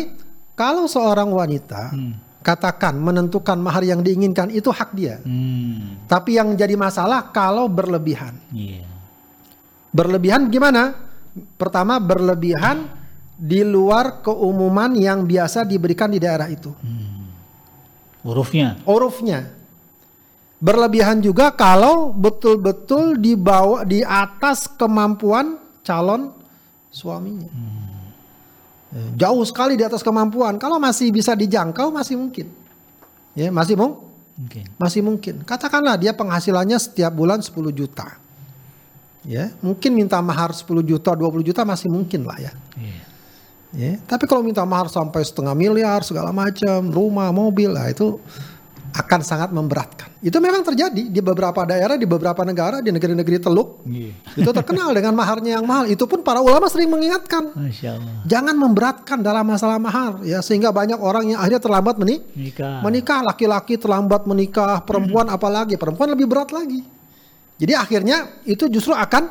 kalau 0.53 0.85
seorang 0.85 1.29
wanita 1.29 1.91
Hmm. 1.91 2.17
katakan 2.41 2.93
menentukan 2.95 3.57
mahar 3.57 3.81
yang 3.83 4.01
diinginkan 4.01 4.49
itu 4.49 4.69
hak 4.69 4.93
dia 4.93 5.17
Hmm. 5.19 6.01
tapi 6.05 6.37
yang 6.37 6.53
jadi 6.53 6.75
masalah 6.75 7.29
kalau 7.29 7.69
berlebihan 7.69 8.37
Iya. 8.51 8.85
berlebihan 9.91 10.49
gimana 10.49 10.97
pertama 11.55 11.99
berlebihan 11.99 12.87
di 13.35 13.63
luar 13.63 14.23
keumuman 14.23 14.95
yang 14.95 15.27
biasa 15.27 15.67
diberikan 15.67 16.07
di 16.09 16.23
daerah 16.23 16.47
itu 16.47 16.71
Hurufnya. 18.25 18.81
urufnya. 18.89 19.53
Berlebihan 20.57 21.21
juga 21.21 21.53
kalau 21.53 22.09
betul-betul 22.09 23.21
dibawa 23.21 23.85
di 23.85 24.01
atas 24.01 24.65
kemampuan 24.65 25.61
calon 25.85 26.33
suaminya. 26.89 27.51
Eh, 28.95 29.13
Jauh 29.21 29.45
sekali 29.45 29.77
di 29.77 29.85
atas 29.85 30.01
kemampuan. 30.01 30.57
Kalau 30.57 30.81
masih 30.81 31.13
bisa 31.13 31.37
dijangkau 31.37 31.93
masih 31.93 32.17
mungkin. 32.17 32.49
Ya, 33.37 33.53
masih 33.53 33.77
mung 33.77 34.09
Mungkin. 34.41 34.65
masih 34.81 35.05
mungkin. 35.05 35.35
Katakanlah 35.45 36.01
dia 36.01 36.17
penghasilannya 36.17 36.79
setiap 36.81 37.13
bulan 37.13 37.45
10 37.45 37.53
juta. 37.69 38.17
Ya, 39.25 39.57
mungkin 39.65 39.97
minta 39.97 40.21
mahar 40.21 40.53
10 40.53 40.85
juta, 40.85 41.17
20 41.17 41.41
juta 41.41 41.65
masih 41.65 41.89
mungkin 41.89 42.29
lah 42.29 42.37
ya. 42.37 42.53
Iya. 42.77 43.03
Ya, 43.75 43.93
tapi 44.07 44.31
kalau 44.31 44.47
minta 44.47 44.63
mahar 44.63 44.87
sampai 44.87 45.27
setengah 45.27 45.51
miliar 45.51 46.05
segala 46.07 46.31
macam, 46.31 46.95
rumah, 46.95 47.35
mobil, 47.35 47.75
lah 47.75 47.91
itu 47.91 48.23
akan 48.95 49.21
sangat 49.27 49.51
memberatkan. 49.51 50.07
Itu 50.23 50.39
memang 50.39 50.63
terjadi 50.63 51.11
di 51.11 51.19
beberapa 51.19 51.67
daerah, 51.67 51.99
di 51.99 52.07
beberapa 52.07 52.47
negara, 52.47 52.79
di 52.79 52.95
negeri-negeri 52.95 53.43
teluk. 53.43 53.83
Iya. 53.83 54.15
Itu 54.39 54.55
terkenal 54.55 54.95
dengan 54.95 55.19
maharnya 55.19 55.59
yang 55.59 55.67
mahal. 55.67 55.91
Itu 55.91 56.07
pun 56.07 56.23
para 56.23 56.39
ulama 56.39 56.71
sering 56.71 56.87
mengingatkan, 56.87 57.51
jangan 58.23 58.55
memberatkan 58.55 59.19
dalam 59.19 59.43
masalah 59.43 59.83
mahar, 59.83 60.23
ya 60.23 60.39
sehingga 60.39 60.71
banyak 60.71 61.03
orang 61.03 61.35
yang 61.35 61.43
akhirnya 61.43 61.59
terlambat 61.59 61.99
meni 61.99 62.23
Nikah. 62.39 62.79
menikah. 62.87 63.21
Laki-laki 63.27 63.75
terlambat 63.75 64.23
menikah, 64.31 64.79
perempuan 64.87 65.27
apalagi, 65.27 65.75
perempuan 65.75 66.15
lebih 66.15 66.31
berat 66.31 66.55
lagi. 66.55 66.87
Jadi 67.55 67.73
akhirnya 67.73 68.43
itu 68.45 68.67
justru 68.67 68.91
akan 68.91 69.31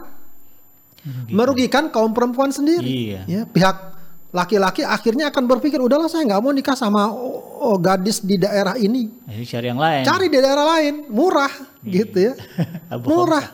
merugikan 1.27 1.91
kaum 1.91 2.15
perempuan 2.15 2.49
sendiri. 2.49 2.87
Iya. 2.87 3.21
Ya, 3.27 3.41
pihak 3.43 3.93
laki-laki 4.33 4.81
akhirnya 4.81 5.29
akan 5.29 5.45
berpikir 5.45 5.77
udahlah 5.77 6.09
saya 6.09 6.25
nggak 6.25 6.41
mau 6.41 6.49
nikah 6.49 6.73
sama 6.73 7.11
oh, 7.13 7.75
oh, 7.75 7.77
gadis 7.77 8.23
di 8.23 8.39
daerah 8.39 8.73
ini. 8.79 9.11
Jadi 9.29 9.45
cari 9.45 9.65
yang 9.69 9.81
lain. 9.81 10.03
Cari 10.07 10.25
di 10.31 10.39
daerah 10.41 10.65
lain, 10.77 10.93
murah 11.11 11.53
gitu 11.83 12.17
ya. 12.31 12.33
Murah 13.09 13.45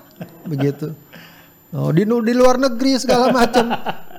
begitu. 0.45 0.93
Oh, 1.69 1.93
di 1.93 2.01
di 2.05 2.33
luar 2.33 2.57
negeri 2.57 2.97
segala 2.97 3.29
macam 3.43 3.69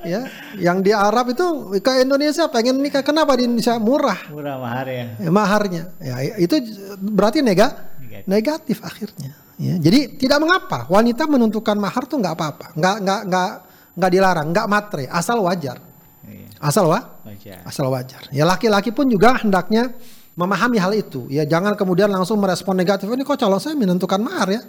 ya. 0.02 0.26
Yang 0.58 0.78
di 0.84 0.92
Arab 0.92 1.32
itu 1.32 1.46
ke 1.80 2.02
Indonesia 2.02 2.44
pengen 2.50 2.82
nikah 2.82 3.02
kenapa 3.06 3.38
di 3.38 3.46
Indonesia 3.48 3.78
murah 3.80 4.18
Murah 4.28 4.58
mahar 4.58 4.86
ya. 4.90 5.04
ya, 5.16 5.30
maharnya. 5.30 5.82
Ya, 6.02 6.16
itu 6.36 6.60
berarti 7.00 7.40
nega, 7.40 7.72
Negatif. 8.02 8.26
negatif 8.26 8.76
akhirnya. 8.84 9.32
Ya, 9.60 9.76
jadi 9.76 10.08
tidak 10.16 10.40
mengapa 10.40 10.88
wanita 10.88 11.28
menentukan 11.28 11.76
mahar 11.76 12.08
tuh 12.08 12.16
nggak 12.16 12.32
apa-apa, 12.32 12.66
nggak 12.72 12.96
nggak 13.04 13.20
nggak 13.28 13.50
nggak 13.92 14.10
dilarang, 14.10 14.46
nggak 14.50 14.66
matre, 14.66 15.04
asal 15.06 15.44
wajar, 15.44 15.76
Iya. 16.24 16.48
asal 16.58 16.88
wa, 16.88 17.00
Baca. 17.20 17.54
asal 17.68 17.86
wajar. 17.92 18.22
Ya 18.32 18.48
laki-laki 18.48 18.88
pun 18.88 19.04
juga 19.04 19.36
hendaknya 19.36 19.92
memahami 20.32 20.80
hal 20.80 20.96
itu. 20.96 21.28
Ya 21.28 21.44
jangan 21.44 21.76
kemudian 21.76 22.08
langsung 22.08 22.40
merespon 22.40 22.72
negatif. 22.72 23.04
Ini 23.04 23.20
kok 23.20 23.36
calon 23.36 23.60
saya 23.60 23.76
menentukan 23.76 24.16
mahar 24.16 24.48
ya. 24.48 24.62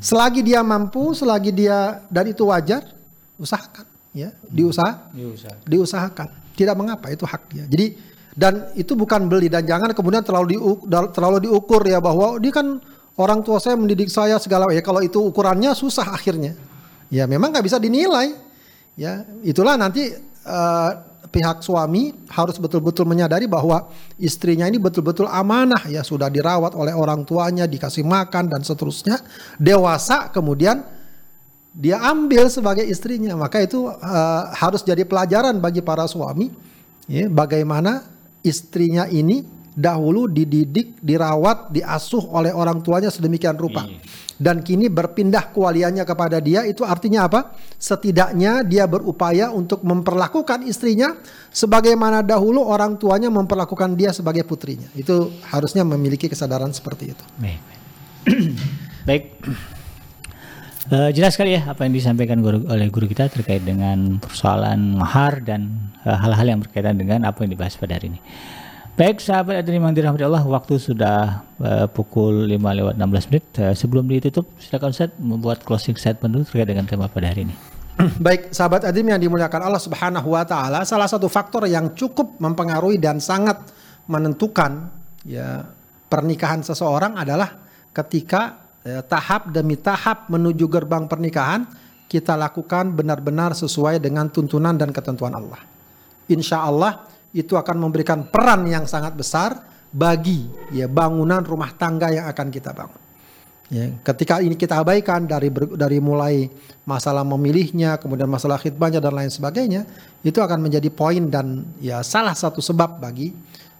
Selagi 0.00 0.40
dia 0.40 0.64
mampu, 0.64 1.12
selagi 1.12 1.52
dia 1.52 2.00
dan 2.08 2.24
itu 2.24 2.48
wajar, 2.48 2.88
usahakan 3.36 3.84
ya, 4.14 4.32
diusaha, 4.48 5.12
Diusaha. 5.12 5.60
diusahakan. 5.68 6.28
Tidak 6.54 6.72
mengapa 6.72 7.10
itu 7.10 7.28
hak 7.28 7.42
dia. 7.52 7.64
Jadi 7.68 8.00
dan 8.32 8.72
itu 8.72 8.96
bukan 8.96 9.28
beli 9.28 9.52
dan 9.52 9.60
jangan 9.68 9.92
kemudian 9.92 10.24
terlalu 10.24 10.56
diu- 10.56 10.80
dal- 10.88 11.12
terlalu 11.12 11.44
diukur 11.50 11.84
ya 11.84 12.00
bahwa 12.00 12.40
dia 12.40 12.48
kan 12.48 12.80
orang 13.16 13.44
tua 13.44 13.60
saya 13.60 13.76
mendidik 13.76 14.08
saya 14.08 14.36
segala 14.40 14.68
ya 14.72 14.80
kalau 14.80 15.00
itu 15.04 15.20
ukurannya 15.20 15.72
susah 15.76 16.12
akhirnya. 16.12 16.56
Ya 17.12 17.28
memang 17.28 17.52
nggak 17.52 17.66
bisa 17.66 17.76
dinilai. 17.76 18.32
Ya 18.96 19.24
itulah 19.44 19.76
nanti 19.76 20.12
eh, 20.44 20.90
pihak 21.32 21.64
suami 21.64 22.12
harus 22.28 22.60
betul-betul 22.60 23.08
menyadari 23.08 23.48
bahwa 23.48 23.88
istrinya 24.20 24.68
ini 24.68 24.76
betul-betul 24.76 25.24
amanah 25.24 25.88
ya 25.88 26.04
sudah 26.04 26.28
dirawat 26.28 26.76
oleh 26.76 26.92
orang 26.92 27.24
tuanya 27.24 27.64
dikasih 27.64 28.04
makan 28.04 28.52
dan 28.52 28.60
seterusnya 28.60 29.16
dewasa 29.56 30.28
kemudian 30.28 30.84
dia 31.72 32.04
ambil 32.04 32.52
sebagai 32.52 32.84
istrinya 32.84 33.32
maka 33.32 33.64
itu 33.64 33.88
eh, 33.88 34.42
harus 34.60 34.84
jadi 34.84 35.08
pelajaran 35.08 35.56
bagi 35.56 35.80
para 35.80 36.04
suami 36.04 36.52
ya 37.08 37.32
bagaimana 37.32 38.04
istrinya 38.44 39.08
ini 39.08 39.61
dahulu 39.72 40.28
dididik 40.28 41.00
dirawat 41.00 41.72
diasuh 41.72 42.28
oleh 42.32 42.52
orang 42.52 42.84
tuanya 42.84 43.08
sedemikian 43.08 43.56
rupa. 43.56 43.88
Dan 44.42 44.58
kini 44.66 44.90
berpindah 44.90 45.54
kualiannya 45.54 46.02
kepada 46.02 46.42
dia 46.42 46.66
itu 46.66 46.82
artinya 46.82 47.30
apa? 47.30 47.54
Setidaknya 47.78 48.66
dia 48.66 48.90
berupaya 48.90 49.54
untuk 49.54 49.86
memperlakukan 49.86 50.66
istrinya 50.66 51.14
sebagaimana 51.54 52.26
dahulu 52.26 52.66
orang 52.66 52.98
tuanya 52.98 53.30
memperlakukan 53.30 53.94
dia 53.94 54.10
sebagai 54.10 54.42
putrinya. 54.42 54.90
Itu 54.98 55.30
harusnya 55.46 55.86
memiliki 55.86 56.26
kesadaran 56.26 56.74
seperti 56.74 57.14
itu. 57.14 57.24
Baik. 59.08 59.24
Eh, 60.90 61.10
jelas 61.14 61.38
sekali 61.38 61.54
ya 61.54 61.70
apa 61.70 61.86
yang 61.86 61.94
disampaikan 61.94 62.42
guru, 62.42 62.66
oleh 62.66 62.90
guru 62.90 63.06
kita 63.06 63.30
terkait 63.30 63.62
dengan 63.62 64.18
persoalan 64.18 64.98
mahar 64.98 65.38
dan 65.38 65.94
eh, 66.02 66.10
hal-hal 66.10 66.42
yang 66.42 66.60
berkaitan 66.60 66.98
dengan 66.98 67.22
apa 67.22 67.46
yang 67.46 67.54
dibahas 67.54 67.78
pada 67.78 67.94
hari 67.94 68.10
ini. 68.10 68.20
Baik 68.92 69.24
sahabat 69.24 69.56
Adri 69.56 69.80
yang 69.80 69.88
dirahmati 69.96 70.20
Allah, 70.20 70.44
waktu 70.44 70.76
sudah 70.76 71.40
eh, 71.64 71.88
pukul 71.88 72.44
5 72.44 72.60
lewat 72.60 72.94
16 73.00 73.28
menit. 73.32 73.44
Eh, 73.56 73.72
sebelum 73.72 74.04
ditutup, 74.04 74.44
silakan 74.60 74.92
Ustaz 74.92 75.16
membuat 75.16 75.64
closing 75.64 75.96
statement 75.96 76.28
dulu 76.28 76.44
terkait 76.44 76.68
dengan 76.68 76.84
tema 76.84 77.08
pada 77.08 77.32
hari 77.32 77.48
ini. 77.48 77.56
Baik, 78.24 78.52
sahabat 78.52 78.84
adim 78.84 79.08
yang 79.08 79.16
dimuliakan 79.16 79.64
Allah 79.64 79.80
Subhanahu 79.80 80.36
wa 80.36 80.44
taala, 80.44 80.84
salah 80.84 81.08
satu 81.08 81.24
faktor 81.32 81.64
yang 81.72 81.96
cukup 81.96 82.36
mempengaruhi 82.36 83.00
dan 83.00 83.16
sangat 83.16 83.64
menentukan 84.04 84.92
ya 85.24 85.64
pernikahan 86.12 86.60
seseorang 86.60 87.16
adalah 87.16 87.48
ketika 87.96 88.60
eh, 88.84 89.00
tahap 89.08 89.56
demi 89.56 89.80
tahap 89.80 90.28
menuju 90.28 90.68
gerbang 90.68 91.08
pernikahan 91.08 91.64
kita 92.12 92.36
lakukan 92.36 92.92
benar-benar 92.92 93.56
sesuai 93.56 94.04
dengan 94.04 94.28
tuntunan 94.28 94.76
dan 94.76 94.92
ketentuan 94.92 95.32
Allah. 95.32 95.64
Insya 96.28 96.68
Allah 96.68 97.08
itu 97.32 97.56
akan 97.56 97.76
memberikan 97.80 98.28
peran 98.28 98.68
yang 98.68 98.84
sangat 98.84 99.16
besar 99.16 99.56
bagi 99.92 100.48
ya 100.72 100.88
bangunan 100.88 101.44
rumah 101.44 101.72
tangga 101.76 102.08
yang 102.12 102.28
akan 102.28 102.48
kita 102.48 102.72
bangun. 102.72 103.00
Ya, 103.72 103.88
ketika 104.04 104.44
ini 104.44 104.52
kita 104.52 104.84
abaikan 104.84 105.24
dari 105.24 105.48
dari 105.48 105.96
mulai 105.96 106.52
masalah 106.84 107.24
memilihnya, 107.24 107.96
kemudian 107.96 108.28
masalah 108.28 108.60
khidbahnya 108.60 109.00
dan 109.00 109.16
lain 109.16 109.32
sebagainya, 109.32 109.88
itu 110.20 110.36
akan 110.44 110.60
menjadi 110.60 110.92
poin 110.92 111.24
dan 111.32 111.64
ya 111.80 112.04
salah 112.04 112.36
satu 112.36 112.60
sebab 112.60 113.00
bagi 113.00 113.32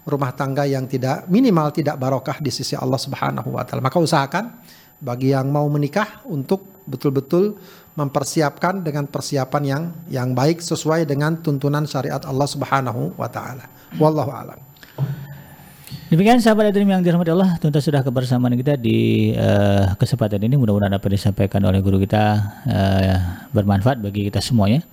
rumah 0.09 0.32
tangga 0.32 0.64
yang 0.64 0.88
tidak 0.88 1.28
minimal 1.28 1.68
tidak 1.76 2.00
barokah 2.00 2.40
di 2.40 2.48
sisi 2.48 2.72
Allah 2.72 2.96
Subhanahu 2.96 3.53
wa 3.53 3.68
taala. 3.68 3.84
Maka 3.84 4.00
usahakan 4.00 4.64
bagi 4.96 5.36
yang 5.36 5.53
mau 5.53 5.68
menikah 5.68 6.24
untuk 6.24 6.82
betul-betul 6.88 7.61
mempersiapkan 7.93 8.80
dengan 8.80 9.05
persiapan 9.05 9.62
yang 9.62 9.82
yang 10.09 10.28
baik 10.32 10.64
sesuai 10.64 11.05
dengan 11.05 11.36
tuntunan 11.45 11.84
syariat 11.84 12.24
Allah 12.24 12.49
Subhanahu 12.49 13.16
wa 13.20 13.28
taala. 13.28 13.68
Wallahu 14.01 14.32
a'lam. 14.32 14.59
Demikian 16.12 16.45
sahabat 16.45 16.68
Adrim 16.68 16.93
yang 16.93 17.01
dirahmati 17.01 17.32
Allah, 17.32 17.57
tuntas 17.57 17.88
sudah 17.88 18.05
kebersamaan 18.05 18.53
kita 18.53 18.76
di 18.76 19.32
eh, 19.32 19.97
kesempatan 19.97 20.45
ini. 20.45 20.61
Mudah-mudahan 20.61 20.93
apa 20.93 21.09
yang 21.09 21.16
disampaikan 21.16 21.64
oleh 21.64 21.80
guru 21.80 21.97
kita 21.97 22.24
eh, 22.68 23.16
bermanfaat 23.49 23.97
bagi 24.05 24.28
kita 24.28 24.45
semuanya 24.45 24.84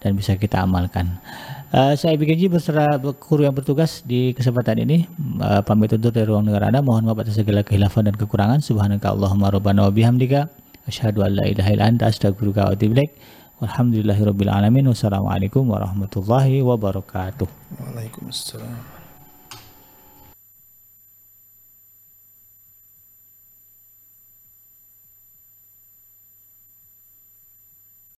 dan 0.00 0.16
bisa 0.16 0.36
kita 0.40 0.64
amalkan. 0.64 1.20
Eh, 1.68 2.00
saya 2.00 2.16
BKJ 2.16 2.48
beserta 2.48 2.96
guru 2.96 3.44
yang 3.44 3.52
bertugas 3.52 4.00
di 4.08 4.32
kesempatan 4.32 4.88
ini 4.88 5.04
eh, 5.44 5.60
pamit 5.68 5.92
undur 5.92 6.16
dari 6.16 6.32
ruang 6.32 6.48
negara 6.48 6.72
Anda. 6.72 6.80
Mohon 6.80 7.12
maaf 7.12 7.28
atas 7.28 7.36
segala 7.36 7.60
kehilafan 7.60 8.08
dan 8.08 8.16
kekurangan. 8.16 8.64
Subhanaka 8.64 9.12
Allahumma 9.12 9.52
rabbana 9.52 9.84
wa 9.84 9.92
bihamdika 9.92 10.63
asyhadu 10.88 11.24
an 11.26 11.32
la 11.38 11.44
ilaha 11.52 11.70
illa 11.74 11.84
anta 11.90 12.06
astaghfiruka 12.12 12.64
wa 12.66 12.72
atubu 12.76 12.94
ilaik. 12.96 13.12
Walhamdulillahirabbil 13.60 14.50
alamin. 14.50 14.90
Wassalamualaikum 14.92 15.64
warahmatullahi 15.70 16.62
wabarakatuh. 16.62 17.48
Waalaikumsalam. 17.80 18.93